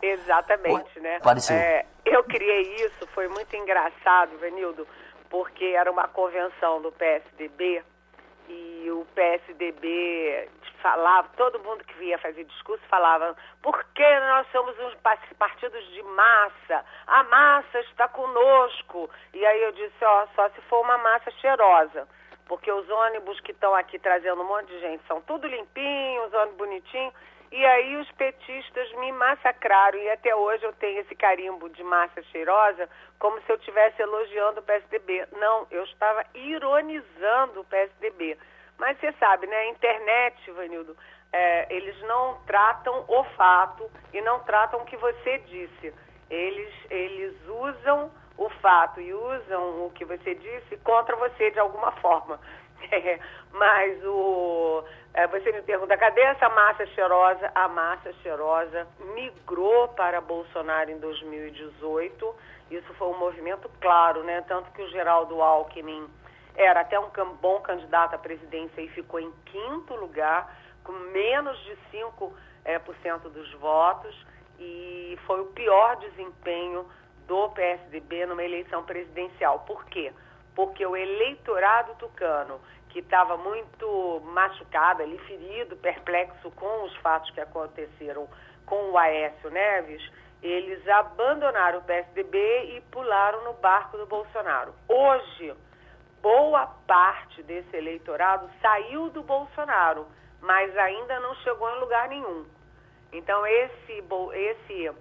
Exatamente, 0.02 1.00
né? 1.00 1.18
Apareceu. 1.18 1.56
É, 1.56 1.86
eu 2.06 2.24
criei 2.24 2.76
isso, 2.86 3.08
foi 3.14 3.28
muito 3.28 3.56
engraçado, 3.56 4.38
Venildo, 4.40 4.88
porque 5.30 5.66
era 5.66 5.92
uma 5.92 6.08
convenção 6.08 6.82
do 6.82 6.92
PSDB 6.92 7.84
e 8.48 8.90
o 8.92 9.06
PSDB 9.14 10.50
falava, 10.82 11.30
todo 11.38 11.60
mundo 11.60 11.84
que 11.84 11.94
via 11.96 12.18
fazer 12.18 12.44
discurso 12.44 12.84
falava, 12.88 13.36
porque 13.62 14.20
nós 14.20 14.48
somos 14.52 14.78
uns 14.80 14.96
partidos 15.38 15.86
de 15.92 16.04
massa, 16.04 16.86
a 17.08 17.24
massa 17.24 17.80
está 17.82 18.08
conosco. 18.08 19.10
E 19.34 19.46
aí 19.46 19.64
eu 19.64 19.72
disse, 19.72 20.04
ó, 20.04 20.28
só 20.36 20.50
se 20.50 20.62
for 20.62 20.82
uma 20.82 20.98
massa 20.98 21.32
cheirosa, 21.32 22.08
porque 22.48 22.72
os 22.72 22.90
ônibus 22.90 23.40
que 23.42 23.52
estão 23.52 23.76
aqui 23.76 24.00
trazendo 24.00 24.42
um 24.42 24.48
monte 24.48 24.68
de 24.68 24.80
gente 24.80 25.04
são 25.08 25.22
tudo 25.22 25.48
limpinhos, 25.48 26.34
ônibus 26.34 26.58
bonitinho, 26.58 27.14
e 27.52 27.66
aí 27.66 27.96
os 27.98 28.12
petistas 28.12 28.92
me 28.94 29.12
massacraram 29.12 29.98
e 29.98 30.10
até 30.12 30.36
hoje 30.36 30.64
eu 30.64 30.74
tenho 30.74 31.02
esse 31.02 31.16
carimbo 31.16 31.68
de 31.70 31.84
massa 31.84 32.22
cheirosa 32.24 32.88
como 33.18 33.42
se 33.42 33.52
eu 33.52 33.56
estivesse 33.56 34.00
elogiando 34.02 34.60
o 34.60 34.64
PSDB. 34.64 35.28
Não, 35.32 35.66
eu 35.72 35.84
estava 35.84 36.24
ironizando 36.36 37.62
o 37.62 37.66
PSDB. 37.66 38.38
Mas 38.80 38.98
você 38.98 39.12
sabe, 39.20 39.46
né? 39.46 39.56
A 39.56 39.70
internet, 39.70 40.52
Vanildo, 40.52 40.96
é, 41.32 41.74
eles 41.74 42.00
não 42.04 42.40
tratam 42.48 43.06
o 43.08 43.24
fato 43.36 43.90
e 44.14 44.22
não 44.22 44.40
tratam 44.40 44.82
o 44.82 44.86
que 44.86 44.98
você 44.98 45.38
disse. 45.40 45.94
Eles, 46.30 46.74
eles 46.90 47.36
usam 47.48 48.12
o 48.38 48.50
fato 48.62 49.02
e 49.02 49.14
usam 49.14 49.86
o 49.86 49.92
que 49.94 50.06
você 50.06 50.34
disse 50.34 50.78
contra 50.78 51.16
você 51.18 51.52
de 51.52 51.60
alguma 51.60 51.92
forma. 51.94 52.40
É, 52.92 53.20
mas 53.52 54.04
o, 54.06 54.84
é, 55.14 55.28
você 55.28 55.52
me 55.52 55.62
pergunta, 55.62 55.98
cadê 55.98 56.22
essa 56.22 56.48
massa 56.48 56.86
cheirosa? 56.88 57.52
A 57.54 57.68
massa 57.68 58.14
cheirosa 58.24 58.88
migrou 59.14 59.90
para 59.90 60.22
Bolsonaro 60.22 60.90
em 60.90 60.98
2018. 60.98 62.36
Isso 62.72 62.94
foi 62.94 63.10
um 63.10 63.18
movimento 63.18 63.70
claro, 63.82 64.24
né? 64.24 64.42
Tanto 64.48 64.72
que 64.72 64.82
o 64.82 64.90
Geraldo 64.90 65.42
Alckmin 65.42 66.08
era 66.60 66.82
até 66.82 67.00
um 67.00 67.10
bom 67.42 67.62
candidato 67.62 68.16
à 68.16 68.18
presidência 68.18 68.82
e 68.82 68.90
ficou 68.90 69.18
em 69.18 69.32
quinto 69.46 69.96
lugar, 69.96 70.54
com 70.84 70.92
menos 70.92 71.58
de 71.64 71.78
5% 71.94 72.34
é, 72.66 72.78
por 72.78 72.94
cento 72.98 73.30
dos 73.30 73.50
votos, 73.54 74.14
e 74.60 75.18
foi 75.26 75.40
o 75.40 75.46
pior 75.46 75.96
desempenho 75.96 76.86
do 77.26 77.50
PSDB 77.52 78.26
numa 78.26 78.44
eleição 78.44 78.84
presidencial. 78.84 79.60
Por 79.62 79.86
quê? 79.86 80.12
Porque 80.54 80.86
o 80.86 80.98
eleitorado 80.98 81.96
tucano, 81.96 82.60
que 82.90 83.00
estava 83.00 83.38
muito 83.38 84.22
machucado, 84.26 85.02
ali, 85.02 85.18
ferido, 85.20 85.78
perplexo 85.78 86.52
com 86.52 86.84
os 86.84 86.94
fatos 86.98 87.32
que 87.32 87.40
aconteceram 87.40 88.28
com 88.66 88.92
o 88.92 88.98
Aécio 88.98 89.50
Neves, 89.50 90.02
eles 90.44 90.86
abandonaram 90.90 91.80
o 91.80 91.84
PSDB 91.84 92.76
e 92.76 92.82
pularam 92.92 93.46
no 93.46 93.54
barco 93.54 93.98
do 93.98 94.06
Bolsonaro. 94.06 94.74
Hoje, 94.90 95.54
boa 96.22 96.68
parte 96.88 97.42
desse 97.44 97.76
eleitorado 97.76 98.50
saiu 98.62 99.10
do 99.10 99.24
Bolsonaro, 99.24 100.08
mas 100.42 100.76
ainda 100.78 101.20
não 101.20 101.36
chegou 101.36 101.70
em 101.70 101.80
lugar 101.80 102.08
nenhum. 102.08 102.46
Então, 103.12 103.46
esse, 103.46 104.04
esse 104.34 104.92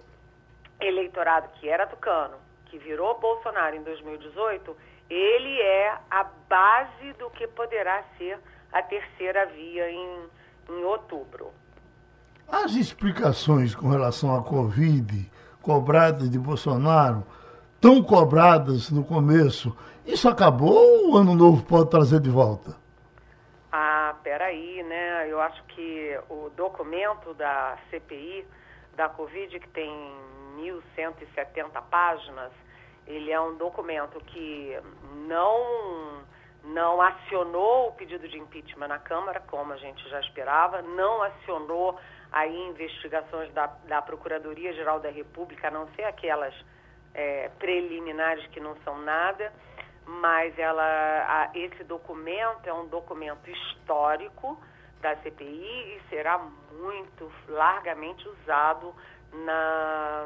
eleitorado 0.79 1.49
que 1.59 1.69
era 1.69 1.85
tucano, 1.87 2.37
que 2.65 2.77
virou 2.77 3.19
Bolsonaro 3.19 3.75
em 3.75 3.83
2018, 3.83 4.75
ele 5.09 5.61
é 5.61 5.97
a 6.09 6.23
base 6.47 7.13
do 7.17 7.29
que 7.31 7.47
poderá 7.47 8.03
ser 8.17 8.39
a 8.71 8.81
terceira 8.81 9.45
via 9.47 9.89
em, 9.91 10.29
em 10.69 10.83
outubro. 10.83 11.51
As 12.47 12.73
explicações 12.73 13.75
com 13.75 13.89
relação 13.89 14.35
à 14.35 14.43
Covid, 14.43 15.31
cobradas 15.61 16.29
de 16.29 16.39
Bolsonaro, 16.39 17.23
tão 17.79 18.03
cobradas 18.03 18.89
no 18.89 19.03
começo, 19.03 19.75
isso 20.13 20.27
acabou 20.27 20.73
ou 20.73 21.11
o 21.11 21.17
ano 21.17 21.35
novo 21.35 21.63
pode 21.63 21.89
trazer 21.89 22.19
de 22.19 22.29
volta? 22.29 22.75
Ah, 23.71 24.15
peraí, 24.23 24.83
né? 24.83 25.27
Eu 25.29 25.39
acho 25.39 25.63
que 25.65 26.19
o 26.29 26.49
documento 26.55 27.33
da 27.35 27.77
CPI 27.89 28.45
da 28.95 29.07
Covid, 29.07 29.59
que 29.59 29.69
tem 29.69 29.91
1.170 30.57 31.81
páginas, 31.89 32.51
ele 33.05 33.31
é 33.31 33.39
um 33.39 33.55
documento 33.55 34.19
que 34.25 34.77
não 35.27 36.27
não 36.61 37.01
acionou 37.01 37.87
o 37.87 37.91
pedido 37.93 38.27
de 38.27 38.37
impeachment 38.37 38.89
na 38.89 38.99
Câmara, 38.99 39.39
como 39.47 39.71
a 39.71 39.77
gente 39.77 40.07
já 40.09 40.19
esperava, 40.19 40.81
não 40.81 41.23
acionou 41.23 41.97
aí 42.31 42.67
investigações 42.67 43.51
da, 43.53 43.67
da 43.87 44.01
Procuradoria-Geral 44.01 44.99
da 44.99 45.09
República, 45.09 45.69
a 45.69 45.71
não 45.71 45.87
ser 45.95 46.03
aquelas 46.03 46.53
é, 47.13 47.49
preliminares 47.57 48.45
que 48.47 48.59
não 48.59 48.75
são 48.83 48.99
nada, 48.99 49.53
mas 50.09 50.57
ela, 50.57 50.83
a, 50.83 51.51
esse 51.53 51.83
documento 51.83 52.65
é 52.65 52.73
um 52.73 52.87
documento 52.87 53.47
histórico 53.47 54.59
da 55.01 55.15
CPI 55.17 55.97
e 55.97 56.01
será 56.09 56.39
muito 56.39 57.31
largamente 57.47 58.27
usado 58.27 58.95
na, 59.31 60.25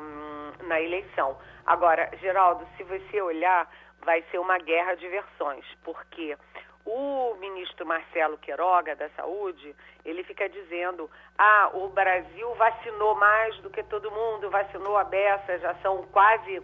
na 0.63 0.81
eleição. 0.81 1.37
Agora, 1.65 2.09
Geraldo, 2.21 2.65
se 2.77 2.83
você 2.83 3.21
olhar, 3.21 3.69
vai 4.05 4.23
ser 4.31 4.39
uma 4.39 4.57
guerra 4.57 4.95
de 4.95 5.07
versões, 5.09 5.65
porque 5.83 6.37
o 6.85 7.35
ministro 7.39 7.85
Marcelo 7.85 8.37
Queiroga, 8.37 8.95
da 8.95 9.09
Saúde, 9.11 9.75
ele 10.03 10.23
fica 10.23 10.47
dizendo: 10.49 11.09
ah, 11.37 11.71
o 11.73 11.89
Brasil 11.89 12.53
vacinou 12.55 13.15
mais 13.15 13.57
do 13.59 13.69
que 13.69 13.83
todo 13.83 14.11
mundo, 14.11 14.49
vacinou 14.49 14.97
a 14.97 15.03
beça, 15.03 15.59
já 15.59 15.75
são 15.75 16.03
quase. 16.07 16.61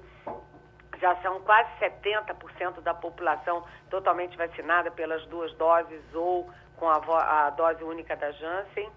Já 1.00 1.16
são 1.18 1.40
quase 1.42 1.70
70% 1.80 2.82
da 2.82 2.94
população 2.94 3.64
totalmente 3.90 4.38
vacinada 4.38 4.92
pelas 4.92 5.26
duas 5.28 5.54
doses 5.54 6.02
ou 6.14 6.50
com 6.78 6.90
a, 6.90 7.48
a 7.48 7.50
dose 7.52 7.84
única 7.84 8.16
da 8.16 8.32
Janssen. 8.32 8.90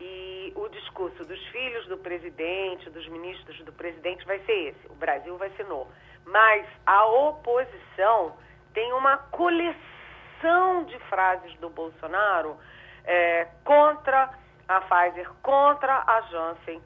E 0.00 0.52
o 0.56 0.68
discurso 0.68 1.24
dos 1.24 1.40
filhos 1.48 1.86
do 1.86 1.98
presidente, 1.98 2.90
dos 2.90 3.06
ministros 3.08 3.58
do 3.64 3.72
presidente, 3.72 4.24
vai 4.26 4.38
ser 4.40 4.68
esse: 4.68 4.86
o 4.88 4.94
Brasil 4.94 5.36
vacinou. 5.36 5.86
Mas 6.26 6.66
a 6.86 7.06
oposição 7.06 8.36
tem 8.72 8.92
uma 8.92 9.16
coleção 9.16 10.84
de 10.86 10.98
frases 11.10 11.54
do 11.58 11.68
Bolsonaro 11.70 12.56
é, 13.04 13.46
contra 13.64 14.30
a 14.68 14.80
Pfizer, 14.80 15.30
contra 15.42 16.02
a 16.06 16.20
Janssen, 16.22 16.82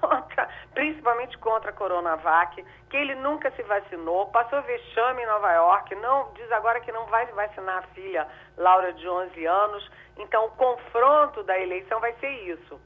contra, 0.00 0.48
principalmente 0.72 1.36
contra 1.38 1.70
a 1.70 1.72
Coronavac, 1.72 2.64
que 2.88 2.96
ele 2.96 3.14
nunca 3.16 3.50
se 3.52 3.62
vacinou, 3.62 4.26
passou 4.26 4.62
vexame 4.62 5.22
em 5.22 5.26
Nova 5.26 5.52
York, 5.52 5.94
não 5.96 6.32
diz 6.34 6.50
agora 6.52 6.80
que 6.80 6.92
não 6.92 7.06
vai 7.06 7.26
vacinar 7.26 7.78
a 7.78 7.86
filha 7.88 8.26
Laura 8.56 8.92
de 8.92 9.08
11 9.08 9.44
anos. 9.44 9.90
Então, 10.16 10.46
o 10.46 10.50
confronto 10.52 11.42
da 11.42 11.58
eleição 11.58 12.00
vai 12.00 12.12
ser 12.14 12.30
isso. 12.30 12.80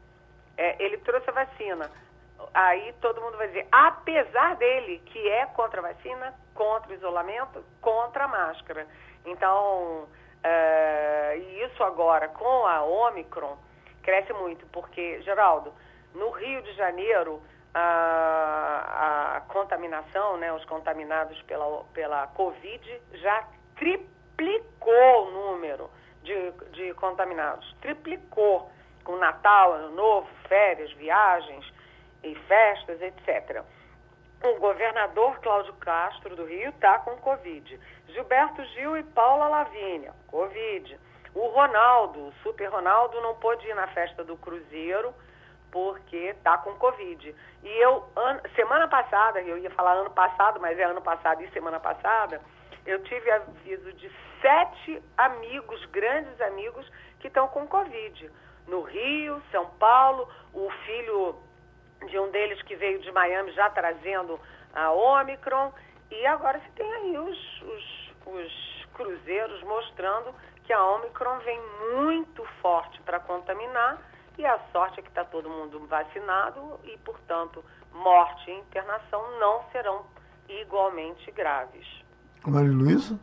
É, 0.57 0.83
ele 0.83 0.99
trouxe 0.99 1.29
a 1.31 1.33
vacina. 1.33 1.91
Aí 2.55 2.95
todo 3.01 3.21
mundo 3.21 3.37
vai 3.37 3.49
dizer, 3.49 3.67
apesar 3.71 4.57
dele, 4.57 5.03
que 5.07 5.29
é 5.29 5.47
contra 5.47 5.81
a 5.81 5.93
vacina, 5.93 6.35
contra 6.55 6.91
o 6.91 6.95
isolamento, 6.95 7.65
contra 7.81 8.25
a 8.25 8.29
máscara. 8.29 8.87
Então, 9.25 10.09
é, 10.43 11.37
isso 11.65 11.83
agora 11.83 12.29
com 12.29 12.67
a 12.67 12.83
Omicron 12.83 13.59
cresce 14.03 14.33
muito, 14.33 14.65
porque, 14.69 15.21
Geraldo, 15.23 15.73
no 16.15 16.31
Rio 16.31 16.63
de 16.63 16.73
Janeiro, 16.75 17.43
a, 17.75 19.37
a 19.37 19.41
contaminação, 19.43 20.37
né, 20.37 20.53
os 20.53 20.65
contaminados 20.65 21.41
pela, 21.43 21.85
pela 21.93 22.27
Covid 22.29 23.03
já 23.15 23.47
triplicou 23.77 25.27
o 25.27 25.31
número 25.31 25.91
de, 26.23 26.51
de 26.73 26.95
contaminados. 26.95 27.75
Triplicou 27.81 28.71
com 29.05 29.17
Natal, 29.17 29.73
Ano 29.73 29.95
Novo, 29.95 30.29
férias, 30.49 30.93
viagens 30.93 31.65
e 32.23 32.35
festas, 32.35 33.01
etc. 33.01 33.63
O 34.43 34.59
governador 34.61 35.39
Cláudio 35.41 35.73
Castro 35.75 36.37
do 36.37 36.45
Rio 36.45 36.71
está 36.71 36.99
com 37.01 37.17
Covid. 37.17 37.81
Gilberto 38.09 38.65
Gil 38.67 38.97
e 38.97 39.03
Paula 39.03 39.49
Lavínia, 39.49 40.13
Covid. 40.29 40.99
O 41.35 41.47
Ronaldo, 41.49 42.29
o 42.29 42.33
Super 42.43 42.69
Ronaldo, 42.69 43.21
não 43.21 43.35
pôde 43.37 43.67
ir 43.67 43.75
na 43.75 43.87
festa 43.89 44.25
do 44.25 44.37
Cruzeiro 44.37 45.15
porque 45.71 46.17
está 46.17 46.59
com 46.59 46.75
Covid. 46.75 47.35
E 47.63 47.69
eu, 47.83 48.05
an, 48.17 48.41
semana 48.55 48.89
passada, 48.89 49.41
eu 49.41 49.59
ia 49.59 49.71
falar 49.71 49.93
ano 49.93 50.11
passado, 50.11 50.61
mas 50.61 50.79
é 50.79 50.85
ano 50.85 51.03
passado 51.03 51.43
e 51.43 51.51
semana 51.51 51.81
passada, 51.81 52.41
eu 52.87 53.03
tive 53.05 53.31
aviso 53.31 53.93
de 53.95 54.11
sete 54.41 55.03
amigos, 55.17 55.85
grandes 55.87 56.41
amigos, 56.41 56.91
que 57.21 57.29
estão 57.29 57.49
com 57.49 57.67
Covid. 57.67 58.31
No 58.67 58.83
Rio, 58.83 59.43
São 59.51 59.67
Paulo, 59.79 60.29
o 60.53 60.71
filho 60.87 61.37
de 62.07 62.19
um 62.19 62.31
deles 62.31 62.61
que 62.63 62.77
veio 62.77 63.01
de 63.01 63.11
Miami 63.13 63.53
já 63.53 63.69
trazendo 63.71 64.39
a 64.75 64.93
Omicron. 64.93 65.73
E 66.11 66.27
agora 66.27 66.61
se 66.61 66.71
tem 66.71 66.93
aí 66.95 67.19
os, 67.19 67.63
os, 67.63 68.13
os 68.27 68.87
cruzeiros 68.95 69.63
mostrando 69.65 70.35
que 70.65 70.73
a 70.73 70.85
Omicron 70.85 71.39
vem 71.41 71.61
muito 71.95 72.45
forte 72.63 73.01
para 73.03 73.21
contaminar 73.21 73.99
e 74.39 74.47
a 74.47 74.59
sorte 74.73 75.01
é 75.01 75.03
que 75.03 75.09
está 75.09 75.25
todo 75.25 75.51
mundo 75.51 75.85
vacinado 75.87 76.79
e, 76.85 76.97
portanto, 76.99 77.65
morte 77.93 78.51
e 78.51 78.55
internação 78.55 79.21
não 79.41 79.63
serão 79.73 80.07
igualmente 80.49 81.31
graves. 81.33 81.87
Maria 82.47 82.73
Luísa? 82.73 83.19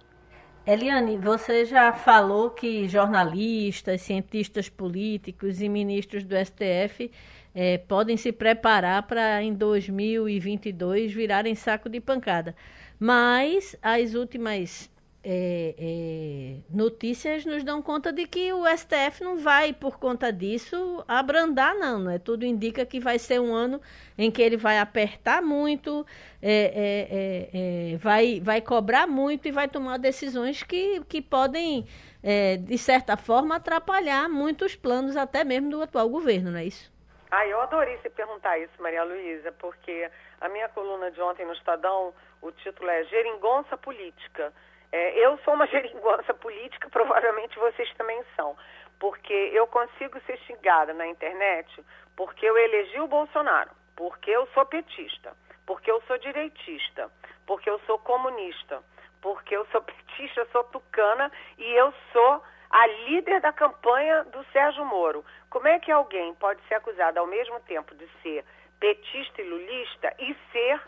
Eliane, 0.67 1.17
você 1.17 1.63
já 1.63 1.93
falou 1.93 2.49
que 2.49 2.87
jornalistas, 2.87 4.01
cientistas 4.01 4.67
políticos 4.67 5.61
e 5.61 5.69
ministros 5.69 6.23
do 6.23 6.35
STF 6.35 7.11
eh, 7.53 7.77
podem 7.77 8.17
se 8.17 8.31
preparar 8.31 9.03
para 9.03 9.41
em 9.43 9.53
2022 9.53 11.13
virarem 11.13 11.53
saco 11.53 11.87
de 11.87 12.01
pancada. 12.01 12.55
Mas 12.99 13.75
as 13.81 14.15
últimas 14.15 14.89
é, 15.27 15.73
é, 15.79 16.57
notícias 16.69 17.45
nos 17.45 17.63
dão 17.63 17.81
conta 17.81 18.13
de 18.13 18.27
que 18.27 18.53
o 18.53 18.63
STF 18.67 19.23
não 19.23 19.37
vai, 19.37 19.73
por 19.73 19.97
conta 19.97 20.31
disso, 20.31 21.03
abrandar, 21.07 21.73
não. 21.73 21.97
não 21.97 22.11
é? 22.11 22.19
Tudo 22.19 22.45
indica 22.45 22.85
que 22.85 22.99
vai 22.99 23.17
ser 23.17 23.41
um 23.41 23.51
ano 23.51 23.81
em 24.15 24.29
que 24.29 24.39
ele 24.39 24.55
vai 24.55 24.77
apertar 24.77 25.41
muito, 25.41 26.05
é, 26.39 26.51
é, 26.53 27.89
é, 27.89 27.93
é 27.93 27.97
vai, 27.97 28.39
vai 28.39 28.61
cobrar 28.61 29.07
muito 29.07 29.47
e 29.47 29.51
vai 29.51 29.67
tomar 29.67 29.97
decisões 29.97 30.61
que, 30.61 31.03
que 31.05 31.23
podem, 31.23 31.87
de 32.61 32.77
certa 32.77 33.17
forma, 33.17 33.55
atrapalhar 33.55 34.29
muitos 34.29 34.75
planos, 34.75 35.17
até 35.17 35.43
mesmo 35.43 35.71
do 35.71 35.81
atual 35.81 36.07
governo, 36.07 36.51
não 36.51 36.59
é 36.59 36.65
isso? 36.65 36.93
Ah, 37.31 37.47
eu 37.47 37.59
adorei 37.59 37.97
você 37.97 38.09
perguntar 38.09 38.59
isso, 38.59 38.71
Maria 38.79 39.03
Luísa, 39.03 39.51
porque 39.53 40.09
a 40.39 40.47
minha 40.47 40.69
coluna 40.69 41.09
de 41.09 41.19
ontem 41.19 41.45
no 41.45 41.53
Estadão, 41.53 42.13
o 42.41 42.51
título 42.51 42.89
é 42.89 43.03
Geringonça 43.05 43.75
Política. 43.75 44.53
É, 44.95 45.19
eu 45.19 45.37
sou 45.39 45.53
uma 45.53 45.67
geringonça 45.75 46.33
política, 46.33 46.89
provavelmente 46.89 47.59
vocês 47.59 47.93
também 47.95 48.23
são, 48.37 48.55
porque 48.97 49.33
eu 49.33 49.67
consigo 49.67 50.17
ser 50.21 50.37
xingada 50.47 50.93
na 50.93 51.05
internet 51.05 51.83
porque 52.15 52.45
eu 52.45 52.57
elegi 52.57 53.01
o 53.01 53.07
Bolsonaro, 53.07 53.71
porque 53.93 54.31
eu 54.31 54.47
sou 54.53 54.65
petista, 54.65 55.33
porque 55.65 55.91
eu 55.91 56.01
sou 56.03 56.17
direitista, 56.17 57.11
porque 57.45 57.69
eu 57.69 57.77
sou 57.79 57.99
comunista, 57.99 58.81
porque 59.21 59.57
eu 59.57 59.65
sou 59.65 59.81
petista, 59.83 60.47
sou 60.53 60.63
tucana 60.63 61.29
e 61.57 61.73
eu 61.73 61.93
sou 62.13 62.41
a 62.69 62.87
líder 62.87 63.41
da 63.41 63.51
campanha 63.51 64.23
do 64.23 64.45
Sérgio 64.53 64.85
Moro. 64.85 65.25
Como 65.49 65.67
é 65.67 65.77
que 65.77 65.91
alguém 65.91 66.33
pode 66.35 66.61
ser 66.69 66.75
acusado 66.75 67.19
ao 67.19 67.27
mesmo 67.27 67.59
tempo 67.61 67.93
de 67.95 68.07
ser 68.21 68.45
petista 68.79 69.41
e 69.41 69.49
lulista 69.49 70.15
e 70.19 70.33
ser 70.53 70.81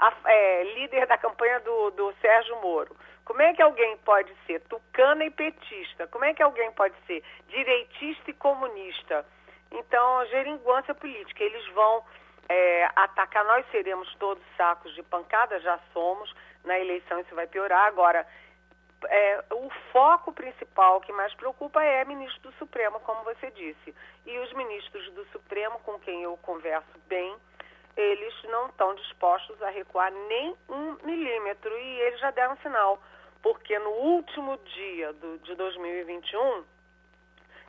a, 0.00 0.12
é, 0.26 0.64
líder 0.74 1.06
da 1.06 1.16
campanha 1.16 1.60
do, 1.60 1.90
do 1.92 2.12
Sérgio 2.20 2.60
Moro? 2.60 2.96
Como 3.24 3.40
é 3.40 3.54
que 3.54 3.62
alguém 3.62 3.96
pode 3.98 4.34
ser 4.46 4.60
tucana 4.62 5.24
e 5.24 5.30
petista? 5.30 6.06
Como 6.08 6.24
é 6.24 6.34
que 6.34 6.42
alguém 6.42 6.70
pode 6.72 6.94
ser 7.06 7.22
direitista 7.48 8.30
e 8.30 8.34
comunista? 8.34 9.24
Então, 9.70 10.26
geringonça 10.26 10.94
política. 10.94 11.42
Eles 11.42 11.66
vão 11.68 12.04
é, 12.48 12.88
atacar, 12.96 13.44
nós 13.44 13.64
seremos 13.70 14.12
todos 14.16 14.42
sacos 14.56 14.94
de 14.94 15.02
pancada, 15.02 15.60
já 15.60 15.78
somos. 15.92 16.34
Na 16.64 16.78
eleição 16.78 17.20
isso 17.20 17.34
vai 17.34 17.46
piorar. 17.46 17.86
Agora, 17.86 18.26
é, 19.08 19.44
o 19.50 19.70
foco 19.92 20.32
principal 20.32 21.00
que 21.00 21.12
mais 21.12 21.32
preocupa 21.34 21.82
é 21.82 22.04
ministro 22.04 22.50
do 22.50 22.56
Supremo, 22.58 23.00
como 23.00 23.22
você 23.24 23.50
disse. 23.52 23.94
E 24.26 24.38
os 24.38 24.52
ministros 24.52 25.10
do 25.12 25.24
Supremo, 25.26 25.78
com 25.80 25.98
quem 26.00 26.22
eu 26.22 26.36
converso 26.38 26.98
bem, 27.06 27.34
eles 27.96 28.34
não 28.44 28.66
estão 28.66 28.94
dispostos 28.94 29.60
a 29.62 29.70
recuar 29.70 30.10
nem 30.12 30.56
um 30.68 30.96
milímetro. 31.04 31.76
E 31.78 32.00
eles 32.00 32.20
já 32.20 32.30
deram 32.30 32.56
sinal 32.58 33.00
porque 33.42 33.78
no 33.78 33.90
último 33.90 34.56
dia 34.58 35.12
do, 35.14 35.38
de 35.38 35.54
2021 35.56 36.64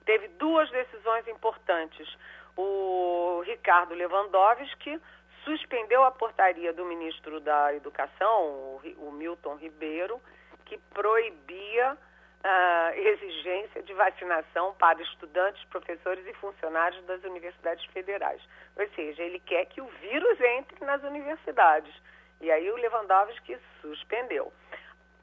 teve 0.05 0.27
duas 0.39 0.69
decisões 0.69 1.27
importantes. 1.27 2.07
O 2.55 3.41
Ricardo 3.45 3.95
Lewandowski 3.95 5.01
suspendeu 5.43 6.03
a 6.03 6.11
portaria 6.11 6.71
do 6.71 6.85
ministro 6.85 7.39
da 7.39 7.73
Educação, 7.73 8.79
o, 8.97 9.11
Milton 9.11 9.55
Ribeiro, 9.55 10.21
que 10.65 10.77
proibia 10.93 11.97
a 12.43 12.91
uh, 12.93 12.99
exigência 12.99 13.81
de 13.83 13.93
vacinação 13.93 14.73
para 14.75 15.01
estudantes, 15.01 15.63
professores 15.65 16.25
e 16.27 16.33
funcionários 16.35 17.03
das 17.05 17.23
universidades 17.23 17.85
federais. 17.85 18.41
Ou 18.75 18.87
seja, 18.89 19.23
ele 19.23 19.39
quer 19.39 19.65
que 19.65 19.81
o 19.81 19.87
vírus 20.01 20.39
entre 20.41 20.85
nas 20.85 21.01
universidades. 21.03 21.93
E 22.41 22.51
aí 22.51 22.69
o 22.69 22.75
Lewandowski 22.75 23.57
suspendeu. 23.81 24.51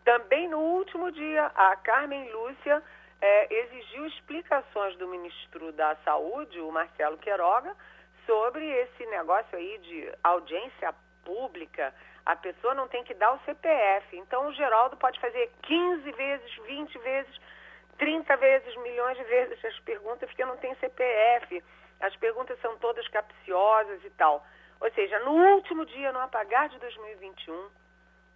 Também 0.05 0.49
no 0.49 0.59
último 0.59 1.11
dia, 1.13 1.51
a 1.55 1.77
Carmen 1.77 2.31
Lúcia 2.33 2.83
eh, 3.21 3.55
exigiu 3.55 4.07
explicações 4.07 4.97
do 4.97 5.07
ministro 5.09 5.73
da 5.73 5.95
Saúde, 5.97 6.61
o 6.61 6.73
Marcelo 6.73 7.19
Queiroga, 7.19 7.77
sobre 8.27 8.65
esse 8.65 9.05
negócio 9.07 9.57
aí 9.57 9.79
de 9.79 10.13
audiência 10.23 10.95
pública. 11.25 11.95
A 12.25 12.37
pessoa 12.37 12.75
não 12.75 12.89
tem 12.89 13.05
que 13.05 13.15
dar 13.15 13.33
o 13.33 13.41
CPF. 13.41 14.17
Então 14.17 14.47
o 14.47 14.53
Geraldo 14.53 14.97
pode 14.97 15.21
fazer 15.21 15.51
15 15.63 16.13
vezes, 16.13 16.57
20 16.67 16.99
vezes, 16.99 17.41
30 17.99 18.37
vezes, 18.37 18.77
milhões 18.77 19.17
de 19.17 19.25
vezes 19.25 19.65
as 19.65 19.79
perguntas 19.81 20.29
porque 20.29 20.45
não 20.45 20.57
tem 20.57 20.75
CPF. 20.77 21.63
As 22.01 22.17
perguntas 22.17 22.59
são 22.61 22.77
todas 22.79 23.07
capciosas 23.09 24.03
e 24.05 24.11
tal. 24.11 24.45
Ou 24.81 24.91
seja, 24.93 25.19
no 25.21 25.33
último 25.55 25.85
dia, 25.85 26.11
no 26.13 26.21
apagar 26.21 26.69
de 26.71 26.79
2021, 26.79 27.69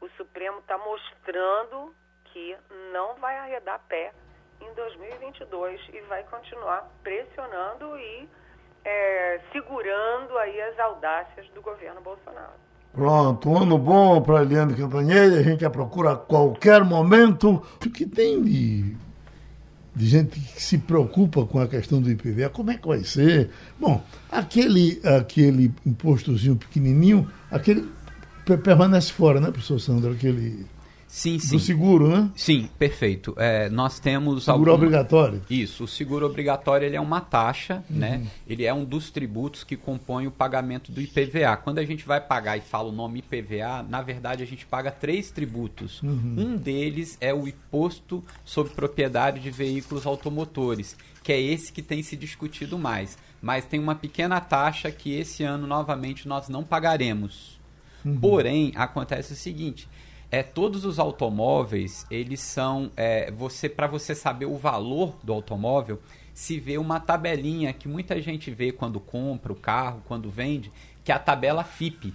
o 0.05 0.11
Supremo 0.17 0.59
está 0.59 0.77
mostrando 0.77 1.95
que 2.25 2.57
não 2.93 3.15
vai 3.17 3.37
arredar 3.39 3.81
pé 3.89 4.13
em 4.61 4.75
2022 4.75 5.81
e 5.93 6.01
vai 6.03 6.23
continuar 6.25 6.91
pressionando 7.03 7.97
e 7.99 8.29
é, 8.85 9.41
segurando 9.53 10.37
aí 10.39 10.61
as 10.61 10.79
audácias 10.79 11.49
do 11.55 11.63
governo 11.63 12.01
Bolsonaro. 12.03 12.53
Pronto, 12.93 13.49
um 13.49 13.59
ano 13.59 13.79
bom 13.79 14.23
para 14.23 14.43
Eliane 14.43 14.75
Cantanhede, 14.75 15.39
a 15.39 15.43
gente 15.43 15.65
a 15.65 15.71
procura 15.71 16.13
a 16.13 16.17
qualquer 16.17 16.85
momento. 16.85 17.63
O 17.85 17.91
que 17.91 18.07
tem 18.07 18.43
de, 18.43 18.97
de 19.95 20.07
gente 20.07 20.39
que 20.39 20.63
se 20.63 20.79
preocupa 20.79 21.45
com 21.47 21.59
a 21.59 21.67
questão 21.67 22.01
do 22.01 22.11
IPVA, 22.11 22.51
como 22.51 22.71
é 22.71 22.77
que 22.77 22.87
vai 22.87 23.01
ser? 23.01 23.51
Bom, 23.81 24.01
aquele, 24.31 25.01
aquele 25.05 25.75
impostozinho 25.85 26.57
pequenininho, 26.57 27.29
aquele 27.51 27.91
permanece 28.45 29.13
fora, 29.13 29.41
né, 29.41 29.51
professor 29.51 29.81
Sandro? 29.81 30.13
Aquele 30.13 30.67
Sim, 31.15 31.39
sim. 31.39 31.57
Do 31.57 31.61
seguro, 31.61 32.09
né? 32.09 32.29
Sim, 32.35 32.69
perfeito. 32.77 33.37
É, 33.39 33.69
nós 33.69 34.01
temos. 34.01 34.47
Seguro 34.47 34.73
alguma... 34.73 34.89
obrigatório? 34.89 35.43
Isso. 35.49 35.85
O 35.85 35.89
seguro 35.89 36.27
obrigatório 36.27 36.87
ele 36.87 36.97
é 36.97 37.01
uma 37.01 37.21
taxa, 37.21 37.85
uhum. 37.89 37.97
né? 37.97 38.27
Ele 38.49 38.65
é 38.65 38.75
um 38.75 38.85
dos 38.85 39.13
tributos 39.13 39.63
que 39.63 39.77
compõe 39.77 40.27
o 40.27 40.33
pagamento 40.33 40.91
do 40.91 41.01
IPVA. 41.01 41.57
Quando 41.57 41.79
a 41.79 41.85
gente 41.85 42.05
vai 42.05 42.21
pagar 42.21 42.57
e 42.57 42.61
fala 42.61 42.89
o 42.89 42.93
nome 42.93 43.21
IPVA, 43.21 43.85
na 43.89 44.03
verdade 44.03 44.43
a 44.43 44.47
gente 44.47 44.67
paga 44.67 44.91
três 44.91 45.31
tributos. 45.31 46.03
Uhum. 46.03 46.35
Um 46.37 46.57
deles 46.57 47.17
é 47.21 47.33
o 47.33 47.47
imposto 47.47 48.21
sobre 48.45 48.73
propriedade 48.73 49.39
de 49.39 49.53
veículos 49.53 50.07
automotores, 50.07 50.97
que 51.23 51.33
é 51.33 51.41
esse 51.41 51.73
que 51.73 51.81
tem 51.81 52.03
se 52.03 52.17
discutido 52.17 52.77
mais. 52.77 53.17
Mas 53.41 53.65
tem 53.65 53.79
uma 53.79 53.95
pequena 53.95 54.41
taxa 54.41 54.91
que 54.91 55.15
esse 55.15 55.45
ano, 55.45 55.65
novamente, 55.65 56.27
nós 56.27 56.49
não 56.49 56.65
pagaremos. 56.65 57.54
Uhum. 58.05 58.19
Porém, 58.21 58.73
acontece 58.75 59.33
o 59.33 59.37
seguinte 59.37 59.89
é 60.35 60.43
todos 60.43 60.85
os 60.85 60.99
automóveis 60.99 62.05
eles 62.11 62.41
são 62.41 62.91
é, 62.97 63.31
você 63.31 63.69
para 63.69 63.87
você 63.87 64.17
saber 64.17 64.47
o 64.47 64.57
valor 64.57 65.15
do 65.23 65.33
automóvel 65.33 66.01
se 66.33 66.59
vê 66.59 66.77
uma 66.77 66.99
tabelinha 66.99 67.73
que 67.73 67.87
muita 67.87 68.21
gente 68.21 68.51
vê 68.51 68.73
quando 68.73 68.99
compra 68.99 69.53
o 69.53 69.57
carro 69.57 70.03
quando 70.07 70.29
vende 70.29 70.73
que 71.05 71.13
é 71.13 71.15
a 71.15 71.21
tabela 71.21 71.63
FIP 71.63 72.13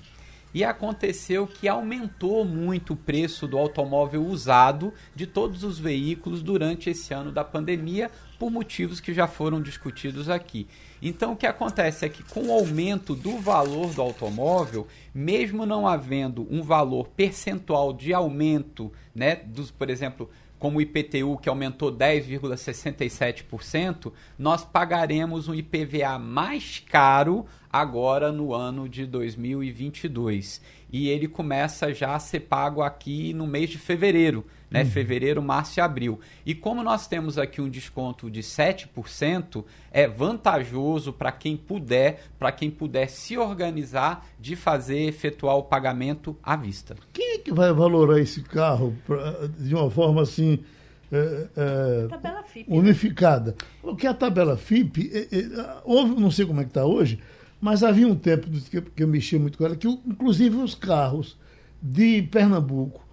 e 0.54 0.66
aconteceu 0.66 1.48
que 1.48 1.68
aumentou 1.68 2.44
muito 2.44 2.92
o 2.92 2.98
preço 2.98 3.48
do 3.48 3.58
automóvel 3.58 4.26
usado 4.26 4.94
de 5.16 5.26
todos 5.26 5.64
os 5.64 5.80
veículos 5.80 6.44
durante 6.44 6.90
esse 6.90 7.14
ano 7.14 7.32
da 7.32 7.46
pandemia 7.46 8.12
por 8.40 8.50
motivos 8.50 9.00
que 9.02 9.14
já 9.14 9.28
foram 9.28 9.62
discutidos 9.62 10.30
aqui. 10.30 10.66
Então 11.02 11.34
o 11.34 11.36
que 11.36 11.46
acontece 11.46 12.06
é 12.06 12.10
que 12.10 12.24
com 12.24 12.48
o 12.48 12.54
aumento 12.54 13.14
do 13.14 13.38
valor 13.38 13.94
do 13.94 14.02
automóvel, 14.02 14.88
mesmo 15.14 15.66
não 15.66 15.86
havendo 15.86 16.48
um 16.50 16.64
valor 16.64 17.10
percentual 17.10 17.92
de 17.94 18.14
aumento, 18.14 18.90
né, 19.14 19.36
dos, 19.36 19.70
por 19.70 19.90
exemplo, 19.90 20.30
como 20.58 20.78
o 20.78 20.82
IPTU 20.82 21.38
que 21.42 21.50
aumentou 21.50 21.92
10,67%, 21.92 24.14
nós 24.38 24.64
pagaremos 24.66 25.48
um 25.48 25.54
IPVA 25.54 26.20
mais 26.20 26.80
caro 26.80 27.46
agora 27.72 28.30
no 28.32 28.54
ano 28.54 28.90
de 28.90 29.06
2022. 29.06 30.62
E 30.92 31.08
ele 31.08 31.28
começa 31.28 31.94
já 31.94 32.16
a 32.16 32.20
ser 32.20 32.40
pago 32.42 32.82
aqui 32.82 33.32
no 33.34 33.48
mês 33.48 33.70
de 33.70 33.78
fevereiro 33.78 34.46
né? 34.70 34.84
Uhum. 34.84 34.90
Fevereiro, 34.90 35.42
março 35.42 35.80
e 35.80 35.82
abril. 35.82 36.20
E 36.46 36.54
como 36.54 36.84
nós 36.84 37.08
temos 37.08 37.38
aqui 37.38 37.62
um 37.62 37.70
desconto 37.70 38.30
de 38.30 38.42
7%, 38.42 39.64
é 39.92 40.08
vantajoso 40.08 41.12
para 41.12 41.32
quem 41.32 41.58
puder, 41.58 42.24
para 42.38 42.52
quem 42.52 42.70
puder 42.70 43.10
se 43.10 43.38
organizar 43.38 44.28
de 44.40 44.56
fazer, 44.56 45.00
efetuar 45.08 45.56
o 45.58 45.64
pagamento 45.64 46.38
à 46.44 46.56
vista. 46.56 46.96
Quem 47.12 47.36
é 47.36 47.38
que 47.40 47.54
vai 47.54 47.74
valorar 47.74 48.20
esse 48.20 48.42
carro 48.42 48.96
pra, 49.06 49.48
de 49.58 49.74
uma 49.74 49.90
forma 49.90 50.22
assim. 50.22 50.60
É, 51.12 51.48
é, 51.58 52.44
FIP, 52.46 52.70
né? 52.70 52.78
unificada. 52.78 53.56
O 53.82 53.96
que 53.96 54.06
é 54.06 54.10
a 54.12 54.14
tabela 54.14 54.56
FIP, 54.56 55.10
é, 55.12 55.40
é, 55.40 55.82
houve, 55.84 56.20
não 56.22 56.30
sei 56.30 56.46
como 56.46 56.62
é 56.62 56.64
que 56.64 56.70
está 56.70 56.86
hoje, 56.86 57.20
mas 57.60 57.84
havia 57.84 58.08
um 58.08 58.16
tempo 58.16 58.48
que, 58.48 58.80
que 58.80 59.04
eu 59.04 59.08
mexia 59.08 59.40
muito 59.40 59.58
com 59.58 59.66
ela, 59.66 59.76
que 59.76 59.88
inclusive 59.88 60.56
os 60.58 60.76
carros 60.76 61.36
de 61.82 62.22
Pernambuco 62.24 63.09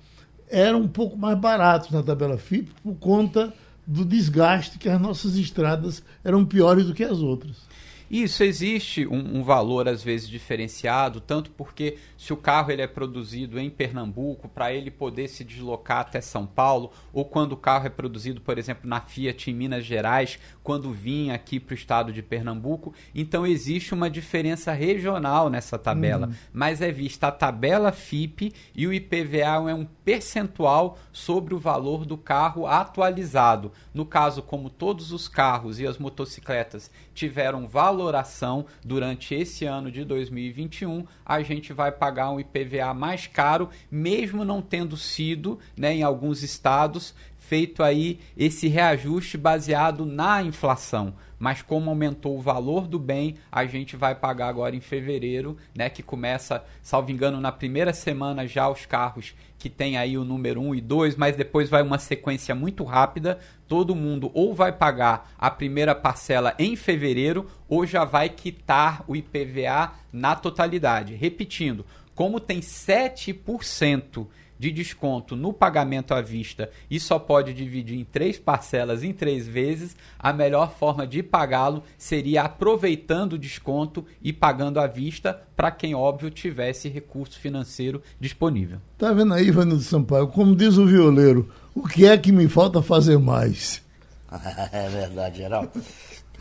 eram 0.48 0.82
um 0.82 0.88
pouco 0.88 1.16
mais 1.16 1.38
baratos 1.38 1.90
na 1.90 2.02
tabela 2.02 2.38
FIP 2.38 2.72
por 2.82 2.94
conta 2.96 3.52
do 3.86 4.04
desgaste 4.04 4.78
que 4.78 4.88
as 4.88 5.00
nossas 5.00 5.36
estradas 5.36 6.02
eram 6.24 6.44
piores 6.44 6.86
do 6.86 6.94
que 6.94 7.04
as 7.04 7.18
outras. 7.18 7.65
Isso, 8.10 8.44
existe 8.44 9.06
um, 9.06 9.38
um, 9.38 9.42
valor 9.42 9.88
às 9.88 10.02
vezes 10.02 10.28
diferenciado, 10.28 11.20
tanto 11.20 11.50
porque 11.50 11.98
se 12.16 12.32
o 12.32 12.36
carro 12.36 12.70
ele 12.70 12.82
é 12.82 12.86
produzido 12.86 13.58
em 13.58 13.68
Pernambuco, 13.68 14.48
para 14.48 14.72
ele 14.72 14.90
poder 14.90 15.28
se 15.28 15.42
deslocar 15.42 16.00
até 16.00 16.20
São 16.20 16.46
Paulo, 16.46 16.92
ou 17.12 17.24
quando 17.24 17.52
o 17.52 17.56
carro 17.56 17.86
é 17.86 17.90
produzido, 17.90 18.40
por 18.40 18.58
exemplo, 18.58 18.88
na 18.88 19.00
Fiat 19.00 19.50
em 19.50 19.54
Minas 19.54 19.84
Gerais, 19.84 20.38
quando 20.62 20.92
vinha 20.92 21.34
aqui 21.34 21.58
para 21.58 21.72
o 21.72 21.76
estado 21.76 22.12
de 22.12 22.22
Pernambuco, 22.22 22.94
então 23.14 23.46
existe 23.46 23.92
uma 23.92 24.08
diferença 24.08 24.72
regional 24.72 25.50
nessa 25.50 25.78
tabela, 25.78 26.28
uhum. 26.28 26.34
mas 26.52 26.80
é 26.80 26.92
vista 26.92 27.28
a 27.28 27.32
tabela 27.32 27.90
FIP 27.90 28.52
e 28.74 28.86
o 28.86 28.92
IPVA 28.92 29.70
é 29.70 29.74
um 29.74 29.84
percentual 29.84 30.98
sobre 31.12 31.54
o 31.54 31.58
valor 31.58 32.04
do 32.04 32.16
carro 32.16 32.66
atualizado. 32.66 33.72
No 33.92 34.06
caso, 34.06 34.42
como 34.42 34.70
todos 34.70 35.10
os 35.10 35.26
carros 35.26 35.80
e 35.80 35.86
as 35.86 35.98
motocicletas 35.98 36.90
tiveram 37.14 37.66
valoração 37.96 38.66
durante 38.84 39.34
esse 39.34 39.64
ano 39.64 39.90
de 39.90 40.04
2021, 40.04 41.06
a 41.24 41.40
gente 41.42 41.72
vai 41.72 41.90
pagar 41.90 42.30
um 42.30 42.38
IPVA 42.38 42.92
mais 42.92 43.26
caro, 43.26 43.70
mesmo 43.90 44.44
não 44.44 44.60
tendo 44.60 44.96
sido, 44.96 45.58
né, 45.76 45.94
em 45.94 46.02
alguns 46.02 46.42
estados, 46.42 47.14
feito 47.48 47.82
aí 47.82 48.18
esse 48.36 48.66
reajuste 48.66 49.38
baseado 49.38 50.04
na 50.04 50.42
inflação. 50.42 51.14
Mas 51.38 51.62
como 51.62 51.90
aumentou 51.90 52.36
o 52.36 52.40
valor 52.40 52.88
do 52.88 52.98
bem, 52.98 53.34
a 53.52 53.66
gente 53.66 53.94
vai 53.94 54.14
pagar 54.14 54.48
agora 54.48 54.74
em 54.74 54.80
fevereiro, 54.80 55.56
né, 55.76 55.90
que 55.90 56.02
começa, 56.02 56.64
salvo 56.82 57.10
engano, 57.10 57.40
na 57.40 57.52
primeira 57.52 57.92
semana 57.92 58.46
já 58.46 58.68
os 58.68 58.86
carros 58.86 59.34
que 59.58 59.68
tem 59.68 59.96
aí 59.96 60.16
o 60.16 60.24
número 60.24 60.60
1 60.60 60.74
e 60.74 60.80
2, 60.80 61.16
mas 61.16 61.36
depois 61.36 61.68
vai 61.68 61.82
uma 61.82 61.98
sequência 61.98 62.54
muito 62.54 62.84
rápida. 62.84 63.38
Todo 63.68 63.94
mundo 63.94 64.30
ou 64.34 64.54
vai 64.54 64.72
pagar 64.72 65.32
a 65.38 65.50
primeira 65.50 65.94
parcela 65.94 66.54
em 66.58 66.74
fevereiro 66.74 67.46
ou 67.68 67.86
já 67.86 68.04
vai 68.04 68.28
quitar 68.28 69.04
o 69.06 69.14
IPVA 69.14 69.92
na 70.12 70.34
totalidade. 70.34 71.14
Repetindo, 71.14 71.84
como 72.14 72.40
tem 72.40 72.60
7% 72.60 74.26
de 74.58 74.70
desconto 74.70 75.36
no 75.36 75.52
pagamento 75.52 76.12
à 76.12 76.20
vista 76.20 76.70
e 76.90 76.98
só 76.98 77.18
pode 77.18 77.52
dividir 77.52 77.98
em 77.98 78.04
três 78.04 78.38
parcelas 78.38 79.02
em 79.02 79.12
três 79.12 79.46
vezes, 79.46 79.96
a 80.18 80.32
melhor 80.32 80.72
forma 80.72 81.06
de 81.06 81.22
pagá-lo 81.22 81.82
seria 81.98 82.42
aproveitando 82.42 83.34
o 83.34 83.38
desconto 83.38 84.04
e 84.22 84.32
pagando 84.32 84.80
à 84.80 84.86
vista 84.86 85.40
para 85.56 85.70
quem, 85.70 85.94
óbvio, 85.94 86.30
tivesse 86.30 86.88
recurso 86.88 87.38
financeiro 87.38 88.02
disponível. 88.20 88.78
Tá 88.98 89.12
vendo 89.12 89.34
aí, 89.34 89.48
Ivanildo 89.48 89.82
Sampaio? 89.82 90.28
Como 90.28 90.54
diz 90.54 90.76
o 90.76 90.86
violeiro, 90.86 91.50
o 91.74 91.86
que 91.86 92.06
é 92.06 92.16
que 92.16 92.32
me 92.32 92.48
falta 92.48 92.82
fazer 92.82 93.18
mais? 93.18 93.82
é 94.72 94.88
verdade, 94.88 95.38
Geraldo. 95.38 95.70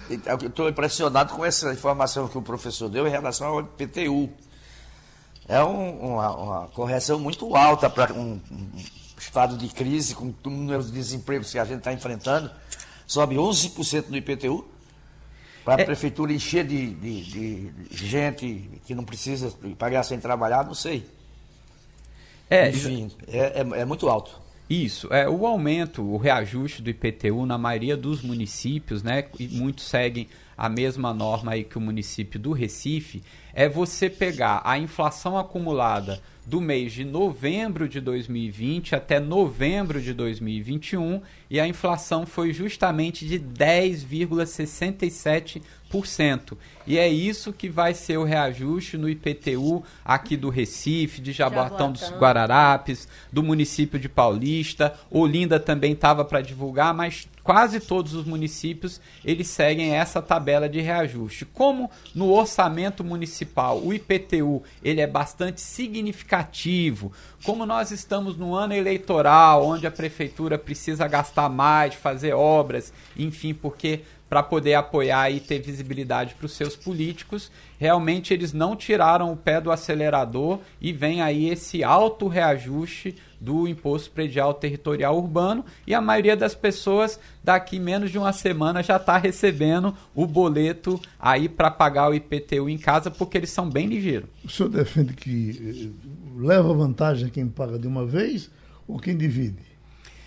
Estou 0.10 0.70
impressionado 0.70 1.34
com 1.34 1.44
essa 1.44 1.74
informação 1.74 2.28
que 2.28 2.38
o 2.38 2.42
professor 2.42 2.90
deu 2.90 3.08
em 3.08 3.12
relação 3.12 3.48
ao 3.48 3.64
PTU 3.64 4.30
é 5.48 5.64
um, 5.64 6.14
uma, 6.14 6.36
uma, 6.36 6.68
correção 6.70 7.20
muito 7.20 7.56
alta 7.56 7.90
para 7.90 8.14
um, 8.14 8.40
um, 8.52 8.72
estado 9.18 9.58
de 9.58 9.68
crise, 9.68 10.16
com 10.16 10.34
o 10.44 10.50
número 10.50 10.84
de 10.84 10.92
desempregos 10.92 11.52
que 11.52 11.60
a 11.60 11.66
gente 11.66 11.80
está 11.80 11.94
enfrentando. 11.94 12.50
Sobe 13.06 13.36
11% 13.36 14.10
no 14.10 14.18
IPTU. 14.18 14.66
Para 15.64 15.82
a 15.82 15.84
é... 15.84 15.86
prefeitura 15.86 16.32
encher 16.32 16.66
de, 16.66 16.94
de, 16.94 17.72
de, 17.72 18.08
gente 18.08 18.70
que 18.86 18.94
não 18.94 19.04
precisa 19.04 19.52
pagar 19.80 20.04
sem 20.04 20.20
trabalhar, 20.20 20.64
não 20.64 20.76
sei. 20.76 21.10
É, 22.48 22.70
Enfim, 22.70 23.12
é, 23.28 23.62
é, 23.62 23.82
é 23.82 23.86
muito 23.86 24.08
alto. 24.08 24.45
Isso, 24.70 25.14
é 25.14 25.30
o 25.30 25.46
aumento, 25.46 26.02
o 26.02 26.18
reajuste 26.18 26.82
do 26.82 26.90
IPTU 26.90 27.46
na 27.46 27.58
maioria 27.58 27.96
dos 27.96 28.24
municípios, 28.24 29.04
né? 29.04 29.26
E 29.40 29.48
muitos 29.48 29.86
seguem 29.86 30.28
a 30.58 30.68
mesma 30.70 31.14
norma 31.14 31.52
aí 31.52 31.64
que 31.64 31.78
o 31.78 31.82
município 31.82 32.40
do 32.40 32.52
Recife, 32.52 33.22
é 33.54 33.70
você 33.70 34.10
pegar 34.10 34.62
a 34.64 34.80
inflação 34.80 35.38
acumulada 35.38 36.20
do 36.46 36.62
mês 36.62 36.94
de 36.94 37.04
novembro 37.04 37.90
de 37.90 38.00
2020 38.00 38.96
até 38.96 39.20
novembro 39.20 40.02
de 40.02 40.14
2021 40.14 41.22
e 41.50 41.60
a 41.60 41.68
inflação 41.68 42.26
foi 42.26 42.54
justamente 42.54 43.26
de 43.26 43.38
10,67%. 43.40 45.62
E 46.88 46.98
é 47.00 47.08
isso 47.08 47.52
que 47.52 47.68
vai 47.68 47.94
ser 47.94 48.18
o 48.18 48.24
reajuste 48.24 48.98
no 48.98 49.10
IPTU 49.10 49.84
aqui 50.04 50.38
do 50.38 50.50
Recife, 50.50 51.20
de 51.20 51.32
Jaboatão 51.32 51.92
dos 51.92 52.12
Guararapes, 52.12 53.08
do 53.32 53.42
município 53.42 54.00
de 54.00 54.08
Paulista. 54.08 54.94
Olinda 55.10 55.60
também 55.60 55.94
estava 55.94 56.24
para 56.24 56.42
divulgar, 56.42 56.94
mas 56.94 57.28
quase 57.44 57.80
todos 57.80 58.14
os 58.14 58.26
municípios 58.26 59.02
eles 59.24 59.48
seguem 59.48 59.96
essa 59.96 60.22
tabela 60.22 60.70
de 60.70 60.80
reajuste. 60.80 61.46
Como 61.46 61.90
no 62.14 62.32
orçamento 62.32 63.04
municipal 63.04 63.80
o 63.80 63.94
IPTU 63.94 64.62
ele 64.84 65.02
é 65.02 65.08
bastante 65.08 65.62
significativo, 65.62 67.12
como 67.44 67.66
nós 67.66 67.90
estamos 67.92 68.38
no 68.38 68.54
ano 68.56 68.74
eleitoral, 68.74 69.66
onde 69.66 69.88
a 69.88 69.92
prefeitura 69.92 70.58
precisa 70.58 71.08
gastar 71.08 71.50
mais, 71.50 71.94
fazer 71.96 72.34
obras, 72.34 72.94
enfim, 73.18 73.54
porque 73.54 74.02
para 74.30 74.42
poder 74.42 74.74
apoiar 74.74 75.30
e 75.30 75.40
ter 75.40 75.60
visibilidade 75.60 76.36
para 76.36 76.46
os 76.46 76.54
seus 76.54 76.76
políticos, 76.76 77.52
realmente 77.78 78.34
eles 78.34 78.54
não 78.54 78.76
tiraram 78.76 79.32
o 79.32 79.38
pé 79.38 79.62
do 79.62 79.72
acelerador 79.72 80.60
e 80.82 80.92
vem 80.92 81.22
aí 81.22 81.50
esse 81.50 81.84
alto 81.84 82.28
reajuste 82.28 83.16
do 83.40 83.68
imposto 83.68 84.10
predial 84.12 84.54
territorial 84.54 85.18
urbano 85.18 85.64
e 85.86 85.94
a 85.94 86.02
maioria 86.02 86.36
das 86.36 86.56
pessoas 86.56 87.20
daqui 87.44 87.78
menos 87.78 88.10
de 88.10 88.18
uma 88.18 88.34
semana 88.34 88.82
já 88.82 88.96
está 88.96 89.18
recebendo 89.18 89.96
o 90.16 90.26
boleto 90.26 91.00
aí 91.20 91.48
para 91.48 91.70
pagar 91.70 92.10
o 92.10 92.16
IPTU 92.16 92.68
em 92.70 92.78
casa 92.78 93.12
porque 93.12 93.38
eles 93.38 93.52
são 93.52 93.70
bem 93.70 93.88
ligeiros. 93.88 94.30
O 94.44 94.50
senhor 94.50 94.70
defende 94.70 95.14
que 95.14 95.92
eh, 95.94 96.42
leva 96.42 96.74
vantagem 96.74 97.30
quem 97.30 97.48
paga 97.48 97.78
de 97.78 97.88
uma 97.88 98.06
vez 98.06 98.50
ou 98.88 98.98
quem 98.98 99.16
divide? 99.16 99.65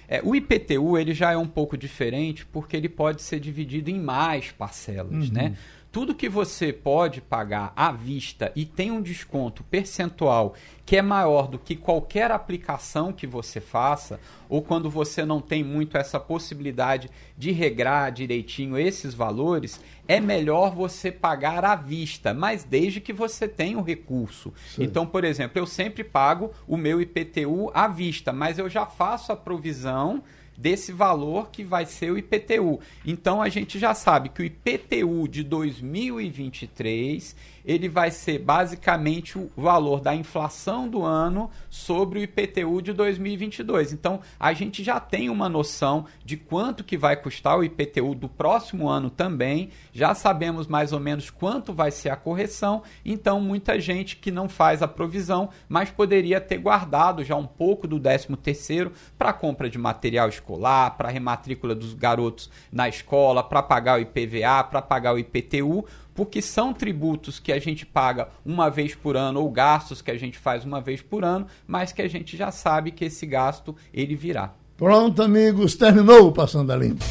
É, 0.09 0.23
o 0.25 0.35
IPTU 0.35 0.97
ele 0.97 1.13
já 1.13 1.33
é 1.33 1.37
um 1.37 1.47
pouco 1.47 1.77
diferente 1.77 2.47
porque 2.47 2.77
ele 2.77 2.89
pode 2.89 3.21
ser 3.21 3.39
dividido 3.39 3.91
em 3.91 4.01
mais 4.01 4.51
parcelas, 4.51 5.29
uhum. 5.29 5.35
né? 5.35 5.55
Tudo 5.91 6.15
que 6.15 6.29
você 6.29 6.73
pode 6.73 7.21
pagar 7.21 7.73
à 7.75 7.91
vista 7.91 8.53
e 8.55 8.67
tem 8.67 8.91
um 8.91 9.01
desconto 9.01 9.65
percentual 9.65 10.55
que 10.85 10.97
é 10.97 11.03
maior 11.03 11.49
do 11.49 11.59
que 11.59 11.77
qualquer 11.77 12.31
aplicação 12.31 13.13
que 13.13 13.27
você 13.27 13.61
faça, 13.61 14.19
ou 14.49 14.63
quando 14.63 14.89
você 14.89 15.23
não 15.25 15.39
tem 15.39 15.63
muito 15.63 15.99
essa 15.99 16.19
possibilidade 16.19 17.11
de 17.37 17.53
regrar 17.53 18.11
direitinho 18.11 18.79
esses 18.79 19.13
valores, 19.13 19.81
é 20.07 20.19
melhor 20.19 20.75
você 20.75 21.13
pagar 21.13 21.63
à 21.65 21.75
vista, 21.75 22.33
mas 22.33 22.65
desde 22.65 23.03
que 23.03 23.13
você 23.13 23.47
tenha 23.47 23.79
o 23.79 23.83
recurso. 23.83 24.53
Sim. 24.75 24.85
Então, 24.85 25.07
por 25.07 25.25
exemplo, 25.25 25.59
eu 25.59 25.67
sempre 25.67 26.03
pago 26.03 26.53
o 26.67 26.77
meu 26.77 27.03
IPTU 27.03 27.71
à 27.75 27.87
vista, 27.87 28.33
mas 28.33 28.59
eu 28.59 28.69
já 28.71 28.87
faço 28.87 29.31
a 29.31 29.37
provisão 29.37 30.23
desse 30.59 30.91
valor 30.91 31.51
que 31.51 31.63
vai 31.63 31.87
ser 31.87 32.11
o 32.11 32.19
IPTU. 32.19 32.81
Então 33.07 33.41
a 33.41 33.49
gente 33.49 33.79
já 33.79 33.95
sabe 33.95 34.29
que 34.29 34.43
o 34.43 34.45
IPTU 34.45 35.29
de 35.29 35.45
2023 35.45 37.37
ele 37.69 37.87
vai 37.87 38.11
ser 38.11 38.39
basicamente 38.39 39.37
o 39.39 39.51
valor 39.55 40.01
da 40.01 40.15
inflação 40.15 40.89
do 40.89 41.05
ano 41.05 41.51
sobre 41.69 42.19
o 42.19 42.23
IPTU 42.23 42.81
de 42.81 42.95
2022. 42.95 43.93
Então, 43.93 44.21
a 44.41 44.55
gente 44.55 44.83
já 44.83 44.99
tem 44.99 45.29
uma 45.29 45.51
noção 45.51 46.07
de 46.25 46.39
quanto 46.39 46.83
que 46.83 46.97
vai 46.97 47.15
custar 47.15 47.59
o 47.59 47.63
IPTU 47.63 48.15
do 48.15 48.27
próximo 48.27 48.89
ano 48.89 49.11
também, 49.11 49.69
já 49.93 50.15
sabemos 50.15 50.67
mais 50.67 50.95
ou 50.95 51.01
menos 51.01 51.29
quanto 51.29 51.75
vai 51.75 51.91
ser 51.91 52.09
a 52.09 52.17
correção, 52.17 52.83
então 53.05 53.39
muita 53.39 53.79
gente 53.79 54.17
que 54.17 54.31
não 54.31 54.49
faz 54.49 54.81
a 54.81 54.89
provisão, 54.89 55.51
mas 55.69 55.91
poderia 55.91 56.41
ter 56.41 56.57
guardado 56.57 57.23
já 57.23 57.37
um 57.37 57.47
pouco 57.47 57.87
do 57.87 58.01
13º 58.01 58.93
para 59.19 59.31
compra 59.35 59.69
de 59.69 59.77
material 59.77 60.31
escolar, 60.31 60.97
para 60.97 61.11
rematrícula 61.11 61.75
dos 61.75 61.93
garotos 61.93 62.49
na 62.73 62.89
escola, 62.89 63.43
para 63.43 63.63
pagar 63.63 63.99
o 63.99 64.01
IPVA, 64.01 64.65
para 64.65 64.81
pagar 64.81 65.13
o 65.13 65.19
IPTU, 65.19 65.85
porque 66.19 66.43
são 66.43 66.75
tributos 66.75 67.39
que 67.39 67.53
a 67.53 67.61
gente 67.61 67.87
paga 67.87 68.27
uma 68.45 68.69
vez 68.69 68.93
por 68.93 69.17
ano 69.17 69.41
ou 69.41 69.49
gastos 69.49 70.03
que 70.03 70.11
a 70.11 70.19
gente 70.19 70.37
faz 70.37 70.65
uma 70.65 70.81
vez 70.81 71.01
por 71.01 71.25
ano, 71.25 71.47
mas 71.65 71.93
que 71.93 72.03
a 72.03 72.09
gente 72.09 72.37
já 72.37 72.51
sabe 72.51 72.91
que 72.91 73.05
esse 73.05 73.25
gasto 73.25 73.77
ele 73.95 74.17
virá. 74.17 74.53
Pronto, 74.77 75.23
amigos, 75.23 75.77
terminou 75.77 76.27
o 76.27 76.33
Passando 76.33 76.73
a 76.73 76.77
Limpo. 76.77 77.05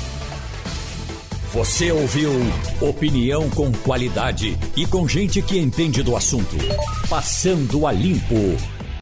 Você 1.53 1.89
ouviu 1.89 2.31
opinião 2.81 3.49
com 3.51 3.71
qualidade 3.71 4.57
e 4.75 4.85
com 4.85 5.07
gente 5.07 5.41
que 5.41 5.57
entende 5.57 6.03
do 6.03 6.13
assunto. 6.13 6.57
Passando 7.09 7.87
a 7.87 7.93
Limpo. 7.93 8.76